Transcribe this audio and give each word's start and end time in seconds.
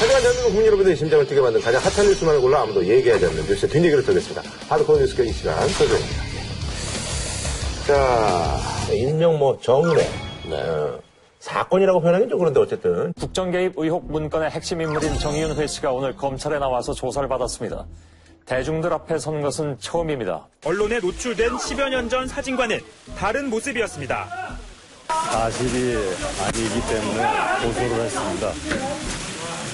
하지만 0.00 0.20
대한민국 0.22 0.48
국민 0.50 0.66
여러분들의 0.66 0.96
심장을 0.96 1.26
뛰게 1.26 1.40
만든 1.40 1.60
가장 1.60 1.82
핫한 1.82 2.06
뉴스만을 2.06 2.40
골라 2.40 2.62
아무도 2.62 2.84
얘기하지 2.86 3.26
않는 3.26 3.46
뉴스의 3.46 3.70
뒷얘기를 3.70 4.04
드리겠습니다. 4.04 4.42
하드코어 4.68 4.98
뉴스가 4.98 5.24
이 5.24 5.32
시간 5.32 5.68
설정입니다. 5.68 6.22
자, 7.86 8.58
일명 8.92 9.38
뭐 9.38 9.58
정례. 9.60 10.06
어, 10.50 10.98
사건이라고 11.40 12.00
표현하긴 12.00 12.28
좀 12.28 12.38
그런데 12.38 12.60
어쨌든 12.60 13.12
국정 13.14 13.50
개입 13.50 13.72
의혹 13.76 14.10
문건의 14.10 14.50
핵심 14.50 14.80
인물인 14.80 15.18
정의윤 15.18 15.56
회 15.56 15.66
씨가 15.66 15.92
오늘 15.92 16.14
검찰에 16.16 16.58
나와서 16.58 16.92
조사를 16.92 17.28
받았습니다. 17.28 17.86
대중들 18.46 18.92
앞에 18.92 19.18
선 19.18 19.40
것은 19.42 19.76
처음입니다. 19.78 20.46
언론에 20.64 20.98
노출된 21.00 21.50
10여 21.56 21.88
년 21.90 22.08
전 22.08 22.26
사진과는 22.26 22.80
다른 23.16 23.50
모습이었습니다. 23.50 24.26
사실이 25.08 25.96
아니기 26.44 26.80
때문에 26.88 27.28
고소를 27.64 28.04
했습니다. 28.04 28.52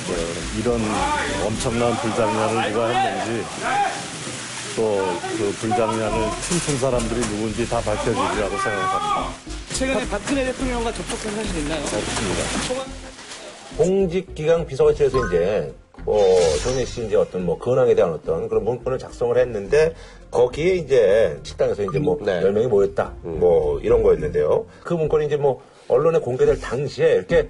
그 0.06 0.60
이런 0.60 0.80
엄청난 1.44 1.94
불장난을 1.96 2.70
누가 2.72 2.88
했는지 2.88 3.44
또 4.76 5.14
그 5.36 5.50
불장난을 5.60 6.28
춤춘 6.48 6.78
사람들이 6.78 7.20
누군지 7.22 7.68
다 7.68 7.80
밝혀지리라고 7.80 8.56
생각합니다. 8.56 9.30
최근에 9.74 10.08
박근혜 10.08 10.44
대통령과 10.44 10.92
접촉한 10.92 11.34
사실 11.34 11.58
있나요? 11.60 11.82
공직기강 13.76 14.66
비서관실에서 14.66 15.26
이제 15.26 15.74
뭐 16.04 16.24
정혜 16.62 16.84
씨 16.84 17.04
이제 17.06 17.16
어떤 17.16 17.44
뭐 17.44 17.58
근황에 17.58 17.94
대한 17.96 18.12
어떤 18.12 18.48
그런 18.48 18.64
문건을 18.64 18.98
작성을 18.98 19.36
했는데 19.36 19.94
거기에 20.30 20.76
이제 20.76 21.40
식당에서 21.42 21.82
이제 21.82 21.98
뭐 21.98 22.16
네. 22.22 22.42
열 22.42 22.52
명이 22.52 22.68
모였다 22.68 23.12
뭐 23.22 23.80
이런 23.80 24.02
거였는데요. 24.02 24.66
그 24.84 24.94
문건이 24.94 25.26
이제 25.26 25.36
뭐 25.36 25.62
언론에 25.88 26.20
공개될 26.20 26.60
당시에 26.60 27.12
이렇게 27.14 27.48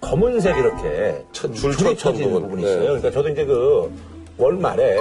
검은색 0.00 0.56
이렇게 0.56 1.24
첫- 1.32 1.52
줄이 1.54 1.76
줄 1.76 1.96
쳤던 1.96 1.96
쳐진 1.96 2.24
부분. 2.24 2.42
부분이 2.42 2.62
네. 2.62 2.68
있어요. 2.70 2.84
그러니까 2.84 3.10
저도 3.10 3.28
이제 3.30 3.44
그 3.44 3.90
월말에 4.38 4.96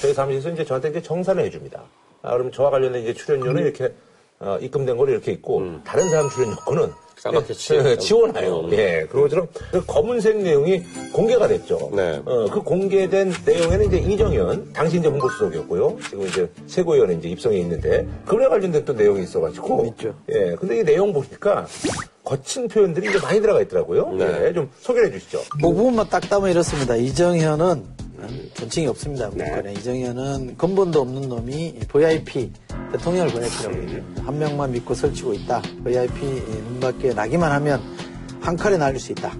저희 0.00 0.12
사무실에서 0.12 0.50
이제 0.50 0.64
저한테 0.64 0.90
이제 0.90 1.02
정산을 1.02 1.44
해줍니다. 1.44 1.80
아, 2.22 2.32
그러면 2.32 2.52
저와 2.52 2.70
관련된 2.70 3.02
이제 3.02 3.14
출연료는 3.14 3.62
이렇게 3.62 3.92
어, 4.40 4.58
입금된 4.60 4.96
거를 4.96 5.12
이렇게 5.12 5.32
있고 5.32 5.62
다른 5.84 6.08
사람 6.08 6.28
출연 6.30 6.50
요건은 6.52 6.90
까맣게 7.22 7.48
예, 7.50 7.52
치- 7.52 7.98
지원해요. 7.98 8.60
음. 8.60 8.72
예, 8.72 9.06
그런 9.10 9.24
것처럼 9.24 9.46
그 9.70 9.84
검은색 9.84 10.38
내용이 10.38 10.82
공개가 11.12 11.46
됐죠. 11.46 11.90
네. 11.92 12.22
어, 12.24 12.46
그 12.50 12.62
공개된 12.62 13.30
내용에는 13.44 13.86
이제 13.86 13.98
이정현, 13.98 14.72
당시 14.72 14.96
이제 14.98 15.08
홍보수석이었고요. 15.08 15.98
지금 16.08 16.26
이제 16.26 16.50
세고위원회 16.66 17.16
이제 17.16 17.28
입성해 17.28 17.58
있는데, 17.58 18.08
그에 18.24 18.48
관련된 18.48 18.86
또 18.86 18.94
내용이 18.94 19.22
있어가지고. 19.24 19.84
있죠. 19.90 20.14
예, 20.32 20.54
근데 20.58 20.78
이 20.80 20.82
내용 20.82 21.12
보니까 21.12 21.66
거친 22.30 22.68
표현들이 22.68 23.10
이제 23.10 23.18
많이 23.18 23.40
들어가 23.40 23.60
있더라고요. 23.60 24.12
네. 24.12 24.46
예, 24.46 24.52
좀 24.52 24.70
소개를 24.78 25.08
해주시죠. 25.08 25.42
그 25.50 25.58
부분만 25.58 26.08
딱 26.08 26.20
따면 26.20 26.52
이렇습니다. 26.52 26.94
이정현은 26.94 27.84
존칭이 28.54 28.86
없습니다. 28.86 29.30
문건에 29.30 29.72
이정현은 29.72 30.56
근본도 30.56 31.00
없는 31.00 31.28
놈이 31.28 31.80
VIP 31.88 32.52
대통령을 32.92 33.32
VIP라고 33.32 33.88
해요. 33.88 34.04
한 34.24 34.38
명만 34.38 34.70
믿고 34.70 34.94
설치고 34.94 35.34
있다. 35.34 35.60
VIP 35.82 36.24
눈밖에 36.24 37.14
나기만 37.14 37.50
하면 37.50 37.80
한 38.40 38.56
칼에 38.56 38.76
날릴 38.76 39.00
수 39.00 39.10
있다. 39.10 39.36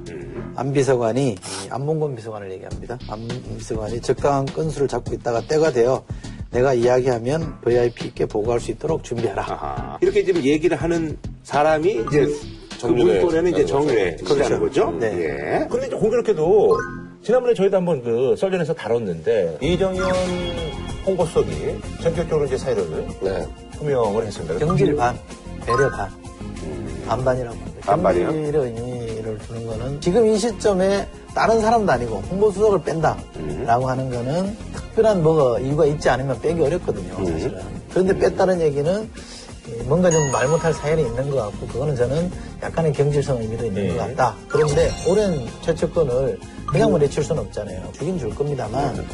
안 0.56 0.72
비서관이 0.72 1.30
이 1.30 1.68
안봉건 1.70 2.16
비서관을 2.16 2.50
얘기합니다. 2.50 2.98
안 3.08 3.28
비서관이 3.56 4.00
적당한 4.00 4.46
건수를 4.46 4.88
잡고 4.88 5.14
있다가 5.14 5.42
때가 5.42 5.70
되어 5.70 6.05
내가 6.50 6.74
이야기하면 6.74 7.61
VIP께 7.61 8.27
보고할 8.27 8.58
수 8.58 8.72
있도록 8.72 9.05
준비하라. 9.05 9.44
아하. 9.44 9.98
이렇게 10.00 10.24
지금 10.24 10.42
얘기를 10.42 10.77
하는 10.77 11.16
사람이 11.44 12.06
이제 12.08 12.27
그 12.81 12.89
정윤회 12.89 13.20
문건에는 13.20 13.50
이제 13.53 13.62
거죠. 13.62 14.34
씨라는 14.34 14.61
거죠. 14.61 14.91
네. 14.98 15.06
예. 15.19 15.67
근데 15.69 15.86
이제 15.86 15.97
공교롭게도 15.97 16.78
지난번에 17.23 17.55
저희도 17.55 17.77
한번 17.77 18.03
그 18.03 18.34
썰전에서 18.39 18.73
다뤘는데 18.75 19.59
이정현 19.61 20.05
홍보수석이 21.06 21.78
전격적으로 22.03 22.47
이제 22.47 22.56
사회를 22.56 23.06
네. 23.20 23.47
표명을 23.78 24.27
했습니다. 24.27 24.58
경질 24.58 24.96
반, 24.96 25.19
배려 25.67 25.90
반, 25.90 26.08
반반이라고 27.07 27.57
합니다. 27.57 27.80
반반이요? 27.83 28.27
경질의 28.27 28.64
의미를 28.64 29.39
두는 29.39 29.67
거는 29.67 30.01
지금 30.01 30.27
이 30.27 30.39
시점에 30.39 31.07
다른 31.35 31.61
사람도 31.61 31.92
아니고 31.92 32.17
홍보수석을 32.30 32.83
뺀다라고 32.83 33.89
하는 33.89 34.11
거는 34.11 34.57
특별한 34.74 35.23
뭐가 35.23 35.61
이유가 35.61 35.85
있지 35.86 36.08
않으면 36.08 36.40
빼기 36.40 36.63
어렵거든요, 36.63 37.14
사실은. 37.24 37.61
그런데 37.90 38.19
뺐다는 38.19 38.61
얘기는 38.61 39.02
이 39.02 39.08
뭔가 39.86 40.11
좀 40.11 40.31
말 40.31 40.47
못할 40.48 40.73
사연이 40.73 41.03
있는 41.03 41.29
것 41.31 41.36
같고 41.36 41.67
그거는 41.67 41.97
저는 41.97 42.31
약간의 42.63 42.92
경질성 42.92 43.41
의미도 43.41 43.67
있는 43.67 43.89
것 43.97 43.98
같다. 43.98 44.36
그런데 44.48 44.91
오랜 45.08 45.47
최측권을 45.63 46.39
그냥 46.67 46.91
뭐 46.91 46.98
내칠 46.98 47.23
수는 47.25 47.42
없잖아요. 47.42 47.89
주긴 47.92 48.19
줄 48.19 48.31
겁니다만 48.35 49.05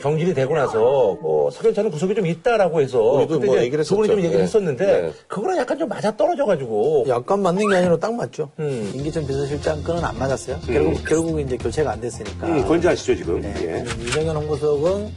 경질이 0.00 0.32
되고 0.32 0.54
나서 0.54 0.78
뭐 1.20 1.50
석연찮은 1.50 1.90
구석이 1.90 2.14
좀 2.14 2.24
있다라고 2.26 2.80
해서 2.80 2.98
우리도 3.02 3.34
그때 3.34 3.46
뭐 3.46 3.58
얘기를 3.58 3.84
두 3.84 3.96
분이 3.96 4.08
좀. 4.08 4.16
얘기를 4.18 4.38
네. 4.38 4.42
했었는데 4.44 4.86
네. 4.86 5.12
그거랑 5.28 5.58
약간 5.58 5.76
좀 5.78 5.88
맞아 5.90 6.16
떨어져가지고 6.16 7.04
약간 7.08 7.42
맞는 7.42 7.68
게 7.68 7.76
아니라 7.76 7.98
딱 7.98 8.14
맞죠. 8.14 8.48
음. 8.60 8.92
임기천 8.94 9.26
비서실장 9.26 9.82
건은 9.82 10.02
안 10.02 10.18
맞았어요. 10.18 10.58
결국 10.66 11.04
결국 11.04 11.40
이제 11.40 11.56
교체가 11.58 11.90
안 11.90 12.00
됐으니까. 12.00 12.46
음, 12.46 12.66
건지하시죠 12.66 13.14
지금. 13.16 13.40
네. 13.42 13.52
예. 13.62 13.84
이정현 14.06 14.36
홍보수석은 14.36 15.10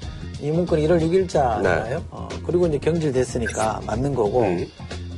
이 0.44 0.52
문건이 0.52 0.86
1월 0.86 1.02
6일자잖아요. 1.02 1.64
네. 1.64 2.00
어, 2.12 2.28
그리고 2.46 2.68
이제 2.68 2.78
경질됐으니까 2.78 3.80
맞는 3.88 4.14
거고 4.14 4.42
음. 4.42 4.68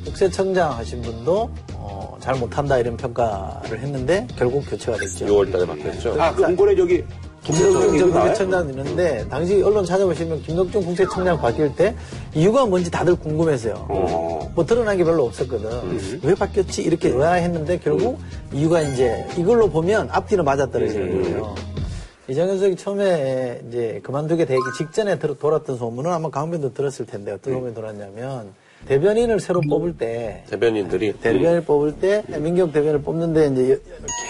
국세청장 0.06 0.78
하신 0.78 1.02
분도 1.02 1.50
어, 1.74 2.16
잘 2.20 2.36
못한다 2.36 2.78
이런 2.78 2.96
평가를 2.96 3.80
했는데 3.80 4.28
결국 4.38 4.64
교체가 4.70 5.00
됐죠. 5.00 5.26
6월 5.26 5.52
달에 5.52 5.66
바뀌었죠. 5.66 6.22
아, 6.22 6.32
그 6.32 6.44
문건에 6.44 6.76
저기 6.76 7.04
김덕중 7.42 8.12
국세청장 8.12 8.70
있는데 8.70 9.28
당시 9.28 9.64
언론 9.64 9.84
찾아보시면 9.84 10.44
김덕중 10.44 10.84
국세청장 10.84 11.42
바뀔 11.42 11.76
때 11.76 11.96
이유가 12.36 12.68
뭔지 12.68 12.92
다들 12.92 13.16
궁금해서요. 13.16 13.88
어. 13.90 14.52
뭐 14.54 14.64
드러난 14.64 14.96
게 14.96 15.04
별로 15.04 15.26
없었거든. 15.26 16.20
왜 16.22 16.36
바뀌었지? 16.36 16.84
이렇게 16.84 17.10
의아했는데 17.10 17.80
결국 17.80 18.20
이유가 18.54 18.82
이제 18.82 19.26
이걸로 19.38 19.68
보면 19.70 20.08
앞뒤로 20.12 20.44
맞아떨어지는 20.44 21.24
거예요. 21.24 21.56
이정현 22.28 22.56
수석이 22.58 22.76
처음에 22.76 23.62
이제 23.68 24.00
그만두게 24.04 24.46
되기 24.46 24.60
직전에 24.78 25.20
들- 25.20 25.38
돌았던 25.38 25.78
소문은 25.78 26.12
아마 26.12 26.30
강변도 26.30 26.74
들었을 26.74 27.06
텐데 27.06 27.32
어떤 27.32 27.54
소문이 27.54 27.76
돌았냐면 27.76 28.54
대변인을 28.88 29.40
새로 29.40 29.62
뽑을 29.62 29.96
때 29.98 30.44
대변인들이 30.50 31.14
대변을 31.14 31.62
뽑을 31.66 31.94
때 32.00 32.24
민경 32.40 32.72
대변을 32.72 33.02
뽑는데 33.02 33.48
이제 33.48 33.82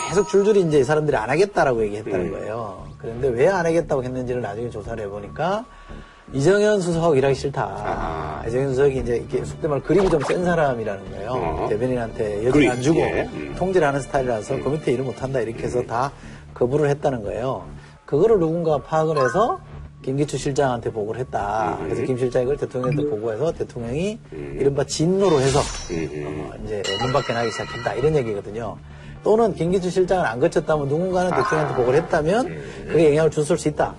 계속 0.10 0.28
줄줄이 0.30 0.62
이제 0.62 0.80
이 0.80 0.84
사람들이 0.84 1.16
안 1.16 1.30
하겠다라고 1.30 1.84
얘기했다는 1.86 2.32
거예요. 2.32 2.86
그런데 2.98 3.28
왜 3.30 3.48
안 3.48 3.66
하겠다고 3.66 4.04
했는지를 4.04 4.42
나중에 4.42 4.70
조사를 4.70 5.02
해보니까 5.06 5.66
이정현 6.34 6.82
수석 6.82 7.18
일하기 7.18 7.36
싫다. 7.36 8.44
이정현 8.48 8.70
수석이 8.70 9.00
이제 9.00 9.18
이렇게 9.18 9.44
속된 9.46 9.70
말 9.72 9.82
그림이 9.82 10.10
좀 10.10 10.22
센 10.22 10.44
사람이라는 10.44 11.12
거예요. 11.12 11.30
어. 11.32 11.68
대변인한테 11.70 12.46
여진 12.46 12.70
안 12.72 12.82
주고 12.82 13.00
예. 13.00 13.28
음. 13.34 13.56
통제를 13.58 13.88
하는 13.88 14.00
스타일이라서 14.02 14.58
그 14.64 14.70
밑에 14.70 14.92
일을 14.94 15.04
못한다 15.06 15.40
이렇게 15.40 15.64
해서 15.64 15.82
다 15.84 16.12
거부를 16.54 16.90
했다는 16.90 17.24
거예요. 17.24 17.66
그거를 18.06 18.40
누군가 18.40 18.78
파악을 18.78 19.18
해서 19.18 19.60
김기춘 20.04 20.38
실장한테 20.38 20.92
보고를 20.92 21.22
했다. 21.22 21.80
그래서 21.82 22.04
김 22.04 22.18
실장이 22.18 22.46
그걸 22.46 22.58
대통령한테 22.58 23.10
보고해서 23.10 23.52
대통령이 23.54 24.20
이른바 24.32 24.84
진노로 24.84 25.40
해서 25.42 25.60
어, 25.60 26.54
이제 26.64 26.84
문 27.02 27.12
밖에 27.12 27.34
나기 27.34 27.50
시작했다. 27.52 27.96
이런 27.96 28.16
얘기거든요. 28.16 28.78
또는 29.24 29.56
김기춘 29.56 29.90
실장을 29.90 30.24
안 30.24 30.40
거쳤다면 30.40 30.88
누군가는 30.88 31.32
대통령한테 31.32 31.76
보고를 31.76 32.04
했다면 32.04 32.48
그게 32.88 33.10
영향을 33.10 33.32
줬을 33.32 33.58
수 33.58 33.68
있다. 33.68 33.96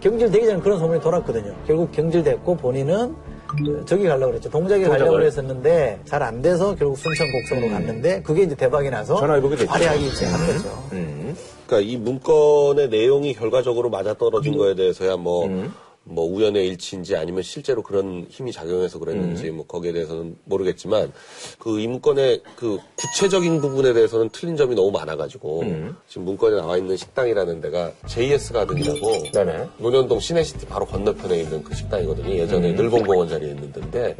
경질되기 0.00 0.46
전에 0.46 0.60
그런 0.60 0.78
소문이 0.78 1.00
돌았거든요. 1.00 1.54
결국 1.66 1.92
경질됐고 1.92 2.56
본인은 2.56 3.08
그 3.10 3.16
저기 3.86 4.04
가려고 4.04 4.32
그랬죠. 4.32 4.50
동작에 4.50 4.84
가려고 4.84 5.20
했었는데 5.22 6.00
잘 6.04 6.22
안 6.22 6.42
돼서 6.42 6.74
결국 6.74 6.98
순천 6.98 7.26
곡성으로 7.30 7.68
갔는데 7.72 8.22
그게 8.22 8.42
이제 8.42 8.54
대박이 8.54 8.90
나서 8.90 9.16
전화위복이 9.18 9.56
됐죠. 9.56 9.70
화려하게 9.70 10.08
시작한 10.10 10.46
거죠. 10.46 10.82
그러니까 11.66 11.80
이 11.80 11.96
문건의 11.96 12.88
내용이 12.88 13.34
결과적으로 13.34 13.90
맞아떨어진 13.90 14.56
거에 14.56 14.74
대해서야 14.74 15.16
뭐, 15.16 15.48
뭐 16.08 16.24
우연의 16.24 16.68
일치인지 16.68 17.16
아니면 17.16 17.42
실제로 17.42 17.82
그런 17.82 18.26
힘이 18.30 18.52
작용해서 18.52 18.98
그랬는지 19.00 19.50
뭐 19.50 19.66
거기에 19.66 19.92
대해서는 19.92 20.36
모르겠지만 20.44 21.12
그 21.58 21.76
이 21.76 21.86
문건의 21.88 22.40
그 22.56 22.78
구체적인 22.96 23.60
부분에 23.60 23.92
대해서는 23.92 24.30
틀린 24.30 24.56
점이 24.56 24.74
너무 24.74 24.90
많아가지고 24.92 25.64
지금 26.08 26.24
문건에 26.24 26.56
나와 26.56 26.78
있는 26.78 26.96
식당이라는 26.96 27.60
데가 27.60 27.92
JS 28.06 28.52
가든이라고 28.54 29.30
네네. 29.32 29.66
논현동 29.78 30.18
시내시티 30.20 30.66
바로 30.66 30.86
건너편에 30.86 31.40
있는 31.40 31.62
그 31.62 31.74
식당이거든요. 31.74 32.30
예전에 32.30 32.72
늘봉공원 32.72 33.28
자리에 33.28 33.50
있는 33.50 33.72
데인데 33.72 34.16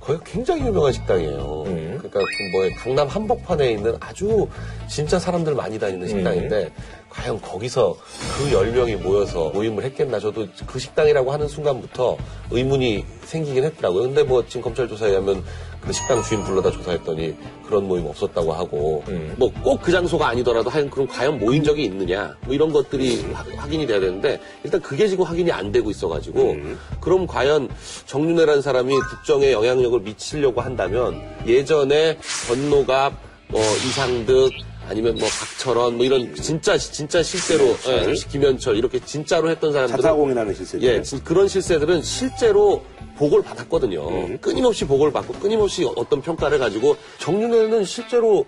거기가 0.00 0.24
굉장히 0.24 0.62
유명한 0.62 0.92
식당이에요. 0.92 1.64
그러니까 1.64 2.20
그 2.20 2.56
뭐에 2.56 2.70
강남 2.70 3.08
한복판에 3.08 3.72
있는 3.72 3.94
아주 4.00 4.48
진짜 4.88 5.18
사람들 5.18 5.54
많이 5.54 5.78
다니는 5.78 6.08
식당인데 6.08 6.72
과연 7.16 7.40
거기서 7.40 7.96
그 8.38 8.50
10명이 8.50 9.00
모여서 9.02 9.50
모임을 9.50 9.84
했겠나? 9.84 10.20
저도 10.20 10.46
그 10.66 10.78
식당이라고 10.78 11.32
하는 11.32 11.48
순간부터 11.48 12.16
의문이 12.50 13.04
생기긴 13.24 13.64
했더라고요. 13.64 14.02
근데 14.02 14.22
뭐 14.22 14.44
지금 14.46 14.62
검찰 14.62 14.86
조사에 14.86 15.10
의하면 15.10 15.42
그 15.80 15.92
식당 15.92 16.22
주인 16.22 16.42
불러다 16.44 16.70
조사했더니 16.70 17.34
그런 17.66 17.86
모임 17.88 18.06
없었다고 18.06 18.52
하고 18.52 19.02
뭐꼭 19.36 19.82
그 19.82 19.90
장소가 19.92 20.28
아니더라도 20.28 20.68
하여튼 20.68 20.90
그럼 20.90 21.06
과연 21.08 21.38
모인 21.38 21.62
적이 21.64 21.84
있느냐? 21.84 22.36
뭐 22.44 22.54
이런 22.54 22.72
것들이 22.72 23.22
하- 23.32 23.44
확인이 23.56 23.86
돼야 23.86 23.98
되는데 24.00 24.40
일단 24.62 24.80
그게 24.82 25.08
지금 25.08 25.24
확인이 25.24 25.50
안 25.52 25.72
되고 25.72 25.90
있어가지고 25.90 26.56
그럼 27.00 27.26
과연 27.26 27.68
정윤회라는 28.06 28.62
사람이 28.62 28.94
국정에 28.98 29.52
영향력을 29.52 30.00
미치려고 30.00 30.60
한다면 30.60 31.20
예전에 31.46 32.18
전노갑 32.48 33.12
뭐 33.48 33.60
이상득 33.60 34.50
아니면 34.88 35.16
뭐 35.16 35.28
박철원 35.28 35.96
뭐 35.96 36.06
이런 36.06 36.34
진짜 36.36 36.78
진짜 36.78 37.22
실제로 37.22 37.76
예, 37.88 38.12
김현철 38.14 38.76
이렇게 38.76 38.98
진짜로 39.00 39.50
했던 39.50 39.72
사람들은 39.72 40.00
자타공인하는 40.00 40.54
실세죠. 40.54 40.86
예, 40.86 41.02
진- 41.02 41.22
그런 41.24 41.48
실세들은 41.48 42.02
실제로 42.02 42.82
보고를 43.16 43.42
받았거든요. 43.44 44.08
음. 44.08 44.38
끊임없이 44.40 44.84
보고를 44.86 45.12
받고 45.12 45.34
끊임없이 45.34 45.84
어떤 45.96 46.20
평가를 46.22 46.58
가지고 46.58 46.96
정윤회는 47.18 47.84
실제로 47.84 48.44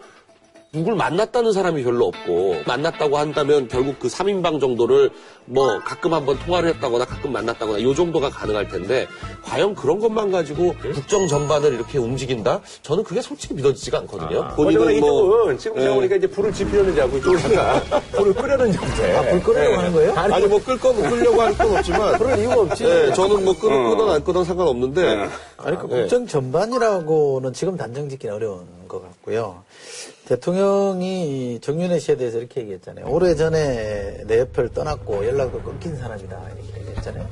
누굴 0.79 0.95
만났다는 0.95 1.53
사람이 1.53 1.83
별로 1.83 2.07
없고 2.07 2.63
만났다고 2.67 3.19
한다면 3.19 3.67
결국 3.67 3.99
그 3.99 4.07
3인방 4.07 4.61
정도를 4.61 5.11
뭐 5.45 5.81
가끔 5.81 6.15
한번 6.15 6.39
통화를 6.39 6.69
했다거나 6.75 7.05
가끔 7.05 7.33
만났다거나 7.33 7.83
요 7.83 7.95
정도가 7.95 8.31
가능할 8.31 8.69
텐데 8.69 9.09
과연 9.43 9.75
그런 9.75 9.99
것만 9.99 10.31
가지고 10.31 10.75
국정 10.95 11.27
전반을 11.27 11.75
이렇게 11.75 11.99
움직인다? 11.99 12.61
저는 12.83 13.03
그게 13.03 13.21
솔직히 13.21 13.55
믿어지지가 13.55 13.99
않거든요. 14.01 14.49
본인은 14.55 14.85
본인은 14.85 15.01
뭐 15.01 15.51
이쪽은 15.51 15.59
지금 15.59 15.81
제가 15.81 15.95
보니까 15.95 16.17
이제 16.17 16.27
불을 16.29 16.53
지피려는지 16.53 17.01
알고 17.01 17.17
이쪽은 17.19 17.39
잠깐 17.41 18.03
불을 18.13 18.35
끄려는 18.35 18.73
형태. 18.73 19.17
아, 19.17 19.23
불 19.23 19.43
끄려고 19.43 19.77
하는 19.79 19.93
거예요? 19.93 20.13
아니 20.15 20.47
뭐끌 20.47 20.79
거면 20.79 21.11
끌려고 21.11 21.43
할 21.43 21.59
건 21.59 21.77
없지만 21.77 22.19
그럴 22.19 22.39
이유가 22.39 22.61
없지. 22.61 22.85
예, 22.85 23.13
저는 23.15 23.45
뭐 23.45 23.53
끄, 23.59 23.69
끄던 23.69 24.11
안 24.11 24.23
끄던 24.23 24.45
상관없는데 24.45 25.29
아니, 25.57 25.77
그 25.77 25.89
예. 25.91 26.01
국정 26.03 26.25
전반이라고는 26.27 27.53
지금 27.53 27.77
단정 27.77 28.09
짓기는 28.09 28.33
어려운 28.33 28.65
것 28.87 29.03
같고요. 29.03 29.65
대통령이 30.29 31.59
정윤회 31.63 31.99
씨에 31.99 32.17
대해서 32.19 32.37
이렇게 32.37 32.61
얘기했잖아요. 32.61 33.07
오래전에 33.09 34.25
내 34.27 34.41
옆을 34.41 34.69
떠났고 34.75 35.27
연락도 35.27 35.63
끊긴 35.63 35.97
사람이다. 35.97 36.39
이렇게 36.55 36.81
얘기했잖아요. 36.81 37.27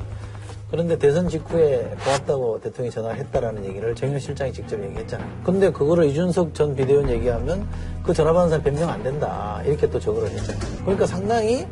그런데 0.70 0.98
대선 0.98 1.28
직후에 1.28 1.94
고맙다고 2.02 2.60
대통령이 2.62 2.90
전화를 2.90 3.18
했다라는 3.18 3.66
얘기를 3.66 3.94
정윤 3.94 4.18
실장이 4.18 4.50
직접 4.50 4.82
얘기했잖아요. 4.82 5.28
근데 5.44 5.70
그거를 5.70 6.06
이준석 6.06 6.54
전 6.54 6.74
비대위원 6.74 7.10
얘기하면 7.10 7.68
그 8.02 8.14
전화 8.14 8.32
받은 8.32 8.48
사람 8.48 8.64
변명 8.64 8.88
안 8.88 9.02
된다. 9.02 9.62
이렇게 9.66 9.90
또 9.90 10.00
적어를 10.00 10.30
했잖아요. 10.30 10.76
그러니까 10.80 11.06
상당히 11.06 11.66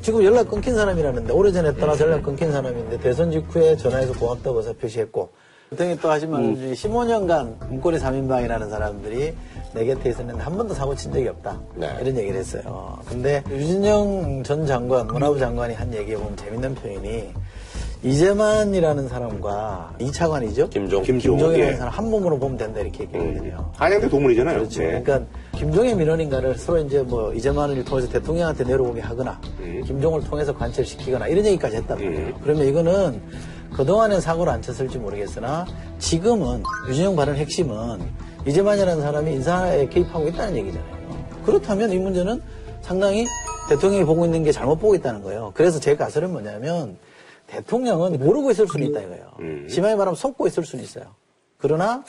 지금 0.00 0.22
연락 0.22 0.48
끊긴 0.48 0.76
사람이라는데 0.76 1.32
오래전에 1.32 1.74
떠나서 1.74 2.04
연락 2.04 2.22
끊긴 2.22 2.52
사람인데 2.52 3.00
대선 3.00 3.32
직후에 3.32 3.76
전화해서 3.76 4.12
고맙다고 4.12 4.60
해서 4.60 4.72
표시했고 4.74 5.30
대통령이 5.70 6.00
또 6.00 6.10
하지만 6.10 6.54
15년간 6.72 7.68
문고리 7.68 7.98
3인방이라는 7.98 8.70
사람들이 8.70 9.34
내 9.74 9.84
곁에 9.84 10.10
있었는데 10.10 10.42
한 10.42 10.56
번도 10.56 10.72
사고 10.72 10.94
친 10.94 11.12
적이 11.12 11.28
없다. 11.28 11.60
네. 11.74 11.88
이런 12.00 12.16
얘기를 12.16 12.38
했어요. 12.38 12.98
근데 13.06 13.42
유진영 13.50 14.42
전 14.44 14.66
장관, 14.66 15.06
문화부 15.08 15.38
장관이 15.38 15.74
한 15.74 15.92
얘기에 15.92 16.16
보면 16.16 16.36
재밌는 16.36 16.74
표현이 16.74 17.34
이재만이라는 18.02 19.08
사람과 19.08 19.94
이차관이죠. 19.98 20.70
김종. 20.70 21.02
김종이라는 21.02 21.58
예. 21.58 21.76
사람 21.76 21.92
한 21.92 22.10
몸으로 22.10 22.38
보면 22.38 22.56
된다 22.56 22.80
이렇게 22.80 23.02
얘기했거든요. 23.04 23.70
한양대 23.74 24.08
동문이잖아요. 24.08 24.58
그렇죠. 24.58 24.80
네. 24.80 25.02
그러니까 25.02 25.26
김종의 25.56 25.96
민원인가를 25.96 26.56
서로 26.56 26.78
이제 26.78 27.02
뭐 27.02 27.34
이재만을 27.34 27.84
통해서 27.84 28.08
대통령한테 28.08 28.64
내려오게 28.64 29.00
하거나 29.00 29.38
김종을 29.84 30.22
통해서 30.22 30.56
관철시키거나 30.56 31.26
이런 31.26 31.44
얘기까지 31.44 31.76
했단 31.76 31.98
말이에요. 31.98 32.34
그러면 32.42 32.66
이거는 32.66 33.20
그동안엔 33.78 34.20
사고를 34.20 34.52
안 34.52 34.60
쳤을지 34.60 34.98
모르겠으나 34.98 35.64
지금은 36.00 36.64
유진영 36.88 37.14
발언 37.14 37.36
핵심은 37.36 38.00
이재만이라는 38.44 39.00
사람이 39.00 39.32
인사에 39.34 39.88
개입하고 39.88 40.26
있다는 40.28 40.56
얘기잖아요. 40.56 40.98
그렇다면 41.44 41.92
이 41.92 41.98
문제는 41.98 42.42
상당히 42.80 43.24
대통령이 43.68 44.04
보고 44.04 44.24
있는 44.24 44.42
게 44.42 44.50
잘못 44.50 44.80
보고 44.80 44.96
있다는 44.96 45.22
거예요. 45.22 45.52
그래서 45.54 45.78
제 45.78 45.94
가설은 45.94 46.32
뭐냐면 46.32 46.98
대통령은 47.46 48.18
모르고 48.18 48.50
있을 48.50 48.66
수는 48.66 48.88
있다 48.88 49.00
이거예요. 49.00 49.68
심하게 49.68 49.94
말하면 49.94 50.16
속고 50.16 50.48
있을 50.48 50.64
수는 50.64 50.82
있어요. 50.82 51.04
그러나 51.56 52.02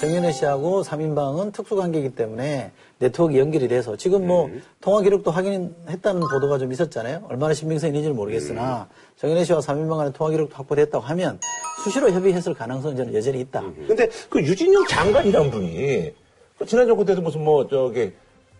정윤회 0.00 0.32
씨하고 0.32 0.82
3인방은 0.82 1.52
특수관계이기 1.52 2.10
때문에 2.10 2.70
네트워크 2.98 3.36
연결이 3.38 3.66
돼서 3.68 3.96
지금 3.96 4.26
뭐 4.26 4.50
통화 4.80 5.00
기록도 5.00 5.30
확인했다는 5.30 6.20
보도가 6.20 6.58
좀 6.58 6.70
있었잖아요. 6.72 7.24
얼마나 7.30 7.54
신빙성이 7.54 7.90
있는지는 7.90 8.14
모르겠으나 8.16 8.88
정윤회 9.16 9.44
씨와 9.44 9.60
3인방 9.60 9.96
간의 9.96 10.12
통화 10.12 10.30
기록도 10.30 10.54
확보됐다고 10.54 11.02
하면 11.04 11.38
수시로 11.82 12.10
협의했을 12.10 12.52
가능성은 12.54 12.96
저는 12.96 13.14
여전히 13.14 13.40
있다. 13.40 13.62
근데 13.86 14.08
그 14.28 14.40
유진영 14.40 14.86
장관이란 14.86 15.50
분이 15.50 16.12
그 16.58 16.66
지난 16.66 16.86
정권 16.86 17.06
때도 17.06 17.22
무슨 17.22 17.42
뭐 17.44 17.66
저기 17.66 18.12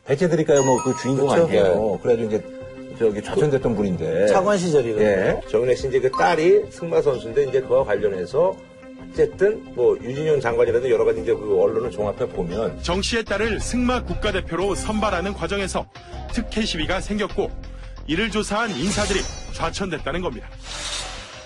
배째드릴까요 0.06 0.62
뭐 0.62 0.82
그 0.82 0.94
주인공 1.03 1.29
그렇죠. 1.29 1.47
아니에요. 1.49 1.99
그래가지고 2.03 2.29
이제 2.29 2.44
저기 2.99 3.23
좌천됐던 3.23 3.75
분인데. 3.77 4.27
차관 4.29 4.56
시절이거든요. 4.56 5.06
예. 5.06 5.41
정은혜 5.50 5.75
씨 5.75 5.89
이제 5.89 6.00
그 6.00 6.11
딸이 6.11 6.67
승마 6.71 7.03
선수인데 7.03 7.44
이제 7.44 7.61
그와 7.61 7.85
관련해서 7.85 8.56
어쨌든 9.11 9.64
뭐 9.75 9.97
유진영 9.99 10.41
장관이라든 10.41 10.91
여러 10.91 11.05
가지 11.05 11.23
이제 11.23 11.32
그 11.32 11.61
언론을 11.61 11.91
종합해 11.91 12.29
보면 12.29 12.82
정 12.82 13.00
씨의 13.00 13.25
딸을 13.25 13.61
승마 13.61 14.05
국가대표로 14.05 14.75
선발하는 14.75 15.32
과정에서 15.32 15.87
특혜 16.32 16.64
시비가 16.64 17.00
생겼고 17.00 17.50
이를 18.06 18.31
조사한 18.31 18.70
인사들이 18.70 19.20
좌천됐다는 19.55 20.20
겁니다. 20.20 20.49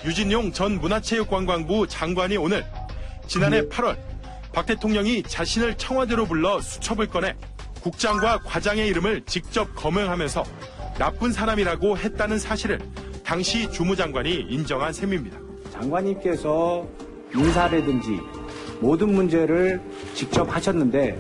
유진용 0.05 0.53
전 0.53 0.81
문화체육관광부 0.81 1.87
장관이 1.87 2.37
오늘 2.37 2.65
지난해 3.27 3.63
8월 3.63 3.97
박 4.53 4.67
대통령이 4.67 5.23
자신을 5.23 5.77
청와대로 5.77 6.27
불러 6.27 6.61
수첩을 6.61 7.07
꺼내 7.07 7.35
국장과 7.83 8.41
과장의 8.45 8.89
이름을 8.89 9.23
직접 9.27 9.75
거명하면서 9.75 10.45
나쁜 10.99 11.33
사람이라고 11.33 11.97
했다는 11.97 12.39
사실을 12.39 12.81
당시 13.25 13.71
주무장관이 13.71 14.47
인정한 14.51 14.93
셈입니다. 14.93 15.39
장관님께서 15.73 16.87
인사라든지 17.35 18.21
모든 18.81 19.13
문제를 19.15 19.81
직접 20.15 20.55
하셨는데 20.55 21.19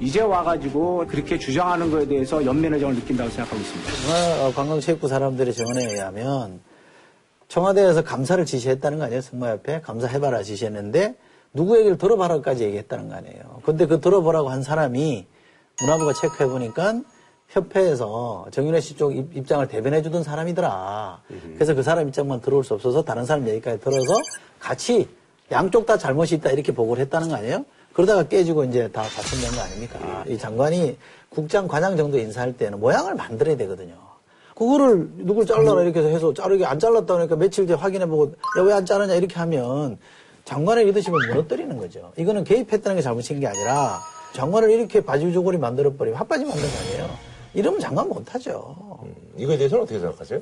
이제 0.00 0.20
와가지고 0.20 1.06
그렇게 1.08 1.38
주장하는 1.38 1.90
거에 1.90 2.06
대해서 2.06 2.44
연민의정을 2.44 2.94
느낀다고 2.96 3.30
생각하고 3.30 3.60
있습니다. 3.60 3.92
문화관광체육부 4.42 5.08
사람들의 5.08 5.52
증언에 5.54 5.92
의하면 5.92 6.60
청와대에서 7.48 8.02
감사를 8.02 8.44
지시했다는 8.44 8.98
거 8.98 9.04
아니에요? 9.04 9.20
승마협회 9.20 9.80
감사해봐라 9.82 10.42
지시했는데 10.42 11.14
누구 11.54 11.78
얘기를 11.78 11.98
들어봐라까지 11.98 12.64
얘기했다는 12.64 13.08
거 13.08 13.14
아니에요? 13.14 13.60
근데 13.64 13.86
그 13.86 14.00
들어보라고 14.00 14.48
한 14.48 14.62
사람이 14.62 15.26
문화부가 15.80 16.14
체크해보니까 16.14 17.02
협회에서 17.48 18.46
정윤혜 18.50 18.80
씨 18.80 18.96
쪽 18.96 19.14
입장을 19.14 19.68
대변해 19.68 20.00
주던 20.02 20.22
사람이더라. 20.24 21.20
그래서 21.54 21.74
그 21.74 21.82
사람 21.82 22.08
입장만 22.08 22.40
들어올 22.40 22.64
수 22.64 22.72
없어서 22.74 23.02
다른 23.04 23.26
사람 23.26 23.46
얘기까지 23.46 23.78
들어서 23.80 24.14
같이 24.58 25.08
양쪽 25.52 25.86
다 25.86 25.96
잘못이 25.96 26.36
있다 26.36 26.50
이렇게 26.50 26.72
보고를 26.72 27.02
했다는 27.04 27.28
거 27.28 27.36
아니에요? 27.36 27.64
그러다가 27.92 28.24
깨지고 28.24 28.64
이제 28.64 28.88
다 28.90 29.02
다쳤는 29.02 29.56
거 29.56 29.62
아닙니까? 29.62 30.24
이 30.26 30.38
장관이 30.38 30.96
국장 31.28 31.68
과장 31.68 31.96
정도 31.96 32.18
인사할 32.18 32.56
때는 32.56 32.80
모양을 32.80 33.14
만들어야 33.14 33.56
되거든요. 33.58 33.94
그거를 34.54 35.08
누굴 35.16 35.46
잘라라 35.46 35.82
이렇게 35.82 36.00
해서 36.00 36.32
자르게 36.34 36.64
안 36.64 36.78
잘랐다 36.78 37.06
그러니까 37.14 37.36
며칠 37.36 37.66
뒤에 37.66 37.76
확인해보고 37.76 38.34
야왜안 38.58 38.86
자르냐 38.86 39.14
이렇게 39.14 39.34
하면 39.36 39.98
장관의 40.44 40.86
리더십을 40.86 41.28
무너뜨리는 41.28 41.76
거죠. 41.78 42.12
이거는 42.16 42.44
개입했다는 42.44 42.96
게 42.96 43.02
잘못인 43.02 43.40
게 43.40 43.46
아니라 43.46 44.00
장관을 44.34 44.70
이렇게 44.70 45.00
바지조골이 45.02 45.58
만들어버리면 45.58 46.18
핫바지 46.18 46.44
만든 46.44 46.62
거 46.62 46.78
아니에요. 46.78 47.10
이러면 47.54 47.80
장관 47.80 48.08
못하죠. 48.08 48.98
이거에 49.36 49.58
대해서는 49.58 49.84
어떻게 49.84 49.98
생각하세요? 49.98 50.40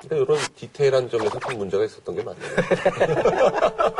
그러니까 0.00 0.34
이런 0.34 0.38
디테일한 0.56 1.08
점에서 1.10 1.38
좀 1.40 1.58
문제가 1.58 1.84
있었던 1.84 2.14
게 2.16 2.22
맞네요. 2.22 2.50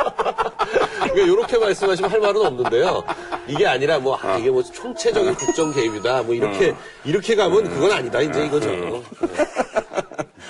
그러니까 1.11 1.21
이렇게 1.33 1.57
말씀하시면 1.57 2.11
할 2.11 2.19
말은 2.19 2.45
없는데요. 2.45 3.03
이게 3.47 3.65
아니라 3.67 3.99
뭐 3.99 4.17
아, 4.21 4.37
이게 4.37 4.49
뭐 4.49 4.61
총체적인 4.63 5.35
국정 5.35 5.73
개입이다. 5.73 6.23
뭐 6.23 6.33
이렇게 6.35 6.73
이렇게 7.05 7.35
가면 7.35 7.63
그건 7.69 7.91
아니다. 7.91 8.21
이제 8.21 8.45
이거죠. 8.45 8.69
네. 8.69 9.03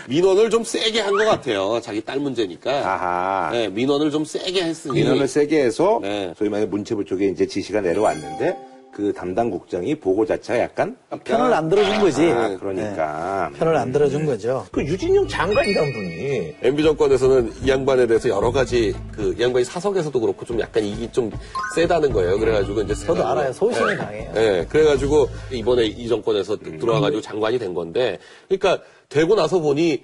민원을 0.08 0.50
좀 0.52 0.64
세게 0.64 1.00
한 1.02 1.16
것 1.16 1.26
같아요. 1.26 1.80
자기 1.82 2.02
딸 2.02 2.20
문제니까. 2.20 2.72
아하. 2.72 3.50
네, 3.52 3.68
민원을 3.70 4.12
좀 4.12 4.24
세게 4.26 4.64
했으니. 4.64 4.94
민원을 4.96 5.28
세게 5.28 5.62
해서 5.64 6.00
네. 6.02 6.34
소위 6.38 6.50
말해 6.50 6.66
문체부 6.66 7.06
쪽에 7.06 7.28
이제 7.28 7.48
지시가 7.48 7.82
내려왔는데 7.82 8.58
그 8.96 9.12
담당 9.12 9.50
국장이 9.50 9.94
보고 9.94 10.26
자체가 10.26 10.58
약간 10.58 10.96
편을 11.26 11.54
안 11.54 11.68
들어준 11.68 12.00
거지. 12.00 12.32
아, 12.32 12.56
그러니까 12.58 13.50
네. 13.52 13.60
편을 13.60 13.76
안 13.76 13.92
들어준 13.92 14.26
거죠. 14.26 14.66
그 14.72 14.82
유진영 14.86 15.28
장관이란 15.28 15.92
분이 15.92 16.56
MB 16.62 16.82
정권에서는 16.82 17.52
이 17.66 17.68
양반에 17.68 18.08
대해서 18.08 18.30
여러 18.30 18.54
가지 18.54 18.96
그 19.12 19.36
양반이 19.38 19.66
사석에서도 19.66 20.18
그렇고 20.18 20.46
좀 20.46 20.62
약간 20.62 20.82
이게 20.86 21.12
좀 21.12 21.30
세다는 21.76 22.14
거예요. 22.14 22.40
그래가지고 22.40 22.84
이제 22.84 22.94
저도 22.96 23.16
세다고. 23.16 23.28
알아요. 23.32 23.52
소신이 23.52 23.98
강해요. 23.98 24.32
네, 24.34 24.66
그래가지고 24.70 25.28
이번에 25.52 25.88
이 25.88 26.08
정권에서 26.08 26.56
들어와가지고 26.56 27.20
장관이 27.22 27.60
된 27.60 27.74
건데, 27.74 28.18
그러니까 28.48 28.82
되고 29.10 29.36
나서 29.36 29.60
보니 29.60 30.04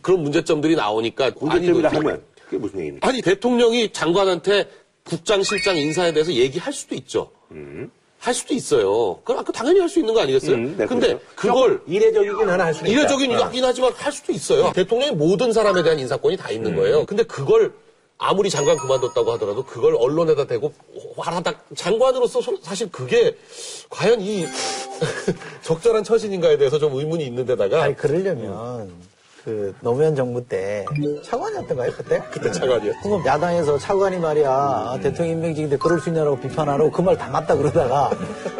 그런 0.00 0.22
문제점들이 0.22 0.76
나오니까 0.76 1.32
문제점이라 1.38 1.90
그- 1.90 1.96
하면 1.96 2.22
그게 2.46 2.56
무슨 2.56 2.78
얘기입니까? 2.78 3.06
아니 3.06 3.20
대통령이 3.20 3.92
장관한테 3.92 4.64
국장, 5.04 5.42
실장 5.42 5.76
인사에 5.76 6.14
대해서 6.14 6.32
얘기할 6.32 6.72
수도 6.72 6.94
있죠. 6.94 7.30
할 8.20 8.34
수도 8.34 8.52
있어요. 8.54 9.18
그럼 9.24 9.42
그 9.44 9.50
당연히 9.52 9.80
할 9.80 9.88
수 9.88 9.98
있는 9.98 10.12
거 10.14 10.20
아니겠어요? 10.20 10.54
음, 10.54 10.74
네, 10.76 10.86
근데 10.86 11.18
그렇죠. 11.34 11.54
그걸 11.54 11.80
이례적이긴 11.86 12.48
하나 12.48 12.66
할 12.66 12.74
수는 12.74 12.90
있다. 12.90 13.00
이례적인 13.00 13.32
어. 13.34 13.48
이긴 13.48 13.64
하지만 13.64 13.92
할 13.94 14.12
수도 14.12 14.32
있어요. 14.32 14.72
대통령이 14.74 15.12
모든 15.16 15.52
사람에 15.52 15.82
대한 15.82 15.98
인사권이 15.98 16.36
다 16.36 16.50
있는 16.50 16.76
거예요. 16.76 17.06
근데 17.06 17.22
그걸 17.22 17.72
아무리 18.18 18.50
장관 18.50 18.76
그만뒀다고 18.76 19.32
하더라도 19.32 19.64
그걸 19.64 19.94
언론에다 19.96 20.46
대고 20.46 20.72
화하다 21.16 21.54
장관으로서 21.74 22.42
소- 22.42 22.58
사실 22.60 22.90
그게 22.92 23.34
과연 23.88 24.20
이 24.20 24.44
적절한 25.62 26.04
처신인가에 26.04 26.58
대해서 26.58 26.78
좀 26.78 26.94
의문이 26.94 27.24
있는데다가 27.24 27.82
아니 27.84 27.96
그러려면 27.96 28.92
그 29.44 29.74
노무현 29.80 30.14
정부 30.14 30.44
때 30.46 30.84
차관이었던가요 31.24 31.90
그때? 31.96 32.20
그때 32.30 32.50
차관이었죠. 32.52 33.00
그럼 33.02 33.24
야당에서 33.24 33.78
차관이 33.78 34.18
말이야 34.18 34.98
대통령 35.02 35.36
임명직인데 35.36 35.78
그럴 35.78 35.98
수 35.98 36.10
있냐라고 36.10 36.38
비판하고 36.38 36.90
그 36.90 37.00
말 37.02 37.16
다 37.16 37.28
맞다 37.30 37.54
그러다가 37.56 38.10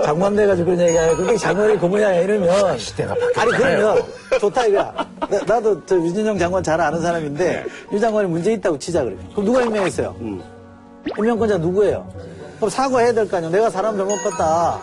장관 0.05 0.35
돼가지고 0.37 0.71
그런 0.71 0.81
얘기하고 0.89 1.17
그게 1.17 1.37
장관이 1.37 1.79
그 1.79 1.85
모양이야 1.87 2.23
이러면 2.23 2.79
시대가 2.79 3.15
아니 3.37 3.53
그러면 3.53 4.03
좋다 4.41 4.67
이거야 4.67 4.95
나, 5.47 5.61
도저 5.61 5.97
유진영 5.97 6.39
장관 6.39 6.63
잘 6.63 6.81
아는 6.81 7.01
사람인데 7.03 7.67
유 7.93 8.01
장관이 8.01 8.29
문제 8.29 8.53
있다고 8.55 8.79
치자 8.79 9.05
그래 9.05 9.17
그럼 9.33 9.45
누가 9.45 9.63
임명했어요? 9.63 10.17
임명권자 11.19 11.59
누구예요? 11.59 12.09
그럼 12.57 12.71
사과해야 12.71 13.13
될 13.13 13.29
거 13.29 13.37
아니야 13.37 13.51
내가 13.51 13.69
사람 13.69 13.97
잘못 13.99 14.17
봤다 14.23 14.81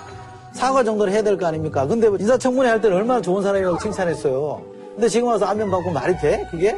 사과 0.54 0.84
정도는 0.84 1.12
해야 1.12 1.22
될 1.24 1.38
거 1.38 1.48
아닙니까? 1.48 1.86
근데 1.88 2.08
뭐 2.10 2.18
인사청문회 2.20 2.70
할 2.70 2.82
때는 2.82 2.98
얼마나 2.98 3.22
좋은 3.22 3.42
사람이라고 3.44 3.78
칭찬했어요. 3.80 4.77
근데 4.98 5.10
지금 5.10 5.28
와서 5.28 5.46
안면 5.46 5.70
받고 5.70 5.92
말이 5.92 6.18
돼? 6.18 6.48
그게? 6.50 6.76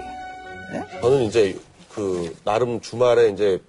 저는 1.02 1.24
이제 1.24 1.58
그 1.94 2.36
나름 2.44 2.82
주말에 2.82 3.30
이제 3.30 3.62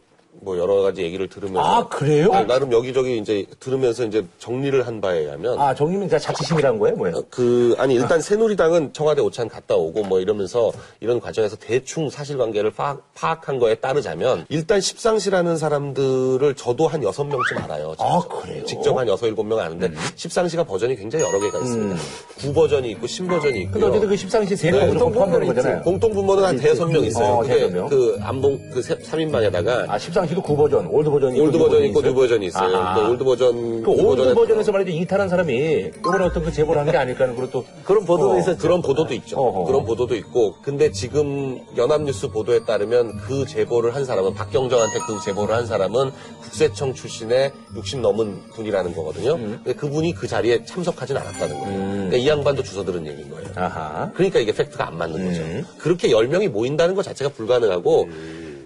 뭐 0.42 0.58
여러 0.58 0.80
가지 0.82 1.02
얘기를 1.02 1.28
들으면서 1.28 1.60
아, 1.60 1.88
그래요? 1.88 2.30
아니, 2.32 2.46
나름 2.46 2.72
여기저기 2.72 3.18
이제 3.18 3.44
들으면서 3.60 4.04
이제 4.04 4.24
정리를 4.38 4.86
한 4.86 5.00
바에 5.00 5.20
의하면 5.20 5.58
아, 5.60 5.74
정님은 5.74 6.08
진짜 6.08 6.18
자치심이란 6.18 6.78
거예요, 6.78 6.96
뭐예요? 6.96 7.22
그 7.30 7.74
아니 7.78 7.94
일단 7.94 8.20
새누리당은 8.20 8.92
청와대 8.92 9.20
오찬 9.20 9.48
갔다 9.48 9.74
오고 9.76 10.04
뭐 10.04 10.20
이러면서 10.20 10.72
이런 11.00 11.20
과정에서 11.20 11.56
대충 11.56 12.08
사실관계를 12.08 12.70
파악, 12.72 13.12
파악한 13.14 13.58
거에 13.58 13.74
따르자면 13.76 14.46
일단 14.48 14.80
십상시라는 14.80 15.58
사람들을 15.58 16.54
저도 16.54 16.88
한 16.88 17.02
여섯 17.02 17.24
명쯤 17.24 17.58
알아요. 17.58 17.94
아, 17.98 18.20
그래요? 18.20 18.64
직접 18.64 18.96
한 18.96 19.06
여섯 19.08 19.26
일곱 19.26 19.44
명 19.44 19.58
아는데 19.58 19.90
십상시가 20.14 20.64
버전이 20.64 20.96
굉장히 20.96 21.24
여러 21.24 21.38
개가 21.38 21.58
있습니다. 21.58 22.00
구 22.38 22.52
버전이 22.54 22.90
있고 22.92 23.06
신 23.06 23.26
버전이 23.26 23.60
있고. 23.62 23.72
근데 23.72 23.86
어쨌든 23.86 24.08
그 24.08 24.16
십상시 24.16 24.56
세 24.56 24.70
명으로 24.70 25.10
포함되는 25.10 25.46
거잖아요. 25.46 25.82
공통 25.82 26.12
부모는 26.12 26.44
한 26.44 26.56
대여섯 26.56 26.90
명 26.90 27.04
있어요. 27.04 27.34
어. 27.34 27.88
그 27.88 28.18
암동 28.22 28.70
그 28.72 28.80
3인방에다가 28.80 29.88
아, 29.88 29.98
십상시 29.98 30.29
도 30.34 30.42
구 30.42 30.56
버전, 30.56 30.86
old 30.86 31.10
버전이 31.10 31.40
old 31.40 31.58
버전이 31.58 31.88
있고 31.88 32.02
new 32.02 32.14
버전이 32.14 32.46
있어요. 32.46 32.76
아하. 32.76 32.94
그 33.02 33.10
old 33.10 33.24
버전 33.24 33.82
그 33.82 33.86
new 33.86 33.90
old 33.90 34.02
버전에 34.04 34.34
버전에서 34.34 34.72
말이죠. 34.72 34.90
이탈한 34.98 35.28
사람이 35.28 35.54
이번에 35.98 36.24
어떤 36.24 36.42
그 36.44 36.52
제보를 36.52 36.80
한 36.82 36.90
게 36.90 36.96
아닐까 36.96 37.24
하는 37.24 37.36
그런 37.36 37.50
또 37.50 37.64
그런 37.84 38.04
보도도 38.04 38.32
어, 38.32 38.38
있었죠. 38.38 38.58
그런 38.58 38.82
보도도 38.82 39.14
있죠. 39.14 39.36
어허. 39.38 39.64
그런 39.64 39.84
보도도 39.84 40.14
있고. 40.16 40.56
근데 40.62 40.90
지금 40.90 41.60
연합뉴스 41.76 42.28
보도에 42.28 42.64
따르면 42.64 43.18
그 43.18 43.46
제보를 43.46 43.94
한 43.94 44.04
사람은 44.04 44.34
박경정한테 44.34 44.98
그 45.06 45.20
제보를 45.24 45.54
한 45.54 45.66
사람은 45.66 46.10
국세청 46.42 46.94
출신의 46.94 47.52
60 47.76 48.00
넘은 48.00 48.42
분이라는 48.54 48.94
거거든요. 48.94 49.34
음. 49.34 49.60
근데 49.62 49.74
그분이 49.78 50.14
그 50.14 50.26
자리에 50.26 50.64
참석하진 50.64 51.16
않았다는 51.16 51.60
거예요. 51.60 51.78
그러니까 51.78 52.16
이 52.16 52.26
양반도 52.28 52.62
주워 52.62 52.84
들은 52.84 53.06
얘기인 53.06 53.30
거예요. 53.30 53.46
아하. 53.56 54.10
그러니까 54.14 54.40
이게 54.40 54.52
팩트가 54.52 54.88
안 54.88 54.98
맞는 54.98 55.24
거죠. 55.26 55.40
음. 55.42 55.66
그렇게 55.78 56.08
10명이 56.08 56.48
모인다는 56.48 56.94
것 56.94 57.04
자체가 57.04 57.30
불가능하고 57.30 58.08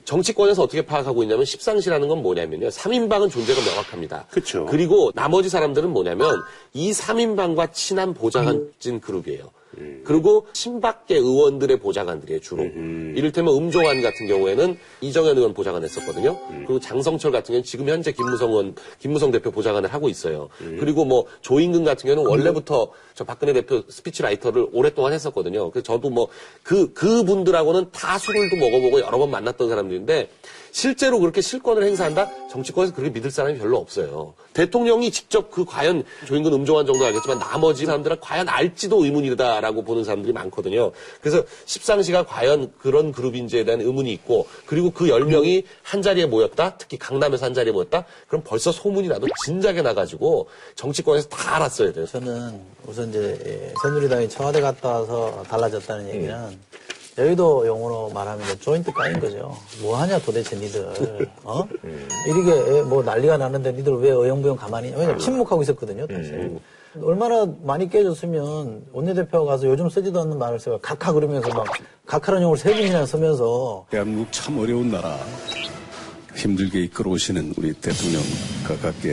정치권에서 0.04 0.62
어떻게 0.62 0.82
파악하고 0.82 1.22
있냐면 1.22 1.44
십상시라는 1.44 2.08
건 2.08 2.22
뭐냐면요. 2.22 2.68
3인방은 2.68 3.30
존재가 3.30 3.60
명확합니다. 3.62 4.26
그쵸. 4.30 4.66
그리고 4.66 5.10
나머지 5.14 5.48
사람들은 5.48 5.90
뭐냐면 5.90 6.42
이 6.72 6.92
3인방과 6.92 7.72
친한 7.72 8.14
보좌관진 8.14 9.00
그룹이에요. 9.00 9.50
그리고 10.04 10.46
친박계 10.52 11.16
의원들의 11.16 11.78
보좌관들이에요, 11.78 12.40
주로. 12.40 12.64
이를테면 12.64 13.54
음종환 13.54 14.02
같은 14.02 14.26
경우에는 14.26 14.76
이정현 15.00 15.36
의원 15.36 15.54
보좌관 15.54 15.82
했었거든요. 15.84 16.38
그리고 16.48 16.80
장성철 16.80 17.32
같은 17.32 17.52
경우는 17.52 17.64
지금 17.64 17.88
현재 17.88 18.12
김무성 18.12 18.50
의원, 18.50 18.74
김무성 18.98 19.30
대표 19.30 19.50
보좌관을 19.50 19.92
하고 19.92 20.08
있어요. 20.08 20.48
그리고 20.58 21.04
뭐 21.04 21.26
조인근 21.40 21.84
같은 21.84 22.08
경우는 22.08 22.28
원래부터 22.30 22.90
저 23.14 23.24
박근혜 23.24 23.52
대표 23.52 23.82
speechwriter를 23.88 24.68
오랫동안 24.72 25.12
했었거든요. 25.12 25.70
그래서 25.70 25.84
저도 25.84 26.10
뭐 26.10 26.28
그, 26.62 26.92
그분들하고는 26.92 27.86
다 27.92 28.18
술을도 28.18 28.56
먹어보고 28.56 29.00
여러 29.00 29.18
번 29.18 29.30
만났던 29.30 29.68
사람들인데 29.68 30.28
실제로 30.74 31.20
그렇게 31.20 31.40
실권을 31.40 31.84
행사한다? 31.84 32.48
정치권에서 32.50 32.94
그렇게 32.94 33.12
믿을 33.12 33.30
사람이 33.30 33.58
별로 33.60 33.78
없어요. 33.78 34.34
대통령이 34.54 35.12
직접 35.12 35.48
그 35.52 35.64
과연 35.64 36.02
조인근 36.26 36.52
음종환 36.52 36.84
정도 36.84 37.04
알겠지만 37.04 37.38
나머지 37.38 37.86
사람들은 37.86 38.16
과연 38.20 38.48
알지도 38.48 39.04
의문이다라고 39.04 39.84
보는 39.84 40.02
사람들이 40.02 40.32
많거든요. 40.32 40.90
그래서 41.20 41.44
십상시가 41.64 42.26
과연 42.26 42.72
그런 42.76 43.12
그룹인지에 43.12 43.62
대한 43.62 43.82
의문이 43.82 44.12
있고 44.14 44.48
그리고 44.66 44.90
그 44.90 45.06
10명이 45.06 45.62
한 45.84 46.02
자리에 46.02 46.26
모였다? 46.26 46.76
특히 46.76 46.98
강남에서 46.98 47.46
한 47.46 47.54
자리에 47.54 47.72
모였다? 47.72 48.04
그럼 48.26 48.42
벌써 48.44 48.72
소문이 48.72 49.06
나도 49.06 49.28
진작에 49.44 49.80
나가지고 49.80 50.48
정치권에서 50.74 51.28
다 51.28 51.54
알았어야 51.54 51.92
돼요. 51.92 52.04
저는 52.04 52.60
우선 52.88 53.10
이제 53.10 53.38
예, 53.46 53.74
새누리당이 53.80 54.28
청와대 54.28 54.60
갔다 54.60 54.88
와서 54.88 55.44
달라졌다는 55.48 56.08
얘기는 56.08 56.58
여의도 57.16 57.66
용어로 57.66 58.10
말하면 58.12 58.44
이제 58.44 58.58
조인트 58.58 58.92
까인 58.92 59.20
거죠. 59.20 59.56
뭐 59.80 59.96
하냐 59.98 60.18
도대체 60.18 60.56
니들. 60.56 61.30
어? 61.44 61.64
이렇게 62.26 62.82
뭐 62.82 63.02
난리가 63.02 63.36
나는데 63.36 63.72
니들 63.72 63.94
왜 63.98 64.10
어영부영 64.10 64.56
가만히 64.56 64.88
있냐. 64.88 64.98
왜냐면 64.98 65.18
침묵하고 65.20 65.62
있었거든요. 65.62 66.06
사실. 66.08 66.58
얼마나 67.02 67.46
많이 67.62 67.88
깨졌으면 67.88 68.84
원내대표가 68.92 69.44
가서 69.52 69.66
요즘 69.68 69.88
쓰지도 69.88 70.20
않는 70.22 70.38
말을 70.38 70.58
써요. 70.60 70.78
각하 70.82 71.12
그러면서 71.12 71.48
막 71.50 71.66
각하라는 72.06 72.44
용어를 72.44 72.58
세 72.60 72.72
번이나 72.72 73.06
쓰면서 73.06 73.86
대한민국 73.90 74.30
참 74.32 74.58
어려운 74.58 74.90
나라 74.90 75.18
힘들게 76.36 76.82
이끌어오시는 76.84 77.54
우리 77.56 77.72
대통령 77.74 78.20
가깝게 78.66 79.12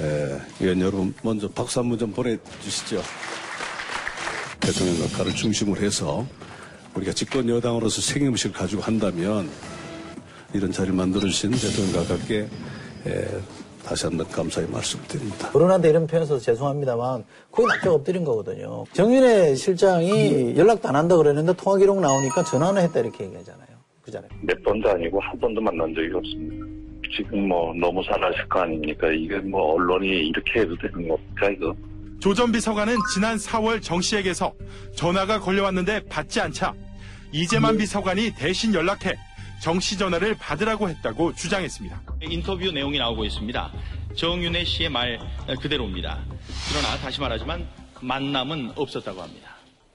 에, 0.00 0.38
의원 0.60 0.80
여러분 0.80 1.14
먼저 1.22 1.48
박수 1.48 1.80
한 1.80 1.88
번 1.90 1.98
좀 1.98 2.12
보내주시죠. 2.12 3.02
대통령 4.60 4.96
각하를 5.08 5.34
중심으로 5.34 5.80
해서 5.82 6.24
우리가 6.96 7.12
집권 7.12 7.48
여당으로서 7.48 8.00
책임의식을 8.02 8.54
가지고 8.56 8.82
한다면 8.82 9.48
이런 10.54 10.70
자리를 10.70 10.94
만들어주신 10.94 11.50
대통령 11.52 12.04
가깝게 12.04 12.48
에, 13.06 13.28
다시 13.84 14.06
한번 14.06 14.28
감사의 14.28 14.68
말씀을 14.68 15.04
드립니다. 15.08 15.50
어른한테 15.54 15.88
이런 15.90 16.06
표현 16.06 16.26
써서 16.26 16.40
죄송합니다만 16.40 17.24
거의 17.50 17.66
납작 17.68 17.92
엎드린 17.92 18.24
거거든요. 18.24 18.84
정윤회 18.92 19.54
실장이 19.54 20.56
연락도 20.56 20.88
안 20.88 20.96
한다 20.96 21.16
그랬는데 21.16 21.54
통화 21.54 21.78
기록 21.78 22.00
나오니까 22.00 22.44
전화는 22.44 22.82
했다 22.82 23.00
이렇게 23.00 23.24
얘기하잖아요. 23.24 23.68
그잖아요. 24.02 24.30
몇 24.42 24.62
번도 24.62 24.90
아니고 24.90 25.20
한 25.20 25.38
번도 25.40 25.60
만난 25.60 25.94
적이 25.94 26.12
없습니다. 26.14 26.66
지금 27.16 27.48
뭐 27.48 27.74
너무 27.74 28.02
잘하실 28.04 28.48
거 28.48 28.60
아닙니까? 28.60 29.10
이게 29.10 29.36
뭐 29.38 29.74
언론이 29.74 30.06
이렇게 30.28 30.60
해도 30.60 30.76
되는 30.76 31.08
겁니까 31.08 31.48
이거? 31.50 31.74
조 32.22 32.34
전 32.34 32.52
비서관은 32.52 32.96
지난 33.12 33.36
4월 33.36 33.82
정 33.82 34.00
씨에게서 34.00 34.52
전화가 34.94 35.40
걸려왔는데 35.40 36.04
받지 36.06 36.40
않자 36.40 36.72
이재만 37.32 37.76
비서관이 37.78 38.34
대신 38.36 38.72
연락해 38.74 39.16
정 39.60 39.80
씨 39.80 39.96
전화를 39.98 40.36
받으라고 40.36 40.88
했다고 40.88 41.34
주장했습니다. 41.34 42.00
인터뷰 42.22 42.70
내용이 42.72 42.98
나오고 42.98 43.24
있습니다. 43.24 43.72
정윤혜 44.16 44.64
씨의 44.64 44.88
말 44.88 45.18
그대로입니다. 45.60 46.20
그러나 46.68 46.96
다시 46.98 47.20
말하지만 47.20 47.66
만남은 48.00 48.72
없었다고 48.76 49.20
합니다. 49.22 49.50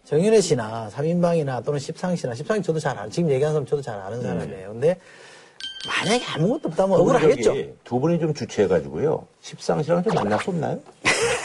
정윤혜 0.05 0.39
씨나 0.41 0.89
3인방이나 0.93 1.63
또는 1.65 1.79
십상시나 1.79 2.33
십상시 2.33 2.63
저도 2.65 2.79
잘 2.79 2.97
아는 2.97 3.09
지금 3.11 3.29
얘기한 3.31 3.53
사람 3.53 3.65
저도 3.65 3.81
잘 3.81 3.99
아는 3.99 4.21
사람이에요. 4.21 4.71
근데 4.73 4.99
만약에 5.87 6.25
아무것도 6.25 6.69
없다면 6.69 6.99
억울하겠죠. 6.99 7.53
두 7.83 7.99
분이 7.99 8.19
좀 8.19 8.33
주최해가지고요. 8.33 9.27
십상시랑 9.41 10.03
좀 10.03 10.13
만났었나요? 10.13 10.79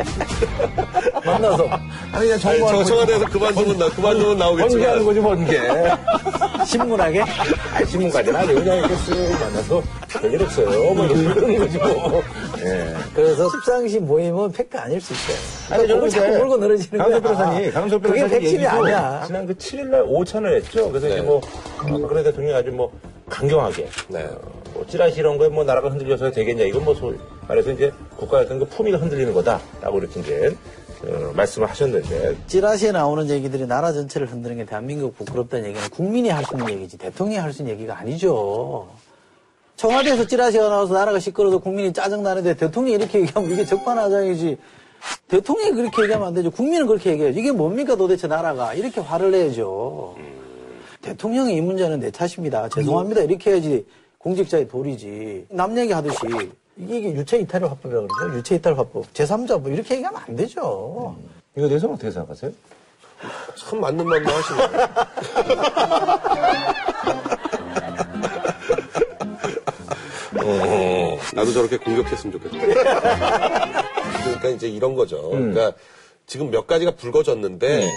만나서 1.24 1.68
아니, 2.12 2.26
그냥 2.26 2.32
아니, 2.32 2.40
정보하는 2.40 2.78
저 2.78 2.84
청와대에서 2.84 3.24
그만두면 3.26 3.78
나, 3.78 3.88
그만두면 3.90 4.38
번개하는 4.38 4.38
나오겠지만. 4.38 5.04
거지, 5.04 5.20
번개. 5.20 6.64
신문하게 6.66 7.22
아니, 7.74 7.86
신문까지는 7.86 8.36
아니고 8.40 8.54
그냥 8.60 8.76
이렇게 8.78 8.94
쓱 8.94 9.40
만나서 9.40 9.82
별일 10.08 10.42
없어요. 10.42 10.94
뭐 10.94 11.06
이런 11.06 11.34
그런 11.34 11.58
거지 11.58 11.78
뭐. 11.78 12.22
예. 12.60 12.94
그래서 13.14 13.48
십상시 13.50 13.98
모임은 13.98 14.52
팩트 14.52 14.76
아닐 14.76 15.00
수 15.00 15.12
있어요. 15.12 15.36
아니, 15.70 15.86
그러니까 15.86 15.94
그걸 15.94 16.10
저는 16.10 16.26
자꾸 16.26 16.38
물고 16.38 16.56
늘어지는 16.56 17.04
거야. 17.04 17.20
강석 17.20 17.22
변호사님, 17.22 17.72
강석 17.72 18.02
그게 18.02 18.14
변호사님 18.20 18.40
fact이 18.42 18.54
얘기도 18.56 18.70
아니야. 18.70 19.22
지난 19.26 19.46
그 19.46 19.54
7일날 19.54 20.04
오찬을 20.06 20.56
했죠. 20.56 20.88
그래서 20.88 21.06
네. 21.06 21.12
이제 21.14 21.22
뭐, 21.22 21.36
어, 21.38 21.42
박근혜 21.86 22.22
대통령이 22.22 22.54
아주 22.56 22.70
뭐, 22.70 22.90
강경하게. 23.28 23.88
네. 24.08 24.28
뭐, 24.74 24.86
찌라시 24.86 25.20
이런 25.20 25.38
거에 25.38 25.48
뭐, 25.48 25.64
나라가 25.64 25.90
흔들려서 25.90 26.30
되겠냐. 26.30 26.64
이건 26.64 26.84
뭐, 26.84 26.94
소위 26.94 27.16
말해서 27.48 27.72
이제 27.72 27.92
국가의 28.16 28.44
어떤 28.44 28.58
그 28.58 28.64
품위가 28.66 28.98
흔들리는 28.98 29.32
거다라고 29.32 29.98
이렇게 29.98 30.20
이제, 30.20 30.56
어, 31.04 31.32
말씀을 31.34 31.68
하셨는데. 31.68 32.36
찌라시에 32.46 32.92
나오는 32.92 33.28
얘기들이 33.28 33.66
나라 33.66 33.92
전체를 33.92 34.30
흔드는 34.30 34.56
게 34.56 34.64
대한민국 34.66 35.16
부끄럽다는 35.16 35.66
얘기는 35.70 35.88
국민이 35.90 36.28
할 36.28 36.44
수 36.44 36.54
있는 36.54 36.70
얘기지 36.74 36.98
대통령이 36.98 37.38
할 37.38 37.52
수 37.52 37.62
있는 37.62 37.74
얘기가 37.74 37.98
아니죠. 37.98 38.88
청와대에서 39.76 40.26
찌라시가 40.26 40.68
나와서 40.68 40.92
나라가 40.92 41.18
시끄러워서 41.18 41.58
국민이 41.58 41.90
짜증나는데 41.92 42.54
대통령이 42.54 42.96
이렇게 42.96 43.20
얘기하면 43.20 43.50
이게 43.50 43.64
적반하장이지. 43.64 44.58
대통령이 45.28 45.72
그렇게 45.72 46.02
얘기하면 46.02 46.28
안 46.28 46.34
되죠. 46.34 46.50
국민은 46.50 46.86
그렇게 46.86 47.12
얘기해야죠. 47.12 47.38
이게 47.40 47.50
뭡니까 47.50 47.96
도대체 47.96 48.26
나라가. 48.26 48.74
이렇게 48.74 49.00
화를 49.00 49.30
내야죠. 49.30 50.16
대통령이 51.00 51.54
이 51.54 51.60
문제는 51.62 52.00
내 52.00 52.10
탓입니다. 52.10 52.68
죄송합니다. 52.68 53.22
이렇게 53.22 53.52
해야지 53.52 53.86
공직자의 54.20 54.68
도리지. 54.68 55.46
남 55.50 55.76
얘기하듯이 55.76 56.18
이게 56.76 57.12
유체 57.14 57.38
이탈 57.38 57.62
화법이라고 57.64 58.06
그러죠. 58.06 58.38
유체 58.38 58.54
이탈 58.56 58.78
화법. 58.78 59.12
제3자 59.14 59.60
뭐 59.60 59.70
이렇게 59.70 59.94
얘기하면 59.96 60.20
안 60.26 60.36
되죠. 60.36 61.16
이거 61.56 61.66
대해서는 61.68 61.94
어떻게 61.94 62.10
생각하세요? 62.10 62.52
참 63.56 63.80
맞는 63.80 64.06
말만 64.06 64.34
하시네. 64.34 64.62
어, 70.42 71.18
나도 71.34 71.52
저렇게 71.52 71.76
공격했으면 71.78 72.38
좋겠다. 72.38 73.82
그러니까 74.22 74.48
이제 74.50 74.68
이런 74.68 74.94
거죠. 74.94 75.30
그러니까 75.30 75.72
지금 76.26 76.50
몇 76.50 76.66
가지가 76.66 76.92
불거졌는데 76.92 77.88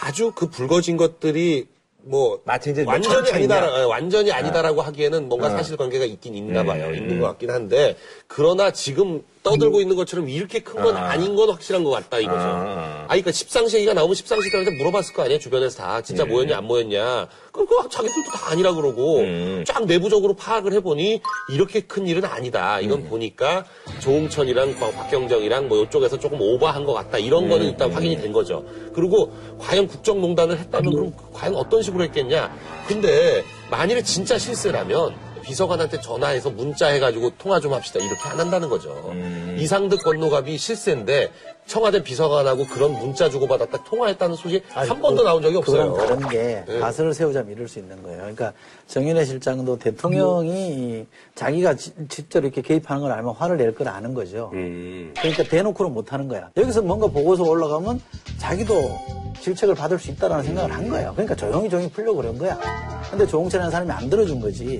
아주 0.00 0.32
그 0.34 0.48
불거진 0.48 0.96
것들이 0.96 1.68
뭐 2.06 2.40
마치 2.44 2.70
이제 2.70 2.84
완전히 2.86 3.22
몇 3.22 3.34
아니다. 3.34 3.84
어, 3.84 3.88
완전히 3.88 4.30
아니다라고 4.30 4.82
하기에는 4.82 5.28
뭔가 5.28 5.50
사실관계가 5.50 6.04
있긴 6.04 6.34
있나 6.34 6.62
봐요. 6.62 6.94
있는 6.94 7.20
것 7.20 7.26
같긴 7.28 7.50
한데 7.50 7.96
그러나 8.26 8.70
지금 8.70 9.22
떠들고 9.44 9.80
있는 9.80 9.94
것처럼 9.94 10.28
이렇게 10.28 10.58
큰 10.60 10.82
건 10.82 10.96
아. 10.96 11.14
닌건 11.16 11.50
확실한 11.50 11.84
것 11.84 11.90
같다 11.90 12.18
이거죠. 12.18 12.36
아, 12.40 13.04
그러니까 13.08 13.30
십상시 13.30 13.76
얘기가 13.76 13.94
나오면 13.94 14.14
십상시 14.16 14.50
들한테 14.50 14.72
물어봤을 14.78 15.14
거 15.14 15.22
아니에요 15.22 15.38
주변에서 15.38 15.78
다 15.78 16.00
진짜 16.02 16.24
모였냐 16.24 16.56
안 16.58 16.64
모였냐. 16.64 17.28
그럼 17.52 17.68
그 17.68 17.88
자기들도 17.88 18.30
다 18.32 18.50
아니라 18.50 18.72
그러고 18.74 19.22
쫙 19.66 19.84
내부적으로 19.86 20.34
파악을 20.34 20.72
해보니 20.72 21.20
이렇게 21.52 21.80
큰 21.82 22.06
일은 22.08 22.24
아니다. 22.24 22.80
이건 22.80 23.04
보니까 23.08 23.64
조홍천이랑 24.00 24.78
박- 24.80 24.92
박경정이랑 24.96 25.68
뭐 25.68 25.84
이쪽에서 25.84 26.18
조금 26.18 26.40
오버한 26.40 26.84
것 26.84 26.92
같다. 26.94 27.18
이런 27.18 27.48
거는 27.48 27.66
일단 27.66 27.92
확인이 27.92 28.16
된 28.16 28.32
거죠. 28.32 28.64
그리고 28.94 29.32
과연 29.60 29.86
국정농단을 29.86 30.58
했다면 30.58 30.92
그럼 30.92 31.12
과연 31.32 31.54
어떤 31.54 31.82
식으로 31.82 32.02
했겠냐. 32.04 32.52
근데 32.88 33.44
만일에 33.70 34.02
진짜 34.02 34.36
실세라면 34.38 35.14
비서관한테 35.44 36.00
전화해서 36.00 36.50
문자해가지고 36.50 37.30
통화 37.38 37.60
좀 37.60 37.72
합시다. 37.72 38.00
이렇게 38.00 38.20
안 38.28 38.40
한다는 38.40 38.68
거죠. 38.68 39.12
이상득 39.58 40.02
권노갑이 40.02 40.56
실세인데 40.58 41.30
청와대 41.66 42.02
비서관하고 42.02 42.66
그런 42.66 42.92
문자 42.92 43.30
주고받았다 43.30 43.84
통화했다는 43.84 44.36
소식 44.36 44.62
한 44.68 45.00
번도 45.00 45.22
그- 45.22 45.28
나온 45.28 45.40
적이 45.42 45.56
없어요. 45.58 45.92
그건 45.92 46.06
다른 46.06 46.28
게 46.28 46.64
네. 46.66 46.78
가설을 46.78 47.14
세우자면 47.14 47.52
이럴 47.52 47.68
수 47.68 47.78
있는 47.78 48.02
거예요. 48.02 48.18
그러니까 48.18 48.52
정윤회 48.86 49.24
실장도 49.24 49.78
대통령이 49.78 51.06
자기가 51.34 51.74
지- 51.76 51.92
직접 52.08 52.44
이렇게 52.44 52.60
개입하는 52.60 53.02
걸 53.02 53.12
알면 53.12 53.34
화를 53.34 53.56
낼 53.56 53.74
걸 53.74 53.88
아는 53.88 54.12
거죠. 54.14 54.50
그러니까 54.52 55.42
대놓고는 55.44 55.92
못 55.94 56.12
하는 56.12 56.28
거야. 56.28 56.50
여기서 56.56 56.82
뭔가 56.82 57.06
보고서 57.06 57.44
올라가면 57.44 58.00
자기도 58.38 58.90
질책을 59.40 59.74
받을 59.74 59.98
수 59.98 60.10
있다라는 60.10 60.44
생각을 60.44 60.70
한 60.72 60.88
거예요. 60.88 61.12
그러니까 61.12 61.34
조용히 61.34 61.68
조용히 61.70 61.88
풀려고 61.90 62.18
그런 62.18 62.36
거야. 62.38 62.58
근데 63.10 63.26
조홍철이라는 63.26 63.70
사람이 63.70 63.90
안 63.90 64.10
들어준 64.10 64.40
거지. 64.40 64.78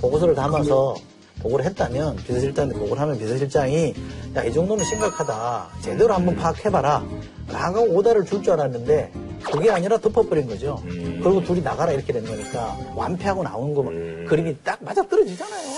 보고서를 0.00 0.34
담아서 0.34 0.94
보고를 1.42 1.64
했다면 1.66 2.16
비서실장한테 2.16 2.78
보고를 2.78 3.00
하면 3.02 3.18
비서실장이 3.18 3.94
야 4.36 4.44
이 4.44 4.52
정도는 4.52 4.84
심각하다. 4.84 5.68
제대로 5.80 6.14
한번 6.14 6.36
파악해봐라. 6.36 7.04
라고 7.50 7.80
오다를 7.82 8.24
줄 8.24 8.42
줄 8.42 8.52
알았는데 8.52 9.12
그게 9.42 9.70
아니라 9.70 9.98
덮어버린 9.98 10.46
거죠. 10.46 10.80
그리고 10.84 11.42
둘이 11.42 11.60
나가라 11.62 11.92
이렇게 11.92 12.12
된 12.12 12.24
거니까 12.24 12.76
완패하고 12.94 13.42
나오는 13.42 13.74
거 13.74 13.82
그림이 14.28 14.56
딱 14.62 14.78
맞아 14.82 15.06
떨어지잖아요. 15.06 15.68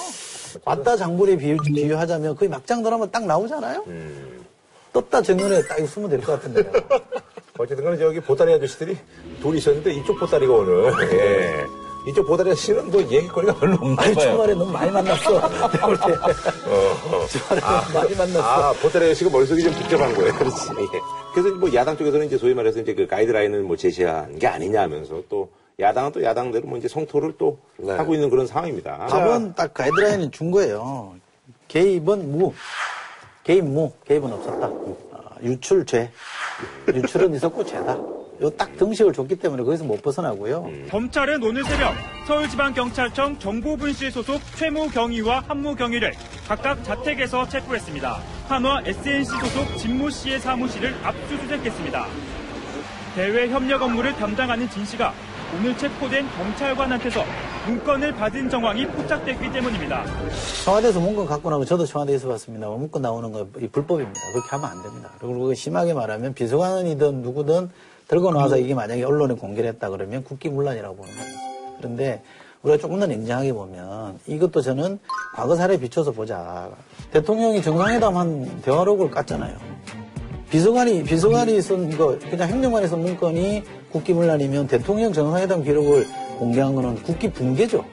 왔다 0.65 0.97
장군에 0.97 1.37
비유, 1.37 1.57
비유하자면 1.57 2.37
거의 2.37 2.49
막장 2.51 2.83
드라마 2.83 3.07
딱 3.07 3.25
나오잖아요. 3.25 3.85
떴다 4.93 5.23
정연에 5.23 5.63
딱 5.67 5.79
쓰면 5.87 6.11
될 6.11 6.21
것 6.21 6.33
같은데. 6.33 6.63
어쨌든 7.59 7.85
간에 7.85 7.97
저기 7.97 8.21
보따리 8.21 8.53
아저씨들이 8.53 8.97
둘이 9.41 9.59
있었는데 9.59 9.95
이쪽 9.95 10.19
보따리가 10.19 10.53
오늘. 10.53 10.93
예. 11.13 11.82
이쪽 12.07 12.27
보따리 12.27 12.51
아저씨는 12.51 12.91
뭐 12.91 13.01
얘기거리가 13.01 13.55
별로 13.55 13.75
없나 13.75 14.03
아니 14.03 14.15
봐요. 14.15 14.31
주말에 14.33 14.55
너무 14.55 14.73
많이 14.73 14.91
만났어 14.91 15.33
내가 15.71 15.87
볼 15.87 15.97
때. 15.97 16.03
주말에 17.29 17.61
너무 17.61 17.93
많이 17.95 18.15
만났어 18.17 18.43
아, 18.43 18.73
보따리 18.75 19.05
아저씨가 19.07 19.31
머릿속이 19.31 19.63
좀 19.63 19.73
복잡한 19.75 20.15
거예요. 20.15 20.35
그렇지. 20.35 20.57
예. 20.95 21.01
그래서 21.33 21.55
뭐 21.57 21.73
야당 21.75 21.97
쪽에서는 21.97 22.27
이제 22.27 22.37
소위 22.39 22.55
말해서 22.55 22.81
이제 22.81 22.95
그 22.95 23.07
가이드라인을 23.07 23.63
뭐 23.63 23.77
제시한 23.77 24.39
게 24.39 24.47
아니냐 24.49 24.83
하면서 24.83 25.23
또 25.29 25.51
야당은 25.79 26.13
또 26.13 26.23
야당대로 26.23 26.67
뭐 26.67 26.77
이제 26.77 26.89
성토를 26.89 27.35
또 27.39 27.59
네. 27.77 27.93
하고 27.93 28.15
있는 28.15 28.31
그런 28.31 28.47
상황입니다. 28.47 29.07
답은 29.07 29.55
딱 29.55 29.73
가이드라인을 29.73 30.31
준 30.33 30.51
거예요. 30.51 31.15
개입은 31.69 32.33
무. 32.37 32.53
개입 33.45 33.65
무. 33.65 33.93
개입은 34.07 34.33
없었다. 34.33 34.67
아, 34.67 35.37
유출죄. 35.43 36.11
유출은 36.93 37.35
있었고 37.37 37.65
죄다. 37.65 37.97
요 38.43 38.51
딱 38.51 38.77
등식을 38.77 39.13
줬기 39.13 39.37
때문에 39.37 39.63
거기서 39.63 39.85
못 39.85 40.03
벗어나고요. 40.03 40.69
검찰은 40.91 41.43
오늘 41.43 41.63
새벽 41.65 41.95
서울지방경찰청 42.27 43.39
정보분실 43.39 44.11
소속 44.11 44.41
최모 44.57 44.89
경위와 44.89 45.45
한모 45.47 45.77
경위를 45.77 46.13
각각 46.49 46.83
자택에서 46.83 47.49
체포했습니다. 47.49 48.21
한화 48.49 48.83
SNC 48.85 49.31
소속 49.31 49.77
진모 49.79 50.11
씨의 50.11 50.41
사무실을 50.41 50.95
압수수색했습니다. 51.05 52.07
대외 53.15 53.49
협력 53.49 53.83
업무를 53.83 54.13
담당하는 54.15 54.69
진 54.71 54.85
씨가 54.85 55.13
오늘 55.59 55.77
체포된 55.77 56.27
경찰관한테서 56.31 57.25
문건을 57.67 58.13
받은 58.15 58.49
정황이 58.49 58.87
포착됐기 58.87 59.53
때문입니다. 59.53 60.05
청와대에서 60.65 60.99
문건 60.99 61.27
갖고 61.27 61.51
나면 61.51 61.67
저도 61.67 61.85
청와대에서 61.85 62.27
봤습니다. 62.29 62.69
문건 62.69 63.03
나오는 63.03 63.31
거이 63.31 63.69
불법입니다. 63.69 64.21
그렇게 64.33 64.49
하면 64.51 64.71
안 64.71 64.83
됩니다. 64.83 65.11
그리고 65.21 65.53
심하게 65.55 65.93
말하면 65.95 66.33
비서관이든 66.35 67.23
누구든 67.23 67.69
들고 68.09 68.31
나와서 68.33 68.59
이게 68.59 68.75
만약에 68.75 69.03
언론에 69.05 69.35
공개를 69.35 69.71
했다 69.71 69.91
그러면 69.91 70.25
국기문란이라고 70.25 70.97
보는 70.97 71.11
겁니다. 71.15 71.41
그런데 71.79 72.23
우리가 72.63 72.79
조금 72.79 73.01
더 73.01 73.07
냉정하게 73.07 73.53
보면 73.53 74.19
이것도 74.27 74.61
저는 74.61 74.99
과거 75.35 75.57
사례에 75.57 75.79
비춰서 75.79 76.13
보자. 76.13 76.71
대통령이 77.11 77.63
정상회담 77.63 78.17
한 78.17 78.63
대화록을 78.63 79.11
깠잖아요. 79.11 79.57
비서관이 80.51 81.03
비서관이 81.05 81.63
쓴 81.63 81.97
거 81.97 82.19
그냥 82.19 82.49
행정관이 82.49 82.87
쓴 82.87 83.01
문건이 83.01 83.63
국기문란이면 83.91 84.67
대통령 84.67 85.13
정상회담 85.13 85.65
기록을 85.65 86.07
공개한 86.39 86.75
거는 86.75 87.03
국기 87.03 87.31
붕괴죠. 87.33 87.85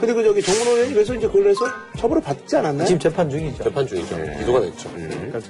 근데 0.00 0.12
그 0.12 0.24
저기 0.24 0.42
정문호 0.42 0.70
의원이 0.72 0.94
그래서 0.94 1.14
이제 1.14 1.26
그걸 1.28 1.48
해서 1.48 1.60
처벌을 1.96 2.20
받지 2.20 2.56
않았나요? 2.56 2.86
지금 2.86 2.98
재판 2.98 3.30
중이죠. 3.30 3.62
재판 3.62 3.86
중이죠. 3.86 4.16
기소가 4.38 4.60
됐죠. 4.60 4.90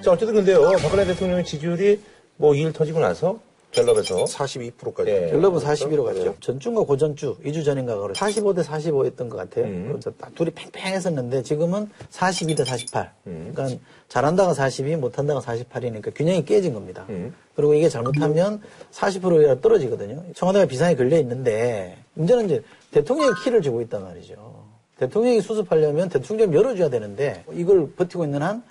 자, 0.02 0.12
어쨌든 0.12 0.34
근데요, 0.34 0.60
박근혜 0.82 1.06
대통령의 1.06 1.44
지지율이 1.44 2.00
뭐이일 2.36 2.72
터지고 2.72 3.00
나서 3.00 3.38
갤럽에서 3.84 4.24
42%까지. 4.24 5.10
예. 5.10 5.30
갤럽은 5.30 5.60
41로 5.60 6.04
갔죠. 6.04 6.34
전주인가 6.40 6.82
고전주, 6.82 7.36
2주 7.44 7.64
전인가 7.64 7.96
그래. 7.98 8.14
45 8.16 8.54
대 8.54 8.62
45였던 8.62 9.28
것 9.28 9.36
같아요. 9.36 9.64
그래서 9.88 10.10
딱 10.18 10.34
둘이 10.34 10.50
팽팽했었는데 10.50 11.42
지금은 11.42 11.88
42 12.10 12.54
대 12.54 12.64
48. 12.64 13.12
그러니까 13.24 13.68
잘한다가 14.08 14.54
42, 14.54 14.96
못한다가 14.96 15.40
48이니까 15.40 16.14
균형이 16.14 16.44
깨진 16.44 16.74
겁니다. 16.74 17.06
그리고 17.54 17.74
이게 17.74 17.88
잘못하면 17.88 18.62
40%가 18.92 19.60
떨어지거든요. 19.60 20.24
청와대가 20.34 20.66
비상에 20.66 20.94
걸려 20.94 21.18
있는데 21.18 21.98
문제는 22.14 22.46
이제 22.46 22.62
대통령이 22.90 23.32
키를 23.44 23.60
쥐고 23.62 23.82
있단 23.82 24.02
말이죠. 24.02 24.66
대통령이 24.98 25.40
수습하려면 25.40 26.08
대통령 26.08 26.52
열어줘야 26.52 26.88
되는데 26.88 27.44
이걸 27.52 27.90
버티고 27.92 28.24
있는 28.24 28.42
한 28.42 28.62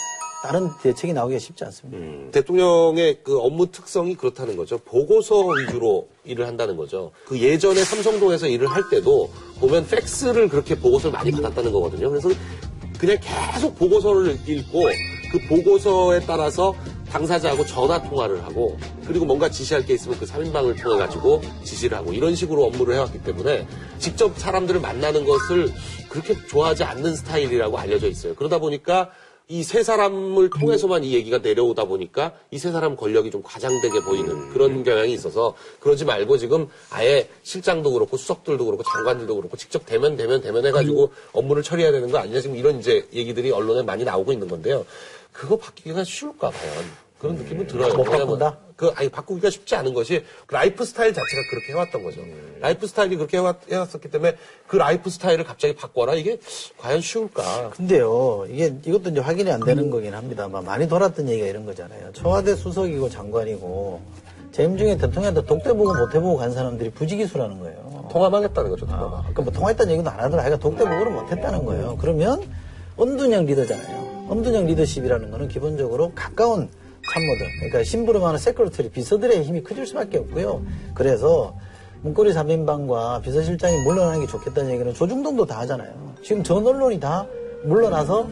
다른 0.44 0.70
대책이 0.82 1.14
나오기가 1.14 1.40
쉽지 1.40 1.64
않습니다. 1.66 2.32
대통령의 2.32 3.20
그 3.24 3.40
업무 3.40 3.72
특성이 3.72 4.16
그렇다는 4.16 4.56
거죠. 4.56 4.78
보고서 4.78 5.48
위주로 5.48 6.08
일을 6.26 6.46
한다는 6.48 6.78
거죠. 6.78 7.12
그 7.26 7.40
예전에 7.40 7.84
삼성동에서 7.84 8.48
일을 8.48 8.68
할 8.68 8.84
때도 8.90 9.30
보면 9.60 9.88
팩스를 9.88 10.48
그렇게 10.48 10.76
보고서를 10.76 11.14
많이 11.14 11.32
받았다는 11.32 11.72
거거든요. 11.72 12.10
그래서 12.10 12.30
그냥 13.00 13.18
계속 13.54 13.76
보고서를 13.78 14.38
읽고 14.48 14.84
그 15.32 15.48
보고서에 15.50 16.22
따라서 16.22 16.74
당사자하고 17.10 17.66
전화 17.66 18.02
통화를 18.02 18.44
하고 18.44 18.78
그리고 19.06 19.26
뭔가 19.26 19.50
지시할 19.50 19.86
게 19.86 19.94
있으면 19.94 20.20
그 20.20 20.26
3인방을 20.26 20.82
통해 20.82 20.98
가지고 20.98 21.42
지시를 21.64 21.98
하고 21.98 22.14
이런 22.14 22.36
식으로 22.36 22.66
업무를 22.66 22.96
해왔기 22.96 23.24
때문에 23.24 23.66
직접 23.98 24.38
사람들을 24.38 24.82
만나는 24.82 25.26
것을 25.26 25.72
그렇게 26.10 26.36
좋아하지 26.48 26.84
않는 26.84 27.16
스타일이라고 27.16 27.78
알려져 27.78 28.08
있어요. 28.08 28.36
그러다 28.36 28.60
보니까 28.60 29.10
이 29.50 29.64
세 29.64 29.82
사람을 29.82 30.50
통해서만 30.50 31.04
이 31.06 31.14
얘기가 31.14 31.38
내려오다 31.38 31.86
보니까 31.86 32.34
이 32.52 32.58
세 32.58 32.72
사람 32.72 32.98
권력이 32.98 33.32
좀 33.32 33.42
과장되게 33.44 34.02
보이는 34.02 34.50
그런 34.50 34.84
경향이 34.84 35.14
있어서 35.14 35.56
그러지 35.80 36.04
말고 36.04 36.38
지금 36.38 36.68
아예 36.90 37.30
실장도 37.44 37.94
그렇고 37.94 38.18
수석들도 38.18 38.66
그렇고 38.66 38.84
장관들도 38.84 39.36
그렇고 39.38 39.56
직접 39.56 39.86
대면 39.86 40.18
대면 40.18 40.42
대면 40.42 40.66
해가지고 40.66 41.12
업무를 41.32 41.64
처리해야 41.64 41.94
되는 41.94 42.12
거 42.12 42.18
아니냐 42.18 42.42
지금 42.42 42.58
이런 42.58 42.80
이제 42.80 43.08
얘기들이 43.14 43.52
언론에 43.52 43.84
많이 43.84 44.04
나오고 44.04 44.34
있는 44.34 44.50
건데요. 44.50 44.86
그거 45.32 45.56
바뀌기가 45.56 46.04
쉬울까 46.04 46.50
과연 46.50 46.86
그런 47.20 47.36
느낌은 47.36 47.68
들어요. 47.68 47.94
못 47.94 48.04
바꾼다? 48.04 48.67
그 48.78 48.92
아니 48.96 49.10
바꾸기가 49.10 49.50
쉽지 49.50 49.76
않은 49.76 49.94
것이 49.96 50.24
그 50.46 50.54
라이프 50.54 50.86
스타일 50.86 51.12
자체가 51.12 51.42
그렇게 51.50 51.74
해왔던 51.74 52.04
거죠. 52.04 52.22
lifestyle이 52.62 53.16
그렇게 53.18 53.38
해왔, 53.38 53.58
해왔 53.70 53.94
었기 53.94 54.10
때문에 54.10 54.36
그 54.68 54.78
lifestyle을 54.78 55.44
갑자기 55.44 55.76
바꿔라 55.76 56.14
이게 56.14 56.40
과연 56.78 57.02
쉬울까? 57.02 57.72
근데요, 57.72 58.46
이게 58.50 58.76
이것도 58.86 59.10
이제 59.10 59.20
확인이 59.20 59.52
안 59.52 59.62
되는 59.62 59.90
거긴 59.90 60.14
합니다만 60.14 60.64
많이 60.64 60.88
돌았던 60.88 61.28
얘기가 61.28 61.48
이런 61.48 61.66
거잖아요. 61.66 62.12
청와대 62.14 62.56
수석이고 62.56 63.10
장관이고 63.10 64.00
재임 64.52 64.78
중에 64.78 64.96
대통령한테 64.96 65.44
독대 65.46 65.74
보고 65.74 65.94
못 65.96 66.14
해보고 66.14 66.38
간 66.38 66.54
사람들이 66.54 66.92
부지기수라는 66.92 67.60
거예요. 67.60 68.08
통합하겠다는 68.12 68.70
거죠. 68.70 68.86
통합. 68.86 69.20
그러니까 69.22 69.42
뭐 69.42 69.52
통화했다는 69.52 69.94
얘기도 69.94 70.10
안 70.10 70.20
하더라. 70.20 70.44
하여간 70.44 70.60
독대 70.60 70.84
보고를 70.84 71.12
못 71.12 71.32
했다는 71.32 71.66
거예요. 71.66 71.98
그러면 72.00 72.42
은둔형 73.00 73.46
리더잖아요. 73.48 74.28
은둔형 74.32 74.68
리더십이라는 74.68 75.32
거는 75.32 75.48
기본적으로 75.48 76.12
가까운 76.14 76.70
참모들, 77.14 77.48
그러니까 77.58 77.84
심부름하는 77.84 78.38
secretary 78.40 78.90
비서들의 78.90 79.44
힘이 79.44 79.64
커질 79.64 79.86
수밖에 79.86 80.18
없고요. 80.20 80.62
그래서 80.94 81.56
문고리 82.02 82.32
3인방과 82.32 83.22
비서실장이 83.22 83.84
물러나는 83.84 84.22
게 84.22 84.28
좋겠다는 84.28 84.72
얘기는 84.72 84.94
조중동도 84.94 85.46
다 85.46 85.60
하잖아요. 85.60 85.92
지금 86.24 86.44
전 86.44 86.66
언론이 86.66 87.00
다 87.00 87.26
물러나서 87.64 88.28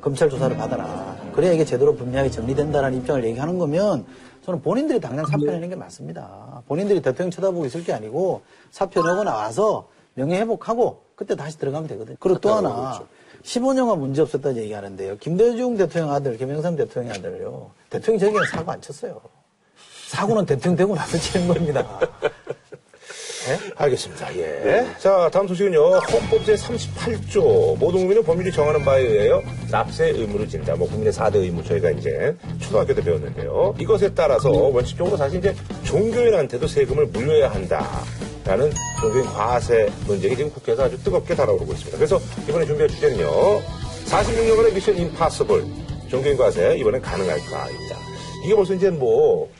검찰 0.00 0.28
조사를 0.28 0.56
받아라. 0.56 1.16
그래야 1.32 1.52
이게 1.52 1.64
제대로 1.64 1.94
분명하게 1.94 2.30
정리된다라는 2.30 2.98
입장을 2.98 3.24
얘기하는 3.24 3.58
거면 3.58 4.04
저는 4.44 4.62
본인들이 4.62 5.00
당장 5.00 5.26
사표내는 5.26 5.68
게 5.70 5.76
맞습니다. 5.76 6.62
본인들이 6.68 7.02
대통령 7.02 7.30
쳐다보고 7.30 7.66
있을 7.66 7.84
게 7.84 7.92
아니고 7.92 8.42
사표 8.70 9.02
내고 9.02 9.24
나와서 9.24 9.88
명예 10.14 10.40
회복하고 10.40 11.02
그때 11.14 11.34
다시 11.34 11.58
들어가면 11.58 11.88
되거든요. 11.88 12.16
그리고 12.20 12.38
또 12.38 12.50
하나 12.54 13.00
15년간 13.46 13.98
문제 13.98 14.22
없었다는 14.22 14.60
얘기하는데요. 14.62 15.18
김대중 15.18 15.76
대통령 15.76 16.12
아들, 16.12 16.36
김영삼 16.36 16.74
대통령 16.76 17.12
아들요. 17.14 17.70
대통령 17.88 18.18
저기는 18.18 18.44
사고 18.50 18.72
안 18.72 18.80
쳤어요. 18.80 19.20
사고는 20.08 20.44
대통령 20.46 20.76
되고 20.76 20.94
나서 20.94 21.16
치는 21.16 21.48
겁니다. 21.48 22.00
알겠습니다. 23.76 24.36
예. 24.36 24.86
자, 24.98 25.28
다음 25.32 25.46
소식은요. 25.48 25.78
헌법 25.78 26.44
제38조. 26.44 27.78
모든 27.78 28.00
국민은 28.00 28.22
법률이 28.24 28.52
정하는 28.52 28.84
바에 28.84 29.02
의하여 29.02 29.42
납세 29.70 30.08
의무를 30.10 30.48
진다. 30.48 30.74
뭐 30.76 30.88
국민의 30.88 31.12
4대 31.12 31.36
의무 31.36 31.62
저희가 31.64 31.90
이제 31.90 32.34
초등학교 32.60 32.94
때 32.94 33.02
배웠는데요. 33.02 33.74
이것에 33.78 34.14
따라서 34.14 34.50
원칙적으로 34.50 35.16
사실 35.16 35.38
이제 35.38 35.54
종교인한테도 35.84 36.66
세금을 36.66 37.06
물려야 37.06 37.50
한다. 37.50 37.86
라는 38.44 38.70
종교인 39.00 39.24
과세 39.24 39.90
논쟁이 40.06 40.36
지금 40.36 40.50
국회에서 40.52 40.84
아주 40.84 41.02
뜨겁게 41.02 41.34
달아오르고 41.34 41.72
있습니다. 41.72 41.98
그래서 41.98 42.20
이번에 42.48 42.64
준비한 42.64 42.88
주제는요. 42.88 43.60
46년간의 44.06 44.72
미션 44.74 44.96
임파서블. 44.96 45.64
종교인 46.08 46.36
과세 46.36 46.76
이번엔 46.76 47.02
가능할까입니다. 47.02 47.96
이게 48.44 48.54
벌써 48.54 48.74
이제 48.74 48.90
뭐 48.90 49.50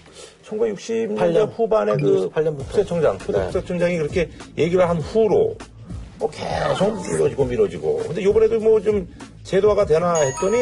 1960년대 0.47 1.17
8년. 1.19 1.51
후반에 1.57 1.97
그 1.97 2.31
68년부터. 2.31 2.59
국세청장, 2.59 3.19
초대 3.19 3.43
국세청장이 3.45 3.99
그렇게 3.99 4.31
얘기를 4.57 4.89
한 4.89 4.99
후로 4.99 5.57
뭐 6.19 6.31
계속 6.31 6.95
미뤄지고 7.11 7.45
미뤄지고. 7.45 7.97
근데 8.07 8.23
요번에도 8.23 8.59
뭐 8.61 8.81
좀 8.81 9.07
제도화가 9.43 9.87
되나 9.87 10.15
했더니 10.15 10.59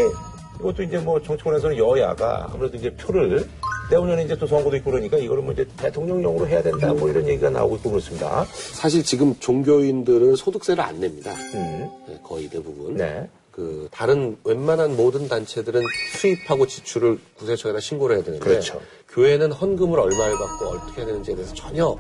이것도 0.61 0.83
이제 0.83 0.99
뭐 0.99 1.21
정치권에서는 1.21 1.77
여야가 1.79 2.49
아무래도 2.53 2.77
이제 2.77 2.91
표를 2.97 3.47
내후년에 3.91 4.25
이제 4.25 4.37
또 4.37 4.47
선거도 4.47 4.77
있고 4.77 4.91
그러니까 4.91 5.17
이거를 5.19 5.43
뭐 5.43 5.53
이제 5.53 5.67
대통령령으로 5.77 6.47
해야 6.49 6.63
된다 6.63 6.93
뭐 6.95 7.09
이런 7.11 7.27
얘기가 7.29 7.51
나오고 7.51 7.77
있고 7.77 7.91
그렇습니다. 7.91 8.45
사실 8.53 9.03
지금 9.03 9.35
종교인들은 9.41 10.37
소득세를 10.37 10.83
안 10.83 11.01
냅니다. 11.01 11.33
음. 11.55 11.89
네, 12.09 12.19
거의 12.23 12.49
대부분. 12.49 12.97
네. 12.97 13.29
그 13.55 13.87
다른 13.93 14.37
웬만한 14.43 14.97
모든 14.97 15.29
단체들은 15.29 15.81
수입하고 16.19 16.67
지출을 16.67 17.21
구세청에다 17.39 17.79
신고를 17.79 18.17
해야 18.17 18.25
되는데 18.25 18.45
그렇죠. 18.45 18.81
교회는 19.11 19.53
헌금을 19.53 20.01
얼마를 20.01 20.37
받고 20.37 20.65
어떻게 20.65 21.03
해야 21.03 21.07
되는지에 21.07 21.37
대해서 21.37 21.55
전혀 21.55 21.97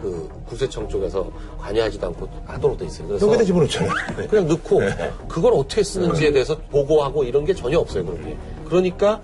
그 0.00 0.28
구세청 0.46 0.88
쪽에서 0.88 1.28
관여하지도 1.58 2.06
않고 2.06 2.28
하도록 2.44 2.78
돼 2.78 2.86
있어요. 2.86 3.08
그래서 3.08 3.26
여기다 3.26 3.42
집어넣잖아요. 3.42 4.28
그냥 4.30 4.46
넣고 4.46 4.80
그걸 5.26 5.54
어떻게 5.54 5.82
쓰는지에 5.82 6.30
대해서 6.30 6.56
보고하고 6.70 7.24
이런 7.24 7.44
게 7.44 7.52
전혀 7.52 7.80
없어요. 7.80 8.04
그런 8.06 8.24
게. 8.24 8.36
그러니까 8.64 9.20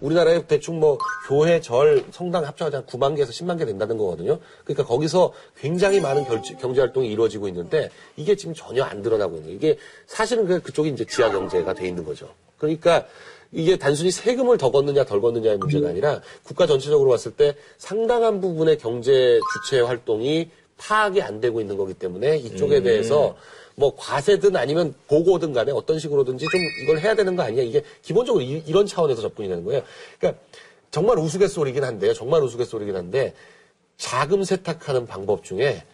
우리나라에 0.00 0.46
대충 0.46 0.80
뭐 0.80 0.98
교회, 1.26 1.60
절, 1.60 2.04
성당 2.10 2.44
합쳐서 2.46 2.76
한 2.78 2.86
9만 2.86 3.16
개에서 3.16 3.32
10만 3.32 3.58
개 3.58 3.64
된다는 3.64 3.96
거거든요. 3.96 4.38
그러니까 4.64 4.84
거기서 4.84 5.32
굉장히 5.58 6.00
많은 6.00 6.24
경제 6.24 6.80
활동이 6.80 7.08
이루어지고 7.10 7.48
있는데 7.48 7.90
이게 8.16 8.36
지금 8.36 8.54
전혀 8.54 8.84
안 8.84 9.02
드러나고 9.02 9.36
있는 9.36 9.44
거예요. 9.46 9.56
이게 9.56 9.78
사실은 10.06 10.46
그 10.46 10.60
그쪽이 10.60 10.90
이제 10.90 11.04
지하 11.04 11.30
경제가 11.30 11.74
돼 11.74 11.88
있는 11.88 12.04
거죠. 12.04 12.28
그러니까 12.58 13.06
이게 13.52 13.76
단순히 13.76 14.10
세금을 14.10 14.58
더 14.58 14.70
걷느냐 14.70 15.04
덜 15.04 15.20
걷느냐의 15.20 15.56
문제가 15.58 15.88
아니라 15.88 16.20
국가 16.42 16.66
전체적으로 16.66 17.10
봤을 17.10 17.32
때 17.32 17.54
상당한 17.78 18.40
부분의 18.40 18.78
경제 18.78 19.40
주체 19.64 19.80
활동이 19.80 20.50
파악이 20.76 21.22
안 21.22 21.40
되고 21.40 21.60
있는 21.60 21.76
거기 21.76 21.94
때문에 21.94 22.36
이쪽에 22.36 22.82
대해서 22.82 23.36
뭐 23.78 23.94
과세든 23.96 24.56
아니면 24.56 24.92
보고든 25.06 25.52
간에 25.52 25.70
어떤 25.70 26.00
식으로든지 26.00 26.46
좀 26.50 26.60
이걸 26.82 26.98
해야 26.98 27.14
되는 27.14 27.36
거 27.36 27.44
아니냐 27.44 27.62
이게 27.62 27.84
기본적으로 28.02 28.42
이, 28.42 28.60
런 28.72 28.86
차원에서 28.86 29.22
접근이 29.22 29.48
되는 29.48 29.64
거예요. 29.64 29.82
그러니까 30.18 30.42
정말 30.90 31.16
우스갯소리긴 31.18 31.84
한데요. 31.84 32.12
정말 32.12 32.42
우스갯소리긴 32.42 32.96
한데 32.96 33.34
자금 33.96 34.42
세탁하는 34.42 35.06
방법 35.06 35.44
중에 35.44 35.84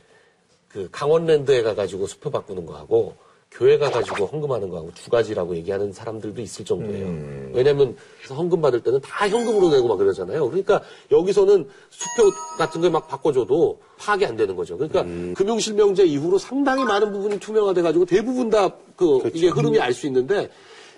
그 0.68 0.88
강원랜드에 0.90 1.62
가가지고 1.62 2.06
수표 2.06 2.30
바꾸는 2.30 2.64
거하고 2.64 3.16
교회 3.56 3.78
가 3.78 3.88
가지고 3.88 4.26
헌금하는 4.26 4.68
거하고 4.68 4.90
두 4.94 5.08
가지라고 5.10 5.54
얘기하는 5.56 5.92
사람들도 5.92 6.42
있을 6.42 6.64
정도예요. 6.64 7.52
왜냐면 7.52 7.96
그래서 8.18 8.34
헌금 8.34 8.60
받을 8.60 8.80
때는 8.80 9.00
다 9.00 9.28
현금으로 9.28 9.70
내고 9.70 9.86
막 9.86 9.96
그러잖아요. 9.96 10.46
그러니까 10.50 10.82
여기서는 11.12 11.68
수표 11.90 12.30
같은 12.58 12.80
걸 12.80 12.90
막 12.90 13.06
바꿔줘도 13.08 13.78
파악이 13.98 14.26
안 14.26 14.36
되는 14.36 14.56
거죠. 14.56 14.76
그러니까 14.76 15.04
금융실명제 15.34 16.04
이후로 16.04 16.38
상당히 16.38 16.84
많은 16.84 17.12
부분이 17.12 17.38
투명화돼 17.38 17.82
가지고 17.82 18.04
대부분 18.06 18.50
다그 18.50 19.30
이게 19.34 19.48
흐름이 19.48 19.78
알 19.80 19.92
수 19.94 20.06
있는데 20.08 20.50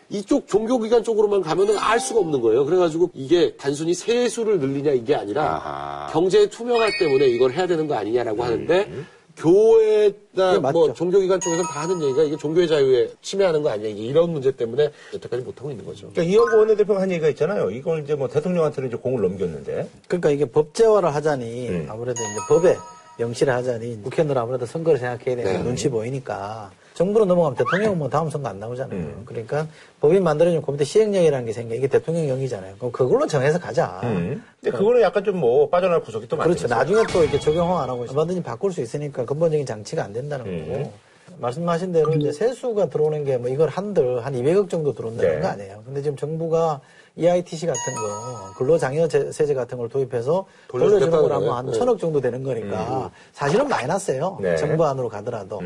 이쪽 0.08 0.46
종교기관 0.46 1.02
쪽으로만 1.04 1.42
가면은 1.42 1.76
알 1.78 2.00
수가 2.00 2.20
없는 2.20 2.40
거예요. 2.40 2.64
그래가지고 2.64 3.10
이게 3.12 3.54
단순히 3.56 3.92
세수를 3.92 4.60
늘리냐 4.60 4.92
이게 4.92 5.14
아니라 5.14 6.08
경제의 6.12 6.48
투명화 6.48 6.86
때문에 7.00 7.26
이걸 7.26 7.52
해야 7.52 7.66
되는 7.66 7.86
거 7.86 7.94
아니냐라고 7.96 8.42
하는데 8.44 8.88
교회나. 9.36 10.58
뭐 10.72 10.92
종교기관 10.92 11.40
쪽에서는 11.40 11.70
다 11.70 11.82
하는 11.82 12.02
얘기가 12.02 12.22
이게 12.22 12.36
종교의 12.36 12.68
자유에 12.68 13.10
침해하는 13.20 13.62
거 13.62 13.70
아니냐 13.70 13.88
이게 13.88 14.02
이런 14.02 14.30
문제 14.30 14.50
때문에 14.50 14.90
여태까지 15.14 15.42
못하고 15.42 15.70
있는 15.70 15.84
거죠. 15.84 16.10
그러니까 16.12 16.22
이영구 16.22 16.56
원내대표가 16.56 17.00
한 17.00 17.10
얘기가 17.10 17.28
있잖아요. 17.30 17.70
이걸 17.70 18.02
이제 18.02 18.14
뭐 18.14 18.28
대통령한테는 18.28 18.88
이제 18.88 18.96
공을 18.96 19.22
넘겼는데. 19.22 19.88
그러니까 20.08 20.30
이게 20.30 20.44
법제화를 20.46 21.14
하자니 21.14 21.86
아무래도 21.88 22.20
이제 22.22 22.40
법에 22.48 22.76
명시를 23.18 23.52
하자니 23.52 24.02
국회의원들 24.02 24.38
아무래도 24.38 24.66
선거를 24.66 24.98
생각해야 24.98 25.36
되는 25.36 25.64
눈치 25.64 25.88
보이니까 25.88 26.70
정부로 26.96 27.26
넘어가면 27.26 27.56
대통령은 27.58 27.98
뭐 27.98 28.08
다음 28.08 28.30
선거 28.30 28.48
안 28.48 28.58
나오잖아요. 28.58 29.22
그러니까 29.26 29.66
법인 30.00 30.24
그 30.24 30.70
밑에 30.70 30.84
시행령이라는 30.84 31.44
게 31.44 31.52
생겨 31.52 31.74
이게 31.74 31.86
대통령령이잖아요. 31.88 32.76
그럼 32.78 32.90
그걸로 32.90 33.26
정해서 33.26 33.58
가자. 33.58 34.00
근데 34.00 34.70
그거는 34.70 35.02
약간 35.02 35.22
좀 35.22 35.36
뭐 35.36 35.68
빠져나갈 35.68 36.00
구석이 36.02 36.26
또 36.28 36.36
많죠. 36.36 36.48
그렇죠. 36.48 36.66
나중에 36.74 37.02
또 37.12 37.22
이렇게 37.22 37.38
적용 37.38 37.76
안 37.78 37.90
하고 37.90 38.06
얼마든지 38.08 38.42
바꿀 38.42 38.72
수 38.72 38.80
있으니까 38.80 39.26
근본적인 39.26 39.66
장치가 39.66 40.02
안 40.02 40.14
된다는 40.14 40.44
거고. 40.66 40.92
말씀하신 41.38 41.92
대로 41.92 42.14
이제 42.14 42.32
세수가 42.32 42.88
들어오는 42.88 43.24
게 43.24 43.36
뭐 43.36 43.50
이걸 43.50 43.68
한들 43.68 44.24
한 44.24 44.32
200억 44.32 44.70
정도 44.70 44.94
들어온다는 44.94 45.34
네. 45.34 45.40
거 45.40 45.48
아니에요. 45.48 45.82
근데 45.84 46.00
지금 46.00 46.16
정부가 46.16 46.80
EITC 47.16 47.66
같은 47.66 47.94
거 47.94 48.52
근로장려 48.58 49.08
제- 49.08 49.32
세제 49.32 49.54
같은 49.54 49.78
걸 49.78 49.88
도입해서 49.88 50.44
돌려주는 50.68 51.10
거라면? 51.10 51.50
한 51.50 51.66
네. 51.66 51.72
천억 51.72 51.98
정도 51.98 52.20
되는 52.20 52.42
거니까 52.42 53.10
사실은 53.32 53.68
마이너스예요. 53.68 54.38
네. 54.40 54.56
정부 54.56 54.84
안으로 54.84 55.08
가더라도. 55.08 55.60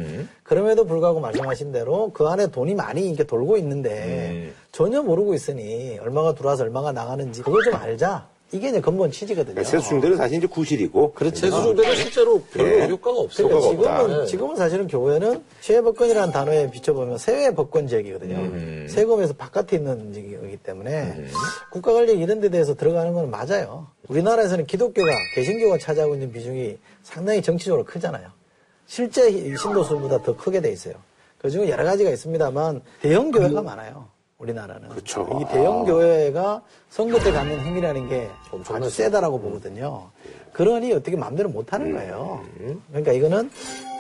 그럼에도 0.45 0.85
불구하고 0.85 1.21
말씀하신 1.21 1.73
대로 1.73 2.11
그 2.13 2.27
안에 2.27 2.47
돈이 2.49 2.75
많이 2.75 3.07
이렇게 3.09 3.25
돌고 3.25 3.57
있는데 3.59 4.53
전혀 4.73 5.03
모르고 5.03 5.35
있으니 5.35 5.99
얼마가 6.01 6.35
들어와서 6.35 6.63
얼마가 6.65 6.93
나가는지 6.93 7.43
그걸 7.43 7.63
좀 7.65 7.75
알자. 7.75 8.29
이게 8.53 8.69
이제 8.71 8.81
근본 8.81 9.13
취지거든요. 9.13 9.55
그러니까 9.55 9.71
세수 9.71 9.89
중대는 9.89 10.17
사실 10.17 10.39
이제 10.39 10.47
구실이고. 10.47 11.13
그렇죠. 11.13 11.37
세수 11.37 11.63
중대는 11.63 11.97
실제로 11.97 12.43
별로 12.53 12.69
네. 12.69 12.89
효과가 12.89 13.19
없어요. 13.21 13.49
그러니까 13.49 13.71
효과가 13.71 13.91
없다. 13.95 14.07
지금은, 14.09 14.27
지금은 14.27 14.57
사실은 14.57 14.89
교회는 14.89 15.45
세외법권이라는 15.61 16.33
단어에 16.33 16.71
비춰보면 16.71 17.19
세외법권 17.19 17.87
지역이거든요. 17.87 18.89
세금에서 18.89 19.35
바깥에 19.35 19.77
있는 19.77 20.13
지역이기 20.13 20.57
때문에 20.59 21.27
국가관리 21.71 22.19
이런 22.19 22.41
데 22.41 22.49
대해서 22.49 22.75
들어가는 22.75 23.13
건 23.13 23.31
맞아요. 23.31 23.87
우리나라에서는 24.09 24.67
기독교가, 24.67 25.11
개신교가 25.37 25.79
차지하고 25.79 26.15
있는 26.15 26.33
비중이 26.33 26.77
상당히 27.05 27.43
정치적으로 27.43 27.85
크잖아요. 27.85 28.29
실제 28.87 29.31
이 29.31 29.57
신도수보다 29.57 30.23
더 30.25 30.37
크게 30.37 30.61
돼 30.61 30.73
있어요. 30.73 30.95
그 31.39 31.51
중에 31.51 31.71
여러 31.71 31.85
가지가 31.85 32.11
있습니다만 32.11 32.83
대형 33.01 33.31
교회가 33.31 33.63
많아요. 33.63 34.09
우리나라는. 34.41 34.89
그렇죠. 34.89 35.29
이 35.41 35.53
대형 35.53 35.85
교회가 35.85 36.63
선거 36.89 37.19
때 37.21 37.31
갖는 37.31 37.65
힘이라는 37.65 38.09
게 38.09 38.31
아주. 38.69 38.91
세다라고 38.91 39.39
보거든요. 39.41 40.11
그러니 40.53 40.93
어떻게 40.93 41.17
마음대로 41.17 41.49
못 41.49 41.73
하는 41.73 41.93
거예요. 41.93 42.43
그러니까 42.89 43.13
이거는 43.13 43.51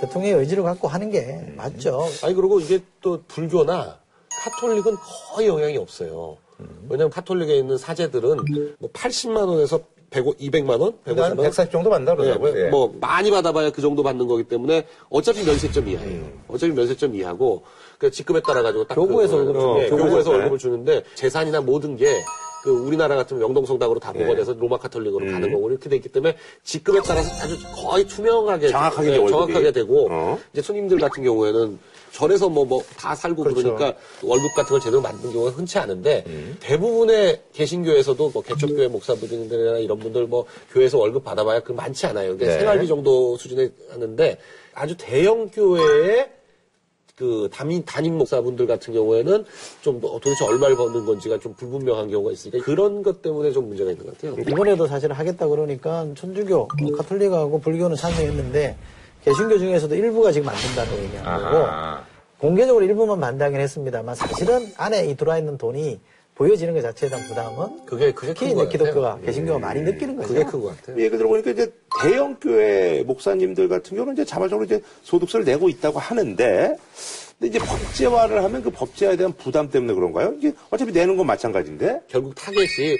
대통령의 0.00 0.38
의지를 0.40 0.62
갖고 0.64 0.88
하는 0.88 1.10
게 1.10 1.52
맞죠. 1.56 2.06
아니 2.24 2.34
그리고 2.34 2.58
이게 2.58 2.80
또 3.00 3.22
불교나 3.28 3.98
카톨릭은 4.42 4.96
거의 5.34 5.48
영향이 5.48 5.76
없어요. 5.76 6.38
왜냐하면 6.88 7.10
카톨릭에 7.10 7.56
있는 7.56 7.78
사제들은 7.78 8.76
뭐 8.78 8.90
80만 8.92 9.48
원에서 9.48 9.80
100, 10.10 10.24
200만 10.24 10.80
원? 10.80 10.94
한 11.04 11.14
150만 11.14 11.20
원? 11.20 11.36
140 11.36 11.70
정도 11.70 11.88
받는다 11.90 12.16
그러더라고요. 12.16 12.58
예, 12.58 12.66
예. 12.66 12.70
뭐 12.70 12.92
많이 13.00 13.30
받아봐야 13.30 13.70
그 13.70 13.80
정도 13.80 14.02
받는 14.02 14.26
거기 14.26 14.42
때문에 14.42 14.86
어차피 15.08 15.44
면세점 15.44 15.88
이하예요. 15.88 16.10
음. 16.10 16.42
어차피 16.48 16.72
면세점 16.72 17.14
이하고 17.14 17.62
그 18.00 18.10
직급에 18.10 18.40
따라 18.40 18.62
가지고 18.62 18.84
딱 18.84 18.94
교구에서 18.94 19.36
그, 19.36 19.44
월급을 19.44 19.60
어, 19.60 19.60
주는 19.60 19.74
거예요. 19.74 19.90
교구에서 19.96 20.30
네. 20.30 20.36
월급을 20.38 20.58
주는데 20.58 21.02
재산이나 21.14 21.60
모든 21.60 21.96
게 21.96 22.20
그 22.62 22.70
우리나라 22.70 23.16
같은 23.16 23.40
영동성당으로 23.40 24.00
다 24.00 24.12
예. 24.14 24.18
복원해서 24.20 24.52
로마 24.52 24.76
카톨릭으로 24.78 25.24
음. 25.24 25.32
가는 25.32 25.52
거고 25.52 25.70
이렇게 25.70 25.88
돼 25.88 25.96
있기 25.96 26.10
때문에 26.10 26.36
직급에 26.62 27.00
따라서 27.06 27.30
아주 27.42 27.56
거의 27.74 28.06
투명하게 28.06 28.68
정확하게 28.68 29.08
월급이. 29.16 29.30
정확하게 29.30 29.72
되고 29.72 30.08
어. 30.10 30.38
이제 30.52 30.60
손님들 30.62 30.98
같은 30.98 31.22
경우에는 31.24 31.78
절에서 32.12 32.48
뭐 32.48 32.66
뭐 32.66 32.82
다 32.98 33.14
살고 33.14 33.44
그러 33.44 33.54
그렇죠. 33.54 33.72
니까 33.72 33.94
월급 34.22 34.54
같은 34.54 34.70
걸 34.70 34.80
제대로 34.80 35.00
만든 35.00 35.32
경우가 35.32 35.52
흔치 35.52 35.78
않은데 35.78 36.24
음. 36.26 36.56
대부분의 36.60 37.40
개신교에서도 37.54 38.30
뭐 38.30 38.42
개척교회 38.42 38.88
목사분들이나 38.88 39.78
이런 39.78 39.98
분들 39.98 40.26
뭐 40.26 40.44
교회에서 40.72 40.98
월급 40.98 41.24
받아봐야 41.24 41.60
그 41.60 41.72
많지 41.72 42.06
않아요. 42.08 42.36
그러니까 42.36 42.46
네. 42.46 42.58
생활비 42.58 42.86
정도 42.88 43.38
수준에 43.38 43.70
하는데 43.90 44.36
아주 44.74 44.96
대형 44.98 45.48
교회에 45.48 46.28
그 47.20 47.50
담임 47.52 47.84
담임 47.84 48.16
목사분들 48.16 48.66
같은 48.66 48.94
경우에는 48.94 49.44
좀뭐 49.82 50.18
도대체 50.20 50.42
얼마를 50.46 50.74
버는 50.74 51.04
건지가 51.04 51.38
좀 51.38 51.52
불분명한 51.52 52.08
경우가 52.08 52.32
있으니까 52.32 52.64
그런 52.64 53.02
것 53.02 53.20
때문에 53.20 53.52
좀 53.52 53.68
문제가 53.68 53.90
있는 53.90 54.06
것 54.06 54.16
같아요. 54.16 54.40
이번에도 54.48 54.86
사실 54.86 55.12
하겠다 55.12 55.46
그러니까 55.46 56.06
천주교, 56.14 56.68
뭐 56.80 56.96
카톨릭하고 56.96 57.60
불교는 57.60 57.94
찬성했는데 57.96 58.74
개신교 59.22 59.58
중에서도 59.58 59.94
일부가 59.94 60.32
지금 60.32 60.48
안 60.48 60.54
얘기한 60.56 61.42
거고 61.42 61.56
아하. 61.58 62.02
공개적으로 62.38 62.86
일부만 62.86 63.20
반대하긴 63.20 63.60
했습니다만 63.60 64.14
사실은 64.14 64.72
안에 64.78 65.04
이 65.04 65.14
들어와 65.14 65.36
있는 65.36 65.58
돈이 65.58 66.00
보여지는 66.40 66.72
것 66.72 66.80
자체에 66.80 67.10
대한 67.10 67.22
부담은 67.28 67.84
그게 67.84 68.12
그게 68.12 68.32
특히 68.32 68.48
큰것 68.48 68.68
이제 68.68 68.78
기독교가. 68.78 69.18
개신교가 69.20 69.58
많이 69.58 69.82
느끼는 69.82 70.16
거죠. 70.16 70.28
그게 70.28 70.42
큰 70.42 70.62
것 70.62 70.74
같아요. 70.74 70.98
얘기 70.98 71.14
들어 71.18 71.28
보니까 71.28 71.50
이제 71.50 71.70
대형 72.02 72.34
교회 72.40 73.02
목사님들 73.02 73.68
같은 73.68 73.94
경우는 73.94 74.14
이제 74.14 74.24
자발적으로 74.24 74.64
이제 74.64 74.80
소득세를 75.02 75.44
내고 75.44 75.68
있다고 75.68 75.98
하는데, 75.98 76.78
근데 77.38 77.46
이제 77.46 77.58
법제화를 77.58 78.42
하면 78.42 78.62
그 78.62 78.70
법제화에 78.70 79.18
대한 79.18 79.34
부담 79.34 79.68
때문에 79.68 79.92
그런가요? 79.92 80.32
이게 80.38 80.54
어차피 80.70 80.92
내는 80.92 81.18
건 81.18 81.26
마찬가지인데. 81.26 82.04
결국 82.08 82.34
타겟이 82.34 82.96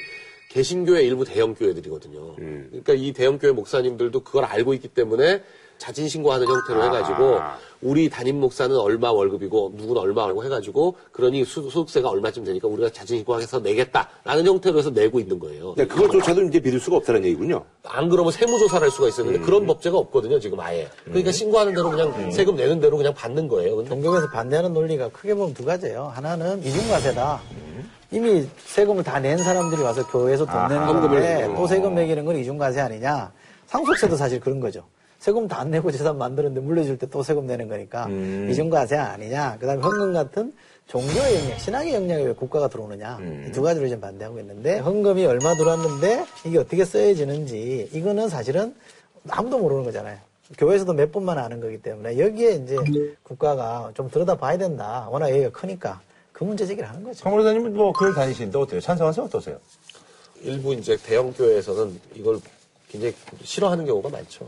개신교의 0.50 1.06
일부 1.06 1.24
대형 1.24 1.54
교회들이거든요. 1.54 2.36
그러니까 2.36 2.92
이 2.92 3.14
대형 3.14 3.38
교회 3.38 3.52
목사님들도 3.52 4.22
그걸 4.22 4.44
알고 4.44 4.74
있기 4.74 4.88
때문에 4.88 5.40
자진 5.80 6.08
신고하는 6.08 6.46
형태로 6.46 6.84
해가지고 6.84 7.38
우리 7.80 8.10
담임 8.10 8.38
목사는 8.38 8.76
얼마 8.76 9.10
월급이고 9.10 9.72
누구는 9.76 10.02
얼마 10.02 10.24
월급 10.24 10.44
해가지고 10.44 10.94
그러니 11.10 11.46
수, 11.46 11.70
소득세가 11.70 12.10
얼마쯤 12.10 12.44
되니까 12.44 12.68
우리가 12.68 12.90
자진 12.90 13.16
신고해서 13.16 13.60
내겠다라는 13.60 14.46
형태로 14.46 14.78
해서 14.78 14.90
내고 14.90 15.18
있는 15.18 15.38
거예요. 15.38 15.72
네, 15.78 15.86
그것조차도 15.86 16.42
이제 16.42 16.60
믿을 16.60 16.78
수가 16.78 16.98
없다는 16.98 17.24
얘기군요. 17.24 17.64
안 17.84 18.10
그러면 18.10 18.30
세무조사를 18.30 18.84
할 18.84 18.90
수가 18.90 19.08
있었는데 19.08 19.38
그런 19.40 19.66
법제가 19.66 19.96
없거든요 19.96 20.38
지금 20.38 20.60
아예. 20.60 20.86
그러니까 21.06 21.32
신고하는 21.32 21.74
대로 21.74 21.90
그냥 21.90 22.30
세금 22.30 22.56
내는 22.56 22.78
대로 22.80 22.98
그냥 22.98 23.14
받는 23.14 23.48
거예요. 23.48 23.76
근데 23.76 23.88
종교에서 23.88 24.28
반대하는 24.28 24.74
논리가 24.74 25.08
크게 25.08 25.34
보면 25.34 25.54
두 25.54 25.64
가지예요. 25.64 26.12
하나는 26.14 26.62
이중과세다. 26.62 27.40
이미 28.12 28.46
세금을 28.66 29.02
다 29.02 29.18
낸 29.18 29.38
사람들이 29.38 29.80
와서 29.80 30.06
교회에서 30.08 30.44
돈 30.44 30.68
내는 30.68 30.86
건데. 30.86 31.50
또 31.56 31.66
세금 31.66 31.94
매기는 31.94 32.22
건 32.26 32.36
이중과세 32.36 32.80
아니냐. 32.80 33.32
상속세도 33.68 34.16
사실 34.16 34.38
그런 34.40 34.60
거죠. 34.60 34.84
세금 35.20 35.46
다 35.48 35.60
안 35.60 35.70
내고 35.70 35.90
재산 35.92 36.16
만드는데 36.18 36.60
물려줄 36.60 36.98
때 36.98 37.06
또 37.06 37.22
세금 37.22 37.46
내는 37.46 37.68
거니까 37.68 38.06
이중과세 38.50 38.96
아니냐. 38.96 39.58
그 39.60 39.66
다음에 39.66 39.82
헌금 39.82 40.12
같은 40.14 40.52
종교의 40.86 41.36
영역, 41.44 41.60
신앙의 41.60 41.94
영역에 41.94 42.24
왜 42.24 42.32
국가가 42.32 42.68
들어오느냐. 42.68 43.18
이두 43.48 43.62
가지로 43.62 43.86
지금 43.86 44.00
반대하고 44.00 44.40
있는데 44.40 44.78
헌금이 44.78 45.24
얼마 45.26 45.54
들어왔는데 45.54 46.24
이게 46.46 46.58
어떻게 46.58 46.84
써야지는지 46.84 47.90
이거는 47.92 48.28
사실은 48.28 48.74
아무도 49.28 49.58
모르는 49.58 49.84
거잖아요. 49.84 50.18
교회에서도 50.58 50.92
몇 50.94 51.12
번만 51.12 51.38
아는 51.38 51.60
거기 51.60 51.80
때문에 51.80 52.18
여기에 52.18 52.52
이제 52.56 52.76
국가가 53.22 53.92
좀 53.94 54.10
들여다 54.10 54.36
봐야 54.36 54.56
된다. 54.58 55.06
워낙 55.10 55.30
얘기가 55.30 55.50
크니까 55.50 56.00
그 56.32 56.42
문제 56.44 56.66
제기를 56.66 56.88
하는 56.88 57.04
거죠. 57.04 57.18
성 57.20 57.32
변호사님은 57.32 57.74
뭐 57.74 57.92
교회 57.92 58.12
다니시는데 58.14 58.58
어때요? 58.58 58.80
찬성하세요? 58.80 59.26
어떠세요? 59.26 59.58
일부 60.42 60.72
이제 60.74 60.96
대형 60.96 61.32
교회에서는 61.34 62.00
이걸 62.14 62.40
굉장히 62.88 63.14
싫어하는 63.44 63.84
경우가 63.86 64.08
많죠. 64.08 64.46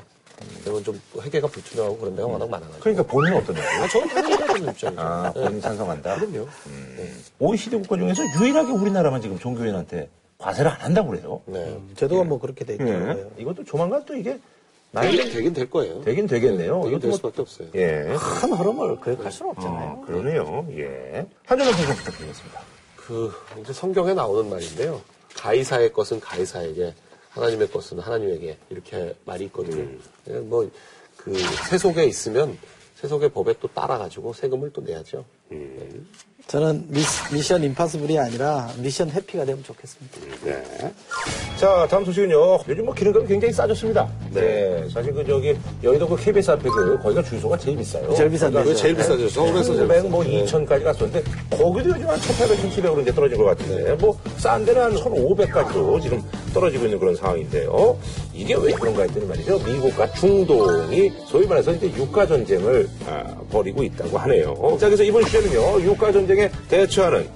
왜냐면 0.65 0.85
좀 0.85 1.01
회계가 1.21 1.47
불투명하고 1.49 1.99
그런 1.99 2.17
데가 2.17 2.29
워낙 2.29 2.49
많아가지고. 2.49 2.81
그러니까 2.81 3.03
본인은 3.05 3.39
어떠냐고요? 3.39 3.83
아, 3.83 3.89
저는 3.89 4.09
당연히 4.09 4.35
입장이죠. 4.71 4.89
아, 4.97 5.33
본인 5.33 5.61
찬성한다? 5.61 6.17
그럼요. 6.17 6.49
OECD 7.39 7.77
국가 7.79 7.97
중에서 7.97 8.23
유일하게 8.41 8.73
우리나라만 8.73 9.21
지금 9.21 9.39
종교인한테 9.39 10.09
과세를 10.39 10.71
안 10.71 10.81
한다고 10.81 11.11
그래요. 11.11 11.41
네. 11.47 11.79
제도가 11.97 12.25
뭐 12.25 12.39
그렇게 12.41 12.65
돼 12.65 12.73
예. 12.81 12.85
있더라고요. 12.85 13.31
이것도 13.39 13.65
조만간 13.65 14.05
또 14.05 14.15
이게 14.17 14.39
되긴, 14.95 15.31
되긴 15.33 15.53
될 15.55 15.71
거예요. 15.71 16.03
되긴 16.03 16.27
되겠네요. 16.27 16.83
되긴 16.83 16.89
이것도 16.91 16.99
될 17.01 17.09
뭐- 17.11 17.17
수밖에 17.17 17.41
없어요. 17.43 17.69
예. 17.77 18.15
큰 18.41 18.53
흐름을 18.53 19.01
그렇게 19.01 19.23
갈 19.23 19.31
수는 19.33 19.53
없잖아요. 19.53 19.89
어, 20.03 20.05
그러네요. 20.07 20.67
예. 20.77 21.27
한준호 21.47 21.73
선생 21.73 21.97
부탁드리겠습니다. 21.97 22.61
그 22.97 23.33
이제 23.61 23.73
성경에 23.73 24.15
나오는 24.15 24.49
말인데요. 24.51 25.01
가이사의 25.37 25.93
것은 25.93 26.21
가이사에게, 26.21 26.93
하나님의 27.33 27.71
것은 27.71 27.99
하나님에게 27.99 28.59
이렇게 28.71 29.15
말이 29.25 29.45
있거든요. 29.47 29.89
예, 30.29 30.33
뭐그 30.39 31.35
세속에 31.71 32.05
있으면 32.05 32.59
세속의 32.97 33.31
법에 33.31 33.55
또 33.61 33.69
따라가지고 33.69 34.33
세금을 34.33 34.73
또 34.73 34.81
내야죠. 34.83 35.25
저는 36.49 36.85
미시, 36.89 37.07
미션 37.35 37.65
임파서블이 37.65 38.19
아니라 38.19 38.69
미션 38.77 39.11
해피가 39.11 39.45
되면 39.47 39.63
좋겠습니다. 39.65 40.19
네. 40.45 40.93
자, 41.57 41.87
다음 41.89 42.05
소식은요. 42.05 42.59
요즘 42.69 42.85
뭐 42.85 42.93
기름값이 42.95 43.27
굉장히 43.29 43.55
싸졌습니다. 43.55 44.07
네. 44.35 44.85
사실 44.93 45.15
그 45.15 45.25
저기 45.27 45.57
여의도 45.83 46.07
그 46.09 46.17
KBS 46.17 46.51
앞에 46.51 46.69
그 46.69 46.99
거기가 46.99 47.23
주유소가 47.23 47.57
제일 47.57 47.79
비싸요. 47.79 48.13
제일 48.15 48.29
비싼 48.29 48.53
데죠. 48.53 48.75
제일 48.75 48.95
비싸죠. 48.97 49.29
서울에서 49.31 49.75
제일 49.75 49.89
1,900, 49.89 50.11
뭐 50.11 50.23
비싸죠. 50.23 50.65
2,000까지 50.67 50.85
갔었는데 50.85 51.23
거기도 51.57 51.91
요즘 51.91 52.09
한 52.09 52.19
1,800, 52.21 52.59
1,700으로 52.59 53.03
이제 53.03 53.13
떨어진 53.15 53.39
것 53.39 53.45
같은데 53.45 53.93
뭐 53.95 54.19
싼 54.37 54.65
데는 54.65 54.83
한 54.83 54.93
1,500까지도 54.97 56.03
지금 56.03 56.21
떨어지고 56.53 56.85
있는 56.87 56.99
그런 56.99 57.15
상황인데요. 57.15 57.97
이게 58.35 58.55
왜 58.57 58.73
그런가 58.73 59.03
했더니 59.03 59.25
말이죠. 59.27 59.59
미국과 59.61 60.11
중동이 60.15 61.13
소위 61.29 61.47
말해서 61.47 61.73
이제 61.73 61.87
육가 61.97 62.27
전쟁을 62.27 62.89
아, 63.07 63.23
벌이고 63.51 63.83
있다고 63.85 64.19
하네요. 64.19 64.77
자, 64.81 64.87
그래서 64.87 65.05
이번 65.05 65.25
주제는요. 65.25 65.81
육가 65.83 66.11
전쟁 66.13 66.32
에 66.39 66.51
대처하는 66.69 67.29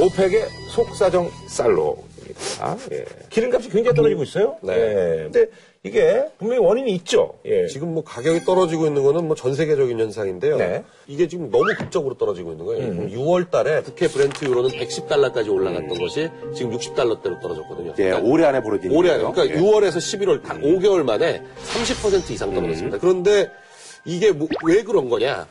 오펙의 0.00 0.46
속사정 0.70 1.30
쌀로입니다. 1.48 2.76
예. 2.92 3.04
기름값이 3.30 3.68
굉장히 3.70 3.96
떨어지고 3.96 4.22
있어요. 4.22 4.56
네. 4.62 4.72
예. 4.74 5.22
근데 5.24 5.46
이게 5.82 6.24
분명히 6.38 6.60
원인이 6.64 6.90
있죠. 6.96 7.34
예. 7.46 7.66
지금 7.66 7.94
뭐 7.94 8.04
가격이 8.04 8.44
떨어지고 8.44 8.86
있는 8.86 9.02
거는 9.02 9.26
뭐 9.26 9.34
전 9.36 9.54
세계적인 9.54 9.98
현상인데요. 9.98 10.56
네. 10.56 10.84
이게 11.06 11.26
지금 11.26 11.50
너무 11.50 11.64
급적으로 11.78 12.16
떨어지고 12.16 12.52
있는 12.52 12.64
거예요. 12.66 12.92
6월 13.10 13.50
달에 13.50 13.82
특혜 13.82 14.08
브렌트 14.08 14.44
유로는 14.44 14.70
110달러까지 14.70 15.52
올라갔던 15.52 15.88
것이 15.98 16.28
지금 16.54 16.76
60달러대로 16.76 17.40
떨어졌거든요. 17.40 17.94
예, 17.98 18.02
그러니까 18.04 18.28
올해 18.28 18.44
안에 18.44 18.62
벌어진 18.62 18.90
올해 18.92 19.10
안에. 19.12 19.22
그러니까 19.22 19.46
예. 19.48 19.60
6월에서 19.60 19.96
11월 19.96 20.42
딱 20.42 20.60
5개월 20.60 21.02
만에 21.02 21.42
30% 21.64 22.30
이상 22.30 22.52
떨어졌습니다. 22.54 22.98
그런데 22.98 23.50
이게 24.04 24.30
뭐- 24.32 24.48
왜 24.64 24.82
그런 24.82 25.08
거냐? 25.08 25.46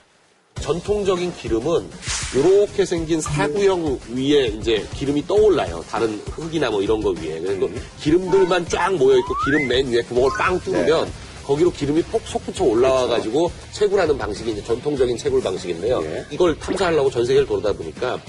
전통적인 0.62 1.34
기름은 1.36 1.88
이렇게 2.36 2.86
생긴 2.86 3.22
사구형 3.22 4.00
위에 4.14 4.48
이제 4.48 4.86
기름이 4.96 5.26
떠올라요. 5.28 5.84
다른 5.90 6.20
흙이나 6.32 6.70
뭐 6.70 6.82
이런 6.82 7.02
거 7.02 7.12
위에. 7.12 7.40
그래서 7.40 7.68
기름들만 8.02 8.68
쫙 8.68 8.94
모여있고 8.96 9.34
기름 9.46 9.68
맨 9.68 9.88
위에 9.88 10.02
구멍을 10.04 10.30
빵 10.38 10.60
뚫으면 10.60 11.08
거기로 11.46 11.72
기름이 11.72 12.02
폭 12.04 12.22
솟구쳐 12.26 12.66
올라와가지고 12.66 13.50
채굴하는 13.72 14.18
방식이 14.18 14.52
이제 14.52 14.64
전통적인 14.64 15.18
채굴 15.18 15.42
방식인데요. 15.42 16.04
예. 16.04 16.26
이걸 16.30 16.60
탐사하려고 16.60 17.10
전 17.10 17.26
세계를 17.26 17.48
돌다 17.48 17.72
보니까 17.72 18.20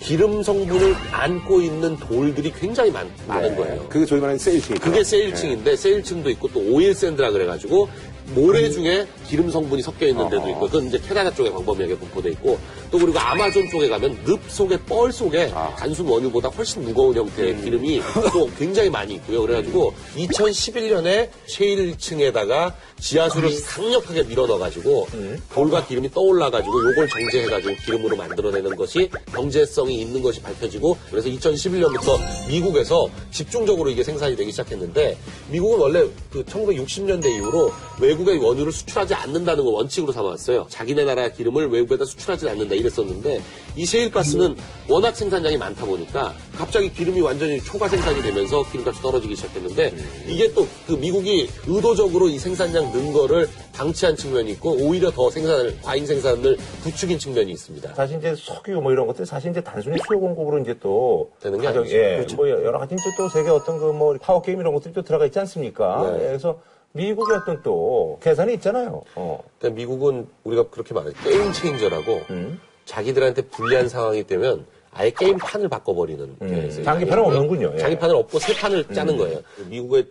기름 0.00 0.44
성분을 0.44 0.94
안고 1.10 1.60
있는 1.60 1.96
돌들이 1.96 2.52
굉장히 2.52 2.92
많, 2.92 3.10
많은 3.26 3.56
거예요. 3.56 3.84
그게 3.88 4.06
저희 4.06 4.20
말하는 4.20 4.38
세일층. 4.38 4.76
그게 4.76 5.02
세일층인데 5.02 5.74
세일층도 5.74 6.30
있고 6.30 6.48
또 6.52 6.60
오일 6.60 6.94
샌드라 6.94 7.32
그래가지고 7.32 7.88
모래 8.34 8.70
중에 8.70 9.06
기름 9.26 9.50
성분이 9.50 9.82
섞여 9.82 10.06
있는 10.06 10.28
데도 10.28 10.48
있고 10.50 10.60
그건 10.66 10.86
이제 10.86 10.98
캐나다 11.06 11.34
쪽에 11.34 11.50
광범위하게 11.50 11.96
분포돼 11.98 12.30
있고. 12.30 12.58
또 12.90 12.98
그리고 12.98 13.18
아마존 13.18 13.68
쪽에 13.68 13.88
가면 13.88 14.18
늪 14.24 14.40
속에 14.48 14.78
뻘 14.86 15.12
속에 15.12 15.52
단순 15.76 16.06
원유보다 16.06 16.48
훨씬 16.48 16.82
무거운 16.84 17.14
형태의 17.16 17.60
기름이 17.62 18.00
또 18.32 18.50
굉장히 18.58 18.88
많이 18.90 19.14
있고요. 19.14 19.42
그래가지고 19.42 19.92
2011년에 20.16 21.28
셰일층에다가 21.46 22.74
지하수를 22.98 23.50
강력하게 23.64 24.24
밀어 24.24 24.46
넣어가지고 24.46 25.06
돌과 25.52 25.86
기름이 25.86 26.10
떠올라가지고 26.10 26.90
요걸 26.90 27.08
정제해가지고 27.08 27.74
기름으로 27.84 28.16
만들어내는 28.16 28.76
것이 28.76 29.10
경제성이 29.32 30.00
있는 30.00 30.22
것이 30.22 30.40
밝혀지고 30.40 30.96
그래서 31.10 31.28
2011년부터 31.28 32.18
미국에서 32.48 33.08
집중적으로 33.30 33.90
이게 33.90 34.02
생산이 34.02 34.34
되기 34.34 34.50
시작했는데 34.50 35.16
미국은 35.50 35.78
원래 35.78 36.06
그 36.30 36.42
1960년대 36.44 37.26
이후로 37.26 37.70
외국 38.00 38.17
외국에 38.18 38.36
원유를 38.44 38.72
수출하지 38.72 39.14
않는다는 39.14 39.64
걸 39.64 39.74
원칙으로 39.74 40.12
삼았어요. 40.12 40.66
자기네 40.68 41.04
나라 41.04 41.28
기름을 41.28 41.68
외국에다 41.70 42.04
수출하지 42.04 42.48
않는다 42.48 42.74
이랬었는데 42.74 43.40
이 43.76 43.86
셰일가스는 43.86 44.56
워낙 44.88 45.14
생산량이 45.16 45.56
많다 45.56 45.86
보니까 45.86 46.34
갑자기 46.56 46.92
기름이 46.92 47.20
완전히 47.20 47.60
초과 47.62 47.88
생산이 47.88 48.20
되면서 48.22 48.64
기름값이 48.70 49.00
떨어지기 49.00 49.36
시작했는데 49.36 49.94
이게 50.26 50.52
또 50.52 50.66
그 50.86 50.92
미국이 50.94 51.48
의도적으로 51.66 52.28
이 52.28 52.38
생산량 52.38 52.92
는 52.92 53.12
거를 53.12 53.46
방치한 53.74 54.16
측면이 54.16 54.52
있고 54.52 54.72
오히려 54.72 55.10
더 55.10 55.28
생산을 55.30 55.76
과잉 55.82 56.06
생산을 56.06 56.56
부추긴 56.82 57.18
측면이 57.18 57.52
있습니다. 57.52 57.94
사실 57.94 58.16
이제 58.18 58.34
석유 58.36 58.80
뭐 58.80 58.90
이런 58.92 59.06
것들 59.06 59.26
사실 59.26 59.50
이제 59.50 59.60
단순히 59.60 59.98
수요 60.06 60.18
공급으로 60.20 60.58
이제 60.60 60.74
또 60.80 61.30
되는 61.42 61.58
게 61.60 61.66
가격, 61.66 61.80
아니죠. 61.82 61.96
예, 61.96 62.16
그렇죠. 62.16 62.36
뭐 62.36 62.48
여러 62.48 62.78
가지 62.78 62.94
이제 62.94 63.04
또 63.18 63.28
세계 63.28 63.50
어떤 63.50 63.78
그 63.78 63.88
뭐 63.98 64.16
파워 64.20 64.40
게임 64.40 64.60
이런 64.60 64.72
것들이 64.74 64.94
또 64.94 65.02
들어가 65.02 65.26
있지 65.26 65.38
않습니까? 65.40 66.10
네. 66.12 66.24
예, 66.24 66.28
그래서 66.28 66.58
미국의 66.92 67.36
어떤 67.36 67.62
또 67.62 68.18
계산이 68.22 68.54
있잖아요. 68.54 69.02
어. 69.14 69.42
그러니까 69.58 69.76
미국은 69.76 70.26
우리가 70.44 70.68
그렇게 70.70 70.94
말해요. 70.94 71.12
게임 71.22 71.52
체인저라고 71.52 72.22
음. 72.30 72.60
자기들한테 72.84 73.42
불리한 73.42 73.88
상황이 73.88 74.26
되면 74.26 74.66
아예 74.90 75.10
게임 75.10 75.36
판을 75.36 75.68
바꿔버리는 75.68 76.38
경향이 76.38 76.68
있어요. 76.68 76.80
음. 76.80 76.84
장기판은 76.84 77.24
없는군요. 77.24 77.72
예. 77.74 77.78
장기판을 77.78 78.16
없고 78.16 78.38
새 78.38 78.54
판을 78.54 78.88
짜는 78.88 79.16
거예요. 79.16 79.40
미국의 79.68 80.06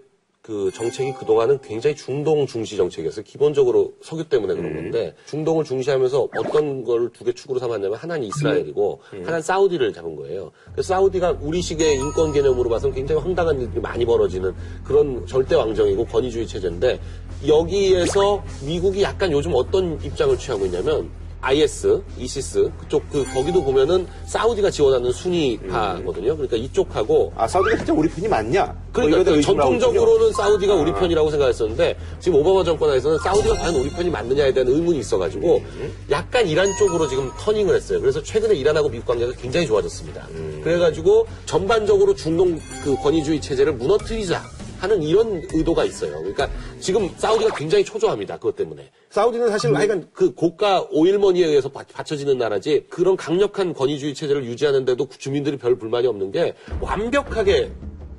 그 0.48 0.72
정책이 0.74 1.12
그동안은 1.16 1.60
굉장히 1.62 1.94
중동 1.94 2.48
중시 2.48 2.78
정책이었어요. 2.78 3.26
기본적으로 3.26 3.92
석유 4.02 4.24
때문에 4.30 4.54
그런 4.56 4.74
건데 4.76 5.14
중동을 5.26 5.66
중시하면서 5.66 6.30
어떤 6.38 6.86
걸 6.86 7.10
두 7.12 7.26
개 7.26 7.34
축으로 7.34 7.60
삼았냐면 7.60 7.98
하나는 7.98 8.26
이스라엘이고 8.28 9.02
하나는 9.12 9.42
사우디를 9.42 9.92
잡은 9.92 10.16
거예요. 10.16 10.52
그래서 10.72 10.88
사우디가 10.94 11.40
우리식의 11.42 11.96
인권 11.96 12.32
개념으로 12.32 12.70
봐서는 12.70 12.96
굉장히 12.96 13.22
황당한 13.22 13.60
일들이 13.60 13.82
많이 13.82 14.06
벌어지는 14.06 14.54
그런 14.86 15.28
절대 15.28 15.56
왕정이고 15.56 16.06
권위주의 16.06 16.48
체제인데 16.48 16.98
여기에서 17.46 18.42
미국이 18.66 19.02
약간 19.04 19.30
요즘 19.34 19.52
어떤 19.54 20.02
입장을 20.02 20.38
취하고 20.38 20.66
있냐면 20.66 21.10
IS, 21.48 22.02
이시스 22.18 22.70
그쪽 22.78 23.10
그 23.10 23.24
거기도 23.34 23.64
보면은 23.64 24.06
사우디가 24.26 24.70
지원하는 24.70 25.14
순위파거든요. 25.14 26.36
그러니까 26.36 26.58
이쪽하고 26.58 27.32
아, 27.38 27.48
사우디가 27.48 27.78
진짜 27.78 27.94
우리 27.94 28.10
편이 28.10 28.28
맞냐? 28.28 28.66
뭐 28.66 28.76
그러니까 28.92 29.32
하고 29.32 29.42
전통적으로는 29.42 30.34
사우디가 30.34 30.74
우리 30.76 30.92
아. 30.92 30.96
편이라고 30.96 31.32
생각했었는데 31.32 31.98
지금 32.20 32.40
오바마 32.40 32.66
정권에서는 32.66 33.20
사우디가 33.20 33.56
과연 33.56 33.76
우리 33.76 33.90
편이 33.90 34.10
맞느냐에 34.10 34.52
대한 34.52 34.68
의문이 34.68 35.00
있어가지고 35.00 35.58
음. 35.60 35.94
약간 36.12 36.46
이란 36.48 36.76
쪽으로 36.76 37.08
지금 37.08 37.32
터닝을 37.40 37.76
했어요. 37.76 38.02
그래서 38.02 38.22
최근에 38.22 38.54
이란하고 38.54 38.90
미국 38.90 39.06
관계가 39.06 39.32
굉장히 39.34 39.68
좋아졌습니다. 39.68 40.28
음. 40.32 40.60
그래가지고 40.66 41.28
전반적으로 41.46 42.14
중동 42.14 42.60
그 42.84 42.98
권위주의 42.98 43.40
체제를 43.40 43.74
무너뜨리자. 43.74 44.57
하는 44.80 45.02
이런 45.02 45.42
의도가 45.54 45.84
있어요. 45.86 46.18
그러니까 46.20 46.50
지금 46.80 47.10
사우디가 47.18 47.56
굉장히 47.56 47.84
초조합니다. 47.84 48.38
그것 48.38 48.56
때문에. 48.56 48.90
사우디는 49.10 49.50
사실 49.50 49.76
하여간 49.76 50.10
그 50.14 50.34
고가 50.34 50.86
오일머니에 50.92 51.46
의해서 51.46 51.70
바, 51.70 51.84
받쳐지는 51.92 52.38
나라지 52.38 52.86
그런 52.90 53.16
강력한 53.18 53.74
권위주의 53.74 54.14
체제를 54.14 54.46
유지하는데도 54.46 55.08
주민들이 55.18 55.58
별 55.58 55.76
불만이 55.78 56.08
없는 56.08 56.32
게 56.32 56.54
완벽하게 56.80 57.72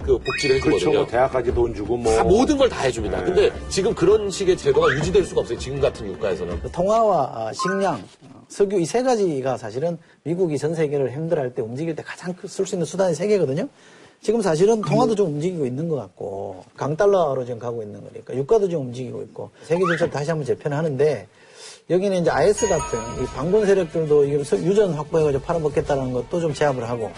그 0.04 0.16
복지를 0.18 0.56
해주거든요. 0.56 0.78
그렇죠. 0.80 0.98
뭐 1.00 1.06
대학까지 1.06 1.54
돈 1.54 1.74
주고 1.74 1.96
뭐. 1.96 2.14
다 2.14 2.24
모든 2.24 2.56
걸 2.56 2.68
다 2.68 2.80
해줍니다. 2.82 3.22
근데 3.24 3.50
지금 3.68 3.94
그런 3.94 4.30
식의 4.30 4.56
제도가 4.56 4.94
유지될 4.96 5.24
수가 5.24 5.42
없어요. 5.42 5.58
지금 5.58 5.80
같은 5.80 6.06
국가에서는. 6.12 6.60
그 6.62 6.70
통화와 6.70 7.32
아, 7.48 7.52
식량, 7.52 7.96
어, 8.22 8.44
석유 8.48 8.80
이 8.80 8.84
세 8.86 9.02
가지가 9.02 9.58
사실은 9.58 9.98
미국이 10.22 10.56
전 10.56 10.74
세계를 10.74 11.12
힘들어할 11.12 11.54
때 11.54 11.60
움직일 11.62 11.94
때 11.94 12.02
가장 12.02 12.34
쓸 12.46 12.64
수 12.66 12.74
있는 12.76 12.86
수단이 12.86 13.14
세 13.14 13.26
개거든요. 13.26 13.68
지금 14.20 14.42
사실은 14.42 14.80
통화도 14.82 15.14
좀 15.14 15.28
움직이고 15.28 15.64
있는 15.64 15.88
것 15.88 15.96
같고 15.96 16.64
강달러로 16.76 17.44
지금 17.44 17.58
가고 17.58 17.82
있는 17.82 18.02
거니까 18.02 18.34
유가도 18.34 18.68
좀 18.68 18.86
움직이고 18.86 19.22
있고 19.22 19.50
세계 19.62 19.84
질서를 19.86 20.12
다시 20.12 20.30
한번 20.30 20.44
재편하는데 20.44 21.26
여기는 21.90 22.20
이제 22.20 22.30
IS 22.30 22.68
같은 22.68 22.98
이 23.22 23.26
반군 23.26 23.64
세력들도 23.64 24.24
이걸 24.26 24.40
유전 24.64 24.92
확보해가지고 24.92 25.42
팔아먹겠다는 25.44 26.12
것도 26.12 26.40
좀 26.40 26.52
제압을 26.52 26.88
하고 26.88 27.10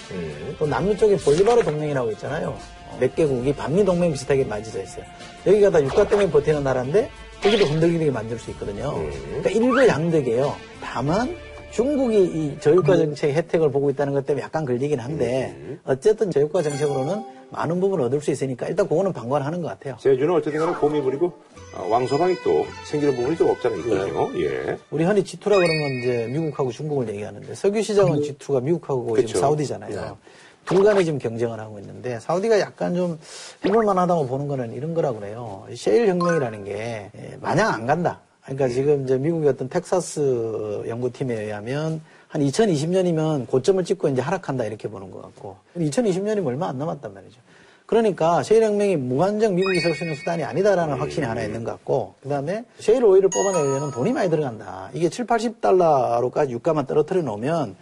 또 0.59 0.67
남미 0.67 0.97
쪽에 0.97 1.17
볼리바르 1.17 1.65
동맹이라고 1.65 2.13
있잖아요. 2.13 2.57
몇 3.01 3.15
개국이 3.17 3.53
반미 3.55 3.85
동맹 3.85 4.13
비슷하게 4.13 4.45
맞이져 4.45 4.83
있어요. 4.83 5.05
여기가 5.47 5.71
다 5.71 5.83
유가 5.83 6.07
때문에 6.07 6.31
버티는 6.31 6.63
나라인데 6.63 7.11
여기도 7.45 7.65
흔들리게 7.65 8.11
만들 8.11 8.39
수 8.39 8.51
있거든요. 8.53 8.95
그러니까 9.29 9.51
일거양득이에요. 9.51 10.55
다만 10.83 11.35
중국이 11.71 12.25
이 12.25 12.59
저유가 12.61 12.97
정책 12.97 13.31
혜택을 13.35 13.71
보고 13.71 13.91
있다는 13.91 14.13
것 14.13 14.27
때문에 14.27 14.45
약간 14.45 14.65
걸리긴 14.65 14.99
한데 14.99 15.79
어쨌든 15.85 16.31
저유가 16.31 16.63
정책으로는 16.63 17.25
많은 17.51 17.81
부분 17.81 18.01
얻을 18.01 18.21
수 18.21 18.31
있으니까 18.31 18.67
일단 18.69 18.89
그거는 18.89 19.13
방관하는 19.13 19.61
것 19.61 19.69
같아요. 19.69 19.97
제주는 19.99 20.33
어쨌든 20.35 20.61
간에 20.61 20.73
곰이 20.79 21.01
부리고 21.03 21.33
어, 21.75 21.87
왕소방이 21.89 22.37
또 22.45 22.65
생기는 22.85 23.15
부분이 23.17 23.37
좀 23.37 23.49
없잖아 23.51 23.77
있거든요. 23.77 24.31
예. 24.41 24.79
우리 24.91 25.05
흔히 25.05 25.23
G2라 25.23 25.51
그러면 25.51 25.91
이제 26.01 26.29
미국하고 26.31 26.71
중국을 26.71 27.09
얘기하는데 27.09 27.55
석유 27.55 27.83
시장은 27.83 28.21
G2가 28.21 28.63
미국하고 28.63 29.13
그쵸. 29.13 29.27
지금 29.27 29.41
사우디잖아요. 29.41 30.19
둘 30.65 30.85
간에 30.85 31.03
지금 31.03 31.19
경쟁을 31.19 31.59
하고 31.59 31.79
있는데 31.81 32.21
사우디가 32.21 32.61
약간 32.61 32.95
좀 32.95 33.19
해볼만 33.65 33.99
하다고 33.99 34.27
보는 34.27 34.47
거는 34.47 34.73
이런 34.75 34.95
거라고 34.95 35.19
그래요. 35.19 35.67
셰일 35.75 36.09
혁명이라는 36.09 36.65
게 36.65 37.11
예, 37.17 37.37
마냥 37.41 37.73
안 37.73 37.87
간다. 37.87 38.21
그러니까 38.51 38.69
지금 38.69 39.05
이제 39.05 39.17
미국의 39.17 39.51
어떤 39.51 39.69
텍사스 39.69 40.83
연구팀에 40.89 41.35
의하면 41.45 42.01
한 42.27 42.43
2020년이면 42.43 43.47
고점을 43.47 43.85
찍고 43.85 44.09
이제 44.09 44.21
하락한다 44.21 44.65
이렇게 44.65 44.89
보는 44.89 45.11
것 45.13 45.23
같고 45.23 45.57
2020년이면 45.77 46.47
얼마 46.47 46.69
안 46.69 46.79
남았단 46.79 47.15
말이죠. 47.15 47.41
그러니까 47.87 48.43
셰일 48.43 48.65
혁명이 48.65 48.97
무한정 48.97 49.55
미국이 49.55 49.81
설수 49.81 50.03
있는 50.05 50.17
수단이 50.17 50.43
아니다라는 50.45 50.97
확신이 50.99 51.27
하나 51.27 51.43
있는 51.43 51.63
것 51.65 51.73
같고 51.73 52.15
그다음에 52.23 52.65
셰일 52.81 53.05
오일을 53.05 53.29
뽑아내려면 53.31 53.91
돈이 53.93 54.13
많이 54.13 54.29
들어간다. 54.31 54.91
이게 54.95 55.09
7, 55.09 55.27
80달러로까지 55.27 56.51
유가만 56.51 56.87
떨어뜨려 56.87 57.23
놓으면 57.23 57.77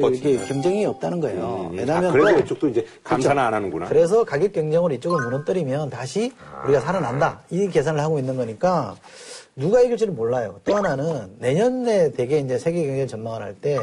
버틴다. 0.00 0.08
이게 0.28 0.38
경쟁이 0.46 0.84
없다는 0.86 1.20
거예요. 1.20 1.68
음, 1.70 1.78
왜냐하면 1.78 2.10
아, 2.10 2.12
그래서 2.12 2.32
또- 2.32 2.38
이쪽도 2.40 2.68
이제 2.68 2.86
감사는 3.04 3.40
안 3.40 3.54
하는구나. 3.54 3.86
그래서 3.86 4.24
가격 4.24 4.52
경쟁으로 4.52 4.92
이쪽을 4.94 5.24
무너뜨리면 5.24 5.90
다시 5.90 6.32
우리가 6.64 6.80
살아난다. 6.80 7.40
이 7.50 7.68
계산을 7.68 8.00
하고 8.00 8.18
있는 8.18 8.36
거니까 8.36 8.96
누가 9.56 9.80
이길지는 9.80 10.14
몰라요. 10.16 10.60
또 10.64 10.74
하나는 10.74 11.34
내년에 11.38 12.10
되게 12.12 12.38
이제 12.38 12.58
세계 12.58 12.86
경제 12.86 13.06
전망을 13.06 13.42
할 13.42 13.54
때 13.60 13.78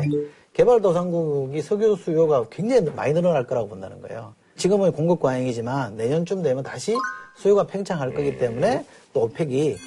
개발도상국이 0.54 1.62
석유 1.62 1.96
수요가 1.96 2.46
굉장히 2.50 2.90
많이 2.92 3.14
늘어날 3.14 3.48
거라고 3.48 3.70
본다는 3.70 4.02
거예요. 4.02 4.34
지금은 4.58 4.92
공급 4.92 5.22
과잉이지만 5.22 5.96
내년쯤 5.96 6.44
되면 6.44 6.62
다시 6.64 6.96
수요가 7.38 7.66
팽창할 7.66 8.14
거기 8.14 8.38
때문에 8.38 8.86
또 9.14 9.22
오펙이 9.24 9.78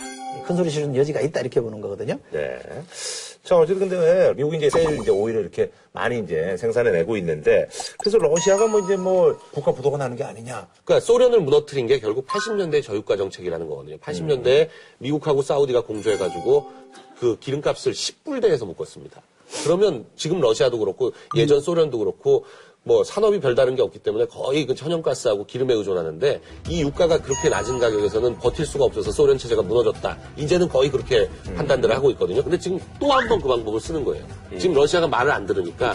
큰 0.46 0.56
소리 0.56 0.70
지르는 0.70 0.96
여지가 0.96 1.20
있다 1.20 1.40
이렇게 1.40 1.60
보는 1.60 1.80
거거든요. 1.82 2.18
네. 2.32 2.58
자, 3.44 3.58
어쨌든 3.58 3.90
근데 3.90 3.98
왜 3.98 4.32
미국이 4.32 4.56
이제 4.56 4.70
세일 4.70 4.98
이제 5.00 5.10
오일을 5.10 5.42
이렇게 5.42 5.70
많이 5.92 6.18
이제 6.18 6.56
생산해내고 6.56 7.18
있는데 7.18 7.68
그래서 7.98 8.16
러시아가 8.16 8.66
뭐 8.66 8.80
이제 8.80 8.96
뭐 8.96 9.38
국가 9.52 9.70
부도가 9.70 9.98
나는 9.98 10.16
게 10.16 10.24
아니냐. 10.24 10.66
그러니까 10.82 11.04
소련을 11.04 11.42
무너뜨린 11.42 11.86
게 11.86 12.00
결국 12.00 12.26
80년대 12.26 12.82
저유가 12.82 13.18
정책이라는 13.18 13.68
거거든요. 13.68 13.98
80년대에 13.98 14.68
미국하고 14.96 15.42
사우디가 15.42 15.82
공조해가지고 15.82 16.72
그 17.20 17.38
기름값을 17.38 17.92
10불대에서 17.92 18.64
묶었습니다. 18.64 19.20
그러면 19.64 20.06
지금 20.16 20.40
러시아도 20.40 20.78
그렇고 20.78 21.12
예전 21.36 21.60
소련도 21.60 21.98
그렇고 21.98 22.46
뭐 22.86 23.02
산업이 23.02 23.40
별다른 23.40 23.74
게 23.74 23.82
없기 23.82 23.98
때문에 24.00 24.26
거의 24.26 24.66
그 24.66 24.74
천연가스하고 24.74 25.46
기름에 25.46 25.72
의존하는데 25.74 26.40
이 26.68 26.82
유가가 26.82 27.18
그렇게 27.20 27.48
낮은 27.48 27.78
가격에서는 27.78 28.38
버틸 28.38 28.66
수가 28.66 28.84
없어서 28.84 29.10
소련 29.10 29.38
체제가 29.38 29.62
무너졌다. 29.62 30.18
이제는 30.36 30.68
거의 30.68 30.90
그렇게 30.90 31.28
판단들을 31.56 31.94
하고 31.94 32.10
있거든요. 32.10 32.42
근데 32.42 32.58
지금 32.58 32.78
또 33.00 33.10
한 33.14 33.26
번 33.28 33.40
그 33.40 33.48
방법을 33.48 33.80
쓰는 33.80 34.04
거예요. 34.04 34.24
지금 34.58 34.74
러시아가 34.76 35.06
말을 35.08 35.32
안 35.32 35.46
들으니까. 35.46 35.94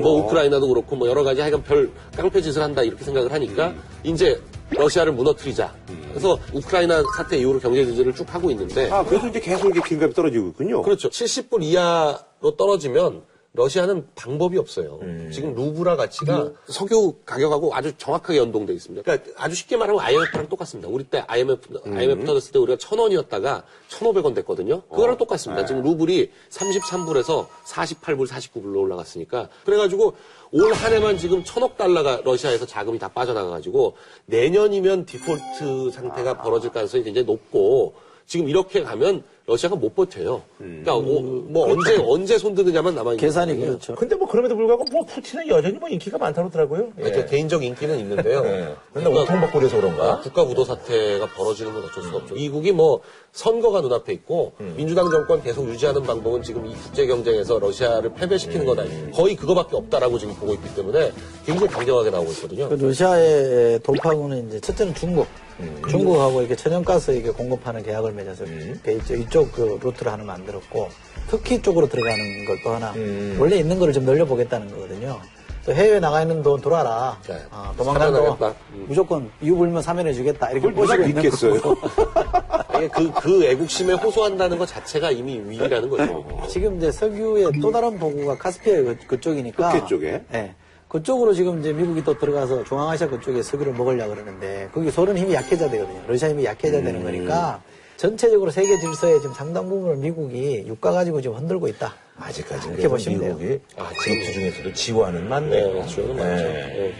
뭐 0.00 0.12
우크라이나도 0.24 0.68
그렇고 0.68 0.96
뭐 0.96 1.08
여러 1.08 1.22
가지 1.22 1.40
하여간 1.42 1.62
별 1.64 1.90
깡패 2.16 2.40
짓을 2.40 2.62
한다 2.62 2.82
이렇게 2.82 3.04
생각을 3.04 3.30
하니까 3.32 3.74
이제 4.02 4.40
러시아를 4.70 5.12
무너뜨리자. 5.12 5.74
그래서 6.08 6.38
우크라이나 6.54 7.02
사태 7.16 7.36
이후로 7.36 7.60
경제 7.60 7.84
제재를 7.84 8.14
쭉 8.14 8.26
하고 8.34 8.50
있는데 8.50 8.90
아, 8.90 9.04
그래서 9.04 9.28
이제 9.28 9.38
계속 9.38 9.68
이게 9.70 9.80
기름값이 9.86 10.14
떨어지고 10.14 10.48
있군요. 10.48 10.80
그렇죠. 10.80 11.10
70불 11.10 11.62
이하로 11.62 12.56
떨어지면 12.56 13.22
러시아는 13.54 14.06
방법이 14.14 14.56
없어요. 14.56 14.98
지금 15.30 15.54
루브라 15.54 15.96
가치가 15.96 16.52
석유 16.68 17.16
가격하고 17.26 17.74
아주 17.74 17.92
정확하게 17.98 18.38
연동돼 18.38 18.72
있습니다. 18.72 19.02
그러니까 19.02 19.30
아주 19.36 19.54
쉽게 19.54 19.76
말하면 19.76 20.00
IMF랑 20.00 20.48
똑같습니다. 20.48 20.88
우리 20.88 21.04
때 21.04 21.22
IMF, 21.26 21.82
IMF 21.84 22.24
터졌을 22.24 22.52
때 22.52 22.58
우리가 22.58 22.78
1,000원이었다가 22.78 23.62
1,500원 23.90 24.34
됐거든요. 24.36 24.82
그거랑 24.88 25.18
똑같습니다. 25.18 25.66
지금 25.66 25.82
루블이 25.82 26.30
33불에서 26.48 27.46
48불, 27.66 28.26
49불로 28.26 28.76
올라갔으니까. 28.80 29.50
그래가지고 29.66 30.14
올 30.52 30.72
한 30.72 30.92
해만 30.94 31.18
지금 31.18 31.44
천억 31.44 31.76
달러가 31.76 32.22
러시아에서 32.24 32.64
자금이 32.66 32.98
다 32.98 33.08
빠져나가가지고 33.08 33.96
내년이면 34.26 35.04
디폴트 35.04 35.90
상태가 35.92 36.40
벌어질 36.42 36.70
가능성이 36.70 37.04
굉장히 37.04 37.26
높고 37.26 37.94
지금 38.26 38.48
이렇게 38.48 38.82
가면 38.82 39.24
러시아가 39.46 39.74
못 39.76 39.94
버텨요. 39.94 40.42
그러니까 40.56 40.94
어, 40.94 41.00
뭐 41.00 41.70
언제 41.70 41.96
언제 41.96 42.38
손드느냐만 42.38 42.94
남아 42.94 43.12
있는 43.12 43.20
계산이 43.20 43.56
그렇죠. 43.56 43.94
근데 43.96 44.14
뭐 44.14 44.28
그럼에도 44.28 44.54
불구하고 44.56 44.84
뭐 44.92 45.04
푸틴은 45.04 45.48
여전히 45.48 45.78
뭐 45.78 45.88
인기가 45.88 46.16
많다고 46.16 46.48
하더라고요. 46.48 46.90
예. 46.98 47.02
그러니까 47.02 47.26
개인적 47.26 47.64
인기는 47.64 47.98
있는데요. 47.98 48.42
예. 48.44 48.74
근데 48.92 49.08
오통받고 49.10 49.58
그래서 49.58 49.76
그런가? 49.76 50.20
국가 50.20 50.44
부도 50.44 50.64
사태가 50.64 51.26
벌어지는 51.34 51.72
건 51.72 51.84
어쩔 51.84 52.04
수가 52.04 52.18
없죠. 52.18 52.34
미국이 52.34 52.70
뭐 52.70 53.00
선거가 53.32 53.80
눈앞에 53.80 54.12
있고 54.12 54.52
음. 54.60 54.74
민주당 54.76 55.10
정권 55.10 55.42
계속 55.42 55.68
유지하는 55.68 56.02
방법은 56.02 56.42
지금 56.42 56.64
이 56.66 56.74
국제 56.74 57.06
경쟁에서 57.06 57.58
러시아를 57.58 58.14
패배시키는 58.14 58.64
거다. 58.64 58.82
음. 58.84 59.10
거의 59.12 59.34
그거밖에 59.34 59.76
없다라고 59.76 60.18
지금 60.18 60.34
보고 60.36 60.54
있기 60.54 60.74
때문에 60.74 61.12
굉장히 61.44 61.68
강경하게 61.68 62.10
나오고 62.10 62.30
있거든요. 62.32 62.68
그 62.68 62.74
러시아의 62.74 63.80
돌파구는 63.80 64.48
이제 64.48 64.60
첫째는 64.60 64.94
중국. 64.94 65.26
음. 65.60 65.82
중국하고 65.88 66.40
이렇게 66.40 66.56
천연가스 66.56 67.10
이렇게 67.10 67.30
공급하는 67.30 67.82
계약을 67.82 68.12
맺어서 68.12 68.44
이렇게 68.44 68.94
이 69.16 69.28
쪽, 69.32 69.48
이쪽 69.48 69.52
그 69.52 69.78
루트를 69.82 70.12
하나 70.12 70.22
만들었고 70.24 70.88
터키 71.30 71.60
쪽으로 71.62 71.88
들어가는 71.88 72.44
걸 72.44 72.62
또 72.62 72.70
하나 72.70 72.92
음. 72.92 73.36
원래 73.40 73.56
있는 73.56 73.78
거를 73.78 73.92
좀 73.94 74.04
늘려보겠다는 74.04 74.70
거거든요. 74.70 75.18
또 75.64 75.72
해외 75.72 75.98
나가 76.00 76.22
있는 76.22 76.42
돈 76.42 76.60
들어와라. 76.60 77.18
네. 77.26 77.36
아, 77.50 77.72
도망간 77.76 78.08
돈 78.12 78.14
살아나겠다. 78.16 78.54
음. 78.74 78.84
무조건 78.88 79.30
이유 79.40 79.56
불면 79.56 79.80
사면해 79.80 80.12
주겠다. 80.12 80.50
이렇게 80.50 80.70
꼬시고 80.70 81.02
있는? 81.04 81.30
거고. 81.60 81.76
아니, 82.68 82.88
그, 82.88 83.10
그 83.12 83.44
애국심에 83.44 83.94
호소한다는 83.94 84.58
것 84.58 84.66
자체가 84.66 85.10
이미 85.12 85.38
위기라는 85.46 85.88
거죠. 85.88 86.26
지금 86.48 86.76
이제 86.78 86.90
석유의 86.92 87.52
또 87.60 87.70
다른 87.72 87.98
보고가 87.98 88.36
카스피아 88.38 88.74
그- 88.82 88.98
그쪽이니까. 89.06 89.72
끝에 89.72 89.86
쪽에? 89.86 90.22
예. 90.34 90.54
그쪽으로 90.88 91.32
지금 91.32 91.60
이제 91.60 91.72
미국이 91.72 92.04
또 92.04 92.18
들어가서 92.18 92.64
중앙아시아 92.64 93.08
그쪽에 93.08 93.42
석유를 93.42 93.72
먹으려고 93.72 94.14
그러는데 94.14 94.68
거기 94.74 94.90
소련 94.90 95.16
힘이 95.16 95.32
약해져 95.34 95.70
되거든요. 95.70 96.02
러시아 96.06 96.28
힘이 96.28 96.44
약해져 96.44 96.78
음. 96.78 96.84
되는 96.84 97.02
거니까 97.02 97.62
전체적으로 98.02 98.50
세계 98.50 98.80
질서의 98.80 99.20
지금 99.20 99.32
상당 99.32 99.68
부분을 99.68 99.96
미국이 99.98 100.64
유가 100.66 100.90
가지고 100.90 101.20
지금 101.20 101.36
흔들고 101.36 101.68
있다. 101.68 101.94
아직까지 102.18 102.70
이렇게 102.70 102.88
보시면 102.88 103.20
돼요. 103.20 103.36
미국이 103.36 103.60
아, 103.76 103.92
전투 104.04 104.32
중에서도 104.32 104.72
지원은 104.72 105.28
많네요. 105.28 105.72
네, 105.72 105.86
지원은 105.86 106.16
많죠. 106.16 106.42
네. 106.42 106.94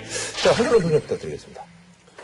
자, 0.44 0.52
한준호 0.52 0.78
분석 0.78 1.02
부탁드리겠습니다. 1.02 1.64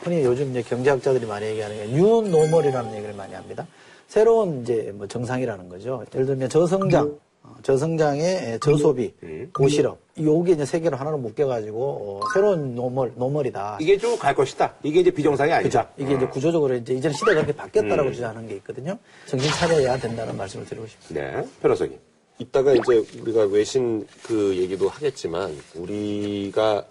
흔히 0.05 0.23
요즘 0.23 0.53
이제 0.53 0.63
경제학자들이 0.63 1.27
많이 1.27 1.47
얘기하는 1.47 1.77
게 1.77 1.87
new 1.93 2.12
normal이라는 2.12 2.95
얘기를 2.95 3.15
많이 3.17 3.35
합니다. 3.35 3.67
새로운 4.07 4.63
이제 4.63 4.93
뭐 4.95 5.09
정상이라는 5.09 5.69
거죠. 5.69 6.05
예를 6.15 6.27
들면 6.27 6.49
저성장, 6.49 7.05
어, 7.05 7.19
저성장의 7.63 8.59
저소비, 8.61 9.13
고실업. 9.53 9.99
요게 10.21 10.53
이제 10.53 10.65
세 10.65 10.81
개로 10.81 10.97
하나로 10.97 11.19
묶여가지고 11.19 11.81
어, 11.81 12.21
새로운 12.35 12.75
normal, 12.75 13.13
normal이다. 13.17 13.79
이게 13.81 13.97
쭉 13.97 14.19
갈 14.19 14.35
것이다. 14.35 14.75
이게 14.83 15.01
이제 15.01 15.11
비정상이. 15.11 15.53
아니다. 15.53 15.89
이게 15.97 16.15
이제 16.15 16.27
구조적으로 16.27 16.75
이제 16.75 16.95
이제는 16.95 17.15
시대가 17.15 17.35
그렇게 17.43 17.53
바뀌었다라고 17.53 18.13
주장하는 18.13 18.49
게 18.49 18.55
있거든요. 18.57 18.99
정신 19.27 19.51
차려야 19.53 19.97
된다는 19.99 20.37
말씀을 20.37 20.67
드리고 20.67 20.87
싶습니다. 20.87 21.41
네, 21.41 21.47
변호사님. 21.63 21.99
이따가 22.41 22.73
이제 22.73 23.05
우리가 23.21 23.45
외신 23.47 24.07
그 24.23 24.57
얘기도 24.57 24.89
하겠지만 24.89 25.57
우리가 25.75 26.85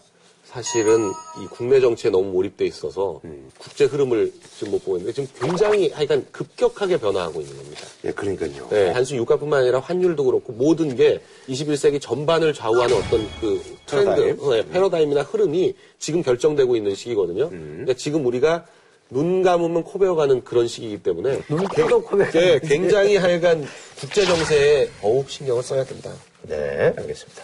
사실은 0.43 1.09
이 1.41 1.47
국내 1.51 1.79
정치에 1.81 2.09
너무 2.11 2.31
몰입돼 2.31 2.65
있어서 2.65 3.19
국제 3.57 3.85
흐름을 3.85 4.31
지금 4.57 4.71
못 4.71 4.79
보고 4.85 4.97
있는데 4.97 5.13
지금 5.25 5.29
굉장히 5.49 5.89
하여간 5.91 6.25
급격하게 6.31 6.97
변화하고 6.97 7.41
있는 7.41 7.55
겁니다. 7.57 7.86
예, 8.07 8.11
그러니까요. 8.13 8.67
네, 8.69 8.93
단순 8.93 9.17
유가뿐만 9.17 9.63
아니라 9.63 9.79
환율도 9.79 10.23
그렇고 10.23 10.53
모든 10.53 10.95
게 10.95 11.19
21세기 11.49 11.99
전반을 12.01 12.53
좌우하는 12.53 12.95
어떤 12.95 13.27
그 13.41 13.61
트렌드, 13.85 14.15
패러다임? 14.15 14.49
네, 14.49 14.69
패러다임이나 14.71 15.21
흐름이 15.23 15.75
지금 15.99 16.23
결정되고 16.23 16.75
있는 16.75 16.95
시기거든요. 16.95 17.49
그러니까 17.49 17.93
지금 17.93 18.25
우리가 18.25 18.65
눈 19.09 19.41
감으면 19.43 19.83
코 19.83 19.99
베어가는 19.99 20.43
그런 20.43 20.67
시기이기 20.67 21.03
때문에 21.03 21.41
눈 21.47 21.67
뜨고 21.75 22.01
코 22.01 22.17
베어가는 22.17 22.31
네, 22.31 22.53
시기. 22.55 22.67
굉장히 22.67 23.17
하여간 23.17 23.65
국제 23.99 24.25
정세에 24.25 24.89
더욱 25.01 25.29
신경을 25.29 25.63
써야 25.63 25.83
된다. 25.83 26.11
네, 26.43 26.93
알겠습니다. 26.95 27.43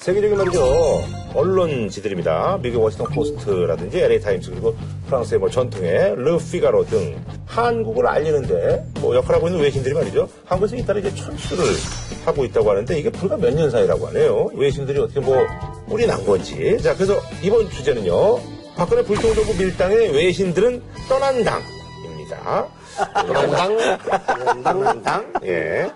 세계적인 0.00 0.36
말이죠. 0.38 1.04
언론지들입니다. 1.34 2.58
미국 2.62 2.82
워싱턴 2.82 3.12
포스트라든지 3.12 3.98
LA 4.00 4.18
타임스 4.20 4.50
그리고 4.50 4.74
프랑스의 5.06 5.38
뭐 5.38 5.50
전통의 5.50 6.14
르 6.16 6.38
피가로 6.38 6.86
등 6.86 7.22
한국을 7.46 8.06
알리는데 8.06 8.86
뭐 9.00 9.14
역할하고 9.14 9.48
있는 9.48 9.60
외신들이 9.60 9.94
말이죠. 9.94 10.26
한국에서 10.46 10.76
잇따라 10.76 11.00
이제 11.00 11.14
철수를 11.14 11.64
하고 12.24 12.44
있다고 12.46 12.70
하는데 12.70 12.98
이게 12.98 13.10
불과 13.10 13.36
몇 13.36 13.50
년 13.54 13.70
사이라고 13.70 14.06
하네요. 14.08 14.50
외신들이 14.54 14.98
어떻게 15.00 15.20
뭐 15.20 15.36
뿔이 15.88 16.06
난 16.06 16.24
건지. 16.24 16.78
자, 16.82 16.94
그래서 16.94 17.20
이번 17.42 17.68
주제는요. 17.68 18.40
박근혜 18.76 19.02
불통정부 19.04 19.54
밀당의 19.58 20.12
외신들은 20.14 20.82
떠난 21.10 21.44
당입니다. 21.44 22.66
떠난 23.26 23.50
당, 23.50 24.62
떠난 24.62 25.02
당, 25.02 25.32
예. 25.44 25.90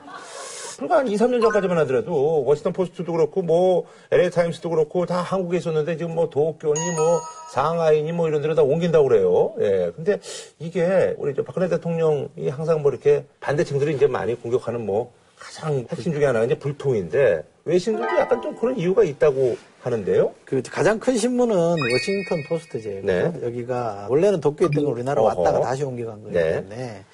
불과 0.79 0.99
한 0.99 1.09
2, 1.09 1.17
3년 1.17 1.41
전까지만 1.41 1.79
하더라도 1.79 2.45
워싱턴 2.45 2.73
포스트도 2.73 3.13
그렇고 3.13 3.43
뭐 3.43 3.87
LA 4.11 4.31
타임스도 4.31 4.71
그렇고 4.71 5.07
다 5.07 5.21
한국에 5.21 5.59
있었는데 5.59 5.97
지금 5.97 6.15
뭐 6.15 6.29
도쿄니 6.31 6.81
뭐 6.97 7.21
상하이니 7.53 8.13
뭐 8.13 8.29
이런 8.29 8.43
데로 8.43 8.55
다 8.55 8.63
옮긴다고 8.63 9.09
그래요. 9.09 9.55
예. 9.61 9.93
근데 9.95 10.19
이게 10.59 11.15
우리 11.19 11.35
저 11.35 11.43
박근혜 11.43 11.69
대통령이 11.69 12.49
항상 12.51 12.83
뭐 12.83 12.91
이렇게 12.91 13.25
반대층들이 13.41 13.95
이제 13.95 14.07
많이 14.07 14.35
공격하는 14.35 14.85
뭐 14.85 15.13
가장 15.39 15.87
핵심 15.91 16.13
중에 16.13 16.25
하나가 16.25 16.45
이제 16.45 16.59
불통인데 16.59 17.45
외신들도 17.65 18.19
약간 18.19 18.43
좀 18.43 18.57
그런 18.57 18.77
이유가 18.77 19.05
있다고 19.05 19.57
하는데요. 19.83 20.33
그 20.45 20.63
가장 20.63 20.99
큰 20.99 21.17
신문은 21.17 21.55
워싱턴 21.55 22.43
포스트제. 22.49 23.03
네. 23.05 23.33
여기가 23.43 24.07
원래는 24.09 24.41
도쿄에 24.41 24.69
있던 24.69 24.85
걸 24.85 24.95
우리나라 24.95 25.23
어허. 25.23 25.41
왔다가 25.43 25.61
다시 25.61 25.85
옮겨간 25.85 26.23
거기 26.23 26.35
네. 26.35 26.55
때문에 26.55 27.05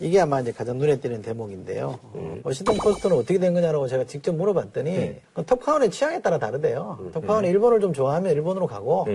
이게 0.00 0.20
아마 0.20 0.40
이제 0.40 0.52
가장 0.52 0.76
눈에 0.78 1.00
띄는 1.00 1.22
대목인데요. 1.22 1.98
음. 2.14 2.40
워싱턴 2.44 2.76
포스트는 2.76 3.16
어떻게 3.16 3.38
된 3.38 3.54
거냐라고 3.54 3.88
제가 3.88 4.04
직접 4.04 4.34
물어봤더니 4.34 4.90
네. 4.90 5.20
그건 5.30 5.46
톱카운의 5.46 5.90
취향에 5.90 6.20
따라 6.20 6.38
다르대요. 6.38 6.98
톱카운이 7.14 7.48
일본을 7.48 7.80
좀 7.80 7.92
좋아하면 7.92 8.32
일본으로 8.32 8.66
가고. 8.66 9.06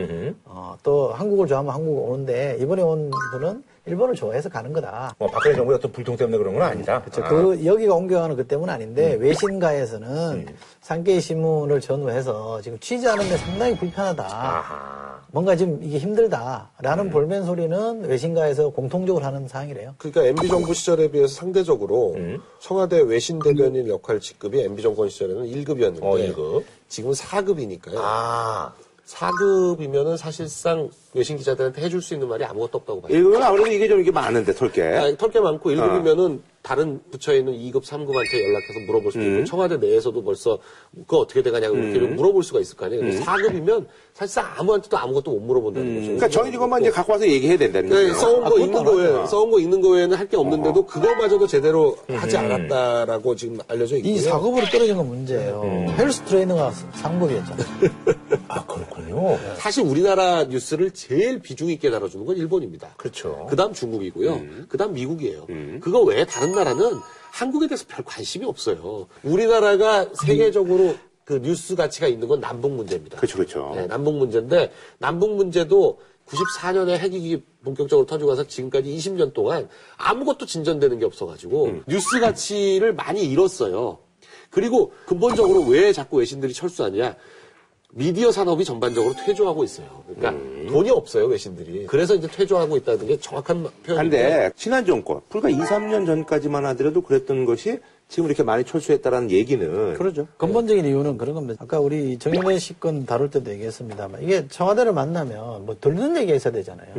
어, 0.45 0.75
또 0.82 1.13
한국을 1.13 1.47
좋아하면 1.47 1.73
한국 1.73 2.09
오는데 2.09 2.57
이번에 2.59 2.82
온 2.82 3.11
분은 3.34 3.63
일본을 3.86 4.15
좋아해서 4.15 4.49
가는 4.49 4.73
거다. 4.73 5.15
뭐 5.17 5.27
박근혜 5.29 5.55
정부의 5.55 5.77
어떤 5.77 5.91
불통 5.91 6.15
때문에 6.15 6.38
그런 6.38 6.53
건 6.53 6.63
아니다. 6.63 7.01
그렇죠. 7.01 7.23
아. 7.23 7.29
그 7.29 7.65
여기가 7.65 7.95
옮겨가는 7.95 8.36
그 8.36 8.45
때문 8.45 8.69
은 8.69 8.73
아닌데 8.73 9.15
외신가에서는 9.19 10.47
산케이 10.82 11.21
신문을 11.21 11.82
전후해서 11.82 12.61
지금 12.61 12.77
취재하는데 12.79 13.38
상당히 13.38 13.75
불편하다. 13.75 14.23
아하. 14.23 15.00
뭔가 15.32 15.55
지금 15.55 15.79
이게 15.82 15.97
힘들다라는 15.97 17.09
볼멘 17.09 17.45
소리는 17.45 18.03
외신가에서 18.03 18.69
공통적으로 18.69 19.23
하는 19.25 19.47
사항이래요. 19.47 19.95
그러니까 19.97 20.25
MB 20.25 20.47
정부 20.49 20.73
시절에 20.73 21.09
비해서 21.09 21.34
상대적으로 21.34 22.15
청와대 22.59 22.99
외신 23.01 23.39
대변인 23.39 23.88
역할 23.88 24.19
직급이 24.19 24.61
MB 24.61 24.82
정권 24.82 25.09
시절에는 25.09 25.45
1급이었는데 25.45 26.03
어, 26.03 26.15
1급. 26.17 26.63
지금은 26.89 27.15
4급이니까요. 27.15 27.95
아. 27.97 28.73
4급이면은 29.11 30.15
사실상 30.15 30.89
외신 31.13 31.36
기자들한테 31.38 31.82
해줄 31.82 32.01
수 32.01 32.13
있는 32.13 32.29
말이 32.29 32.45
아무것도 32.45 32.77
없다고 32.77 33.01
봐요. 33.01 33.13
일급은 33.13 33.43
아무래도 33.43 33.69
이게 33.69 33.88
좀 33.89 33.99
이게 33.99 34.09
많은데, 34.09 34.53
털게. 34.53 34.82
아니, 34.82 35.17
털게 35.17 35.39
많고 35.41 35.69
어. 35.69 35.73
1급이면은 35.73 36.39
다른 36.61 37.01
부처에 37.11 37.39
있는 37.39 37.53
2급, 37.53 37.84
3급한테 37.84 38.41
연락해서 38.43 38.79
물어볼 38.88 39.11
수도 39.11 39.23
음. 39.23 39.36
있고 39.38 39.45
청와대 39.45 39.77
내에서도 39.77 40.23
벌써 40.23 40.59
그거 40.93 41.17
어떻게 41.17 41.41
돼가냐고 41.41 41.75
이렇게 41.75 41.99
물어볼 42.07 42.43
수가 42.43 42.59
있을 42.61 42.77
거 42.77 42.86
아니에요. 42.86 43.01
근데 43.01 43.19
4급이면 43.19 43.88
사실상 44.14 44.45
아무한테도 44.57 44.97
아무것도 44.97 45.32
못 45.32 45.39
물어본다는 45.39 45.93
거죠. 45.95 46.05
그러니까 46.07 46.28
정해진 46.30 46.59
것만 46.59 46.82
이제 46.82 46.91
갖고 46.91 47.14
와서 47.14 47.26
얘기해야 47.28 47.57
된다는 47.57 47.89
네, 47.89 48.07
거죠. 48.09 48.14
써온 48.20 48.36
거 48.43 48.49
그것도 48.49 48.59
있는 48.66 48.84
거 48.84 48.91
외에, 48.91 49.26
써온 49.28 49.51
거 49.51 49.59
있는 49.59 49.82
거 49.82 49.89
외에는 49.89 50.18
할 50.18 50.28
게 50.32 50.38
없는데도 50.38 50.86
그거마저도 50.86 51.47
제대로 51.47 51.97
하지 52.07 52.38
않았다라고 52.38 53.36
지금 53.36 53.59
알려져 53.68 53.97
있고요. 53.97 54.14
이 54.14 54.18
4급으로 54.20 54.72
떨어진 54.72 54.95
건 54.95 55.07
문제예요. 55.07 55.86
헬스 55.97 56.22
트레이너가 56.24 56.72
상급이었잖아요. 56.72 57.68
아, 58.47 58.66
그렇군요. 58.66 59.38
사실 59.57 59.84
우리나라 59.84 60.43
뉴스를 60.45 60.91
제일 60.91 61.39
비중 61.39 61.70
있게 61.70 61.89
다뤄주는 61.89 62.26
건 62.26 62.38
일본입니다. 62.38 62.93
그렇죠. 62.97 63.47
그 63.49 63.55
다음 63.55 63.74
중국이고요. 63.74 64.41
그 64.70 64.78
다음 64.78 64.93
미국이에요. 64.93 65.47
그거 65.82 66.01
외에 66.01 66.26
다른 66.26 66.51
나라는 66.53 66.97
한국에 67.32 67.68
대해서 67.68 67.86
별 67.88 68.05
관심이 68.05 68.45
없어요. 68.45 69.07
우리나라가 69.24 70.05
세계적으로 70.14 70.95
그 71.24 71.41
뉴스 71.41 71.76
가치가 71.76 72.07
있는 72.07 72.28
건 72.28 72.39
남북 72.41 72.72
문제입니다. 72.72 73.17
그렇죠, 73.17 73.38
그렇죠. 73.38 73.72
네, 73.76 73.88
남북 73.88 74.15
문제인데 74.15 74.72
남북 74.97 75.36
문제도 75.36 75.99
94년에 76.28 76.97
핵이 76.97 77.41
본격적으로 77.63 78.05
터지고 78.05 78.32
나서 78.32 78.47
지금까지 78.47 78.89
20년 78.95 79.34
동안 79.34 79.67
아무것도 79.97 80.45
진전되는 80.45 80.99
게 80.99 81.05
없어가지고 81.05 81.82
뉴스 81.88 82.19
가치를 82.19 82.93
많이 82.93 83.26
잃었어요. 83.26 83.99
그리고 84.49 84.93
근본적으로 85.05 85.61
왜 85.61 85.93
자꾸 85.93 86.17
외신들이 86.17 86.53
철수하냐? 86.53 87.15
미디어 87.93 88.32
산업이 88.32 88.63
전반적으로 88.63 89.13
퇴조하고 89.26 89.63
있어요. 89.65 90.03
그러니까 90.07 90.32
돈이 90.72 90.89
없어요 90.89 91.26
외신들이. 91.26 91.88
그래서 91.88 92.15
이제 92.15 92.28
퇴조하고 92.28 92.78
있다는 92.78 93.07
게 93.07 93.19
정확한 93.19 93.67
표현인데. 93.84 93.95
한데 93.97 94.51
지난 94.55 94.86
정권 94.86 95.22
불과 95.30 95.49
2, 95.49 95.55
3년 95.55 96.05
전까지만 96.05 96.65
하더라도 96.67 97.01
그랬던 97.01 97.43
것이 97.45 97.80
지금 98.12 98.26
이렇게 98.26 98.43
많이 98.43 98.66
철수했다라는 98.66 99.32
얘기는 99.32 99.93
그러죠. 99.93 100.28
근본적인 100.36 100.86
이유는 100.86 101.18
그런 101.18 101.34
겁니다. 101.34 101.64
아까 101.64 101.80
우리 101.80 102.20
정윤회 102.20 102.59
씨건 102.59 103.05
다룰 103.05 103.30
때도 103.30 103.49
얘기했습니다만 103.51 104.22
이게 104.24 104.49
청와대를 104.49 104.91
만나면 104.91 105.66
뭐 105.66 105.78
들리는 105.80 106.18
얘기가 106.18 106.36
있어야 106.36 106.51
되잖아요. 106.51 106.89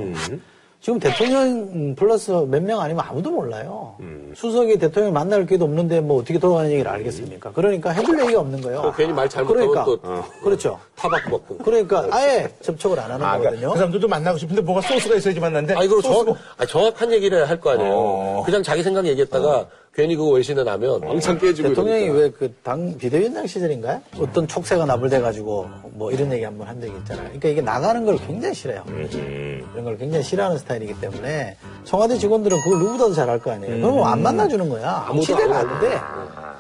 지금 0.81 0.99
대통령 0.99 1.95
플러스 1.95 2.31
몇 2.33 2.63
명 2.63 2.81
아니면 2.81 3.05
아무도 3.07 3.31
몰라요. 3.31 3.95
음. 4.01 4.33
수석이 4.35 4.79
대통령 4.79 5.13
만날 5.13 5.45
기회도 5.47 5.67
없는데 5.67 6.01
뭐 6.01 6.19
어떻게 6.19 6.39
돌아가는 6.41 6.71
얘기를 6.73 6.91
알겠습니까? 6.91 7.53
그러니까 7.53 7.91
해줄 7.91 8.19
얘기가 8.19 8.41
없는 8.41 8.63
거예요. 8.63 8.81
또 8.83 8.93
괜히 8.93 9.13
말 9.13 9.29
잘못하면 9.29 9.69
그러니까, 9.69 9.85
또 9.85 10.25
그렇죠. 10.43 10.81
타박 10.97 11.29
먹고. 11.31 11.59
그러니까 11.59 12.09
아예 12.11 12.49
접촉을 12.63 12.99
안 12.99 13.13
하는 13.13 13.25
아, 13.25 13.37
그러니까 13.39 13.51
거거든요. 13.51 13.71
그 13.73 13.77
사람들도 13.77 14.09
만나고 14.09 14.39
싶은데 14.39 14.63
뭐가 14.63 14.81
소스가 14.81 15.15
있어야지 15.17 15.39
만났는데. 15.39 15.75
아니, 15.75 15.87
그리고 15.87 16.01
소스가 16.01 16.25
정확, 16.25 16.41
아니, 16.57 16.69
정확한 16.69 17.13
얘기를 17.13 17.49
할 17.49 17.61
거 17.61 17.71
아니에요. 17.71 17.93
어. 17.95 18.43
그냥 18.45 18.63
자기 18.65 18.83
생각 18.83 19.07
얘기했다가 19.07 19.69
괜히 19.95 20.17
그거 20.17 20.31
외신에 20.31 20.65
나면 20.65 21.03
왕창 21.05 21.39
깨지고 21.39 21.69
대통령이. 21.69 22.09
왜 22.09 22.31
그 22.31 22.51
당 22.63 22.97
비대위원장 22.97 23.47
시절인가요? 23.47 24.01
어떤 24.19 24.49
촉새가 24.49 24.87
나불대가지고 24.87 25.69
뭐 25.93 26.11
이런 26.11 26.33
얘기 26.33 26.45
한번 26.45 26.67
한 26.67 26.81
적이 26.81 26.95
있잖아요. 26.99 27.25
그러니까 27.27 27.49
이게 27.51 27.61
나가는 27.61 28.05
걸 28.07 28.17
굉장히 28.19 28.55
싫어해요. 28.55 28.85
이런 28.89 29.85
걸 29.85 29.99
굉장히 29.99 30.25
싫어하는 30.25 30.57
스타일이기 30.59 30.99
때문에 31.01 31.57
청와대 31.85 32.17
직원들은 32.17 32.57
그걸 32.65 32.79
누구보다도 32.79 33.13
잘할 33.15 33.39
거 33.41 33.51
아니에요. 33.51 33.83
그러면 33.83 34.05
안 34.07 34.23
만나주는 34.23 34.67
거야. 34.69 35.11
시대가 35.21 35.59
안안 35.59 35.81
돼. 35.81 35.99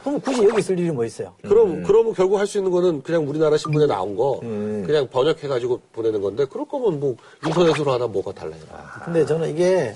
그럼 0.03 0.21
굳이 0.21 0.43
여기 0.45 0.59
있을 0.59 0.77
일이 0.79 0.91
뭐 0.91 1.05
있어요? 1.05 1.33
그럼, 1.43 1.85
그러면 1.85 2.13
결국 2.13 2.37
할 2.39 2.47
수 2.47 2.59
있는 2.59 2.73
거는 2.73 3.03
그냥 3.03 3.27
우리나라 3.29 3.57
신문에 3.57 3.87
나온 3.87 4.17
거, 4.17 4.41
그냥 4.41 5.07
번역해가지고 5.09 5.81
보내는 5.93 6.21
건데, 6.21 6.45
그럴 6.47 6.67
거면 6.67 6.99
뭐, 6.99 7.15
인터넷으로 7.47 7.93
하나 7.93 8.09
뭐가 8.09 8.33
달라요. 8.33 8.59
근데 9.05 9.25
저는 9.25 9.49
이게 9.51 9.95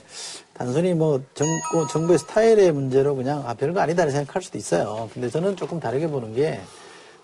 단순히 0.56 0.94
뭐 0.94 1.20
정부, 1.34 1.86
정부의 1.90 2.18
스타일의 2.18 2.72
문제로 2.72 3.14
그냥 3.14 3.44
아, 3.46 3.54
별거 3.54 3.80
아니다라고 3.80 4.10
생각할 4.10 4.42
수도 4.42 4.56
있어요. 4.56 5.10
근데 5.12 5.28
저는 5.28 5.56
조금 5.56 5.78
다르게 5.78 6.08
보는 6.08 6.34
게 6.34 6.60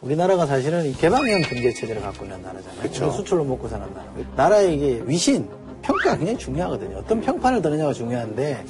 우리나라가 0.02 0.46
사실은 0.46 0.84
이 0.84 0.92
개방형 0.92 1.42
경제 1.42 1.72
체제를 1.72 2.02
갖고 2.02 2.24
있는 2.24 2.42
나라잖아요. 2.42 2.80
우리 2.82 2.92
수출로 2.92 3.44
먹고 3.44 3.68
사는 3.68 3.86
나라. 3.94 4.06
나라의 4.36 4.74
이게 4.74 5.02
위신, 5.06 5.48
평가가 5.80 6.16
굉장히 6.16 6.38
중요하거든요. 6.38 6.98
어떤 6.98 7.20
평판을 7.20 7.62
드느냐가 7.62 7.92
중요한데 7.92 8.64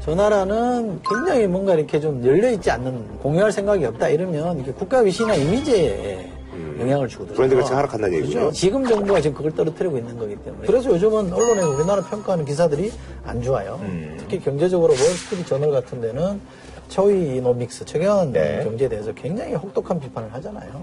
저 0.00 0.14
나라는 0.14 1.00
굉장히 1.02 1.46
뭔가 1.46 1.74
이렇게 1.74 1.98
좀 2.00 2.24
열려있지 2.24 2.70
않는 2.70 3.18
공유할 3.18 3.50
생각이 3.50 3.84
없다 3.84 4.08
이러면 4.08 4.60
이게 4.60 4.72
국가 4.72 5.00
위신이나 5.00 5.34
이미지에 5.34 6.30
영향을 6.78 7.08
주거든요. 7.08 7.36
브랜드 7.36 7.56
가치가 7.56 7.78
하락한다는 7.78 8.16
얘기군요. 8.18 8.40
그렇죠? 8.40 8.52
지금 8.56 8.84
정부가 8.86 9.20
지금 9.20 9.36
그걸 9.36 9.52
떨어뜨리고 9.54 9.98
있는 9.98 10.18
거기 10.18 10.36
때문에. 10.36 10.66
그래서 10.66 10.90
요즘은 10.90 11.32
언론에서 11.32 11.70
우리나라 11.70 12.02
평가하는 12.02 12.44
기사들이 12.44 12.92
안 13.24 13.42
좋아요. 13.42 13.80
특히 14.18 14.40
경제적으로 14.40 14.92
월스트리트 14.92 15.46
저널 15.48 15.70
같은 15.70 16.00
데는 16.00 16.40
처위 16.88 17.36
이노믹스, 17.36 17.84
최경환 17.86 18.32
네. 18.32 18.62
경제에 18.62 18.88
대해서 18.88 19.12
굉장히 19.14 19.54
혹독한 19.54 19.98
비판을 20.00 20.32
하잖아요. 20.34 20.82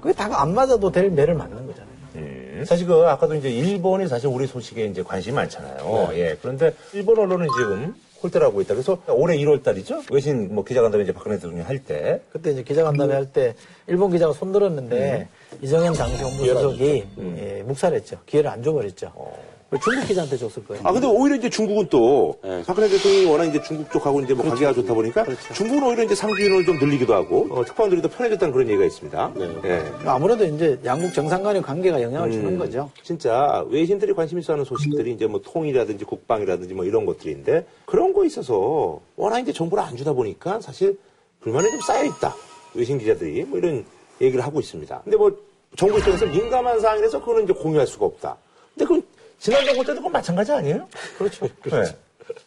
그게 0.00 0.12
다가 0.12 0.42
안 0.42 0.54
맞아도 0.54 0.90
될 0.92 1.10
매를 1.10 1.34
맞는 1.34 1.66
거잖아요. 1.66 1.98
음. 2.16 2.64
사실 2.66 2.86
그 2.86 3.06
아까도 3.06 3.34
이제 3.34 3.48
일본이 3.50 4.08
사실 4.08 4.28
우리 4.28 4.46
소식에 4.46 4.84
이제 4.86 5.02
관심이 5.02 5.34
많잖아요. 5.36 6.10
예. 6.14 6.36
그런데 6.42 6.74
일본 6.92 7.18
언론은 7.18 7.46
지금 7.56 7.94
홀대를 8.22 8.46
하고 8.46 8.60
있다. 8.60 8.74
그래서 8.74 8.98
올해 9.08 9.36
1월 9.38 9.62
달이죠. 9.62 10.02
외신 10.10 10.54
뭐 10.54 10.64
기자간담회 10.64 11.04
이제 11.04 11.12
박근혜 11.12 11.36
대통령이 11.36 11.62
할 11.64 11.78
때. 11.84 12.20
그때 12.32 12.50
이제 12.50 12.62
기자간담회 12.62 13.14
할 13.14 13.26
때 13.32 13.54
일본 13.86 14.10
기자가 14.10 14.32
손들었는데 14.32 15.28
이정현 15.62 15.92
당시 15.94 16.22
홍보수석이 16.22 17.04
예, 17.38 17.62
묵살했죠. 17.66 18.18
기회를 18.26 18.50
안 18.50 18.62
줘버렸죠. 18.62 19.12
그 19.14 19.57
중국 19.76 20.06
기자한테 20.06 20.38
줬을 20.38 20.64
거예요. 20.64 20.82
아, 20.86 20.92
근데 20.92 21.06
오히려 21.06 21.36
이제 21.36 21.50
중국은 21.50 21.88
또, 21.90 22.34
박근혜 22.66 22.88
대통령이 22.88 23.26
워낙 23.26 23.44
이제 23.44 23.60
중국 23.60 23.92
쪽하고 23.92 24.22
이제 24.22 24.32
뭐 24.32 24.46
관계가 24.46 24.72
좋다 24.72 24.94
보니까 24.94 25.26
중국은 25.54 25.82
오히려 25.82 26.04
이제 26.04 26.14
상주인을 26.14 26.64
좀 26.64 26.78
늘리기도 26.78 27.12
하고, 27.12 27.46
어, 27.50 27.62
특파원들이 27.66 28.00
더 28.00 28.08
편해졌다는 28.08 28.52
그런 28.54 28.66
얘기가 28.68 28.86
있습니다. 28.86 29.32
예. 29.64 29.92
아무래도 30.06 30.46
이제 30.46 30.78
양국 30.86 31.12
정상 31.12 31.42
간의 31.42 31.60
관계가 31.60 32.00
영향을 32.00 32.32
주는 32.32 32.56
거죠. 32.58 32.90
진짜 33.02 33.62
외신들이 33.68 34.14
관심 34.14 34.38
있어 34.38 34.54
하는 34.54 34.64
소식들이 34.64 35.12
이제 35.12 35.26
뭐 35.26 35.42
통일이라든지 35.44 36.06
국방이라든지 36.06 36.72
뭐 36.72 36.86
이런 36.86 37.04
것들인데 37.04 37.66
그런 37.84 38.14
거 38.14 38.24
있어서 38.24 39.00
워낙 39.16 39.40
이제 39.40 39.52
정보를 39.52 39.84
안 39.84 39.96
주다 39.96 40.14
보니까 40.14 40.60
사실 40.62 40.98
불만이 41.40 41.70
좀 41.70 41.80
쌓여 41.82 42.04
있다. 42.04 42.34
외신 42.74 42.98
기자들이 42.98 43.44
뭐 43.44 43.58
이런 43.58 43.84
얘기를 44.20 44.42
하고 44.44 44.60
있습니다. 44.60 45.02
근데 45.04 45.16
뭐 45.18 45.30
정부 45.76 45.98
입장에서 45.98 46.24
민감한 46.24 46.80
사항이라서 46.80 47.20
그거는 47.20 47.44
이제 47.44 47.52
공유할 47.52 47.86
수가 47.86 48.06
없다. 48.06 48.36
근데 48.74 48.86
그건 48.86 49.02
지난 49.38 49.64
정부 49.64 49.84
때도 49.84 49.96
그건 49.96 50.12
마찬가지 50.12 50.52
아니에요? 50.52 50.86
그렇죠. 51.16 51.46
네. 51.64 51.82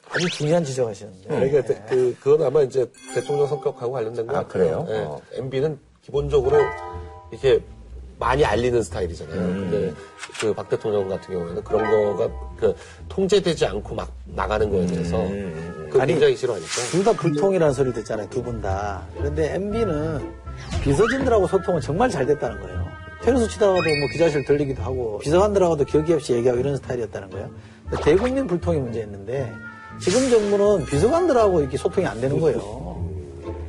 아주 0.10 0.30
중요한 0.30 0.64
지적하시는데. 0.64 1.28
그러니까 1.28 1.62
그, 1.89 2.16
그건 2.22 2.48
아마 2.48 2.62
이제 2.62 2.86
대통령 3.14 3.48
성격하고 3.48 3.92
관련된 3.92 4.28
거 4.28 4.38
아, 4.38 4.46
그래요? 4.46 4.86
예. 4.89 4.98
어. 5.00 5.22
MB는 5.34 5.80
기본적으로 6.04 6.58
이렇게 7.32 7.60
많이 8.20 8.46
알리는 8.46 8.84
스타일이잖아요. 8.84 9.39
음. 9.39 9.70
근데 9.72 9.94
그 10.39 10.54
박 10.54 10.70
대통령 10.70 11.08
같은 11.08 11.34
경우에는 11.34 11.64
그런 11.64 11.89
거가 12.18 12.32
그 12.60 12.76
통제되지 13.10 13.66
않고 13.66 13.96
막 13.96 14.12
나가는 14.26 14.70
거에 14.70 14.86
대해서 14.86 15.18
음. 15.24 15.89
그 15.92 16.00
아니, 16.00 16.12
굉장히 16.14 16.36
싫어하니까. 16.36 16.70
둘 16.92 17.04
다 17.04 17.14
불통이라는 17.14 17.74
소리 17.74 17.92
듣잖아요, 17.94 18.30
두 18.30 18.44
분 18.44 18.62
다. 18.62 19.04
그런데 19.18 19.56
MB는 19.56 20.32
비서진들하고 20.84 21.48
소통은 21.48 21.82
정말 21.82 22.10
잘 22.10 22.26
됐다는 22.26 22.62
거예요. 22.62 22.81
테니스 23.24 23.49
치다가도 23.49 23.82
뭐 23.99 24.07
기자실 24.11 24.43
들리기도 24.45 24.82
하고, 24.82 25.19
비서관들하고도 25.19 25.86
격이 25.86 26.13
없이 26.13 26.34
얘기하고 26.34 26.59
이런 26.59 26.76
스타일이었다는 26.78 27.30
거예요. 27.30 27.49
대국민 28.03 28.47
불통이 28.47 28.80
문제였는데, 28.80 29.53
지금 29.99 30.30
정부는 30.30 30.86
비서관들하고 30.86 31.61
이렇게 31.61 31.78
소통이 31.78 32.07
안 32.07 32.19
되는 32.19 32.39
거예요. 32.39 33.05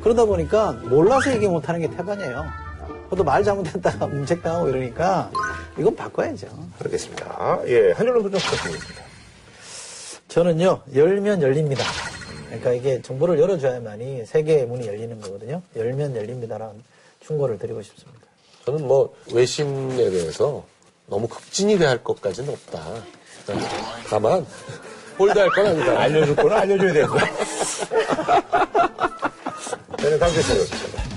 그러다 0.03 0.25
보니까 0.25 0.73
몰라서 0.73 1.33
얘기 1.35 1.47
못하는 1.47 1.81
게 1.81 1.91
태반이에요. 1.91 2.45
그것도 3.05 3.25
말 3.25 3.45
잘못했다가 3.45 4.07
문책당하고 4.09 4.69
이러니까, 4.71 5.31
이건 5.79 5.95
바꿔야죠. 5.97 6.47
알겠습니다. 6.83 7.61
예. 7.67 7.93
한율로 7.93 8.23
좀 8.23 8.31
부탁드리겠습니다. 8.33 9.03
저는요, 10.29 10.81
열면 10.95 11.43
열립니다. 11.43 11.85
그러니까 12.47 12.73
이게 12.73 13.03
정보를 13.03 13.39
열어줘야만이 13.39 14.25
세계의 14.25 14.67
문이 14.67 14.87
열리는 14.87 15.21
거거든요. 15.21 15.61
열면 15.77 16.17
열립니다라는 16.17 16.83
충고를 17.21 17.59
드리고 17.59 17.83
싶습니다. 17.83 18.22
저는 18.65 18.87
뭐 18.87 19.15
외신에 19.33 20.11
대해서 20.11 20.65
너무 21.07 21.29
급진이 21.29 21.79
대할 21.79 22.03
것까지는 22.03 22.53
없다. 22.53 22.83
다만 24.09 24.47
홀드할 25.19 25.49
건 25.51 25.67
아니다. 25.67 26.01
알려줄 26.01 26.37
거는 26.37 26.57
알려줘야 26.57 26.93
되고. 26.93 27.19
저는 29.99 30.19
다음 30.21 30.33
주에 30.33 30.43
찾아뵙겠습니다. 30.43 31.12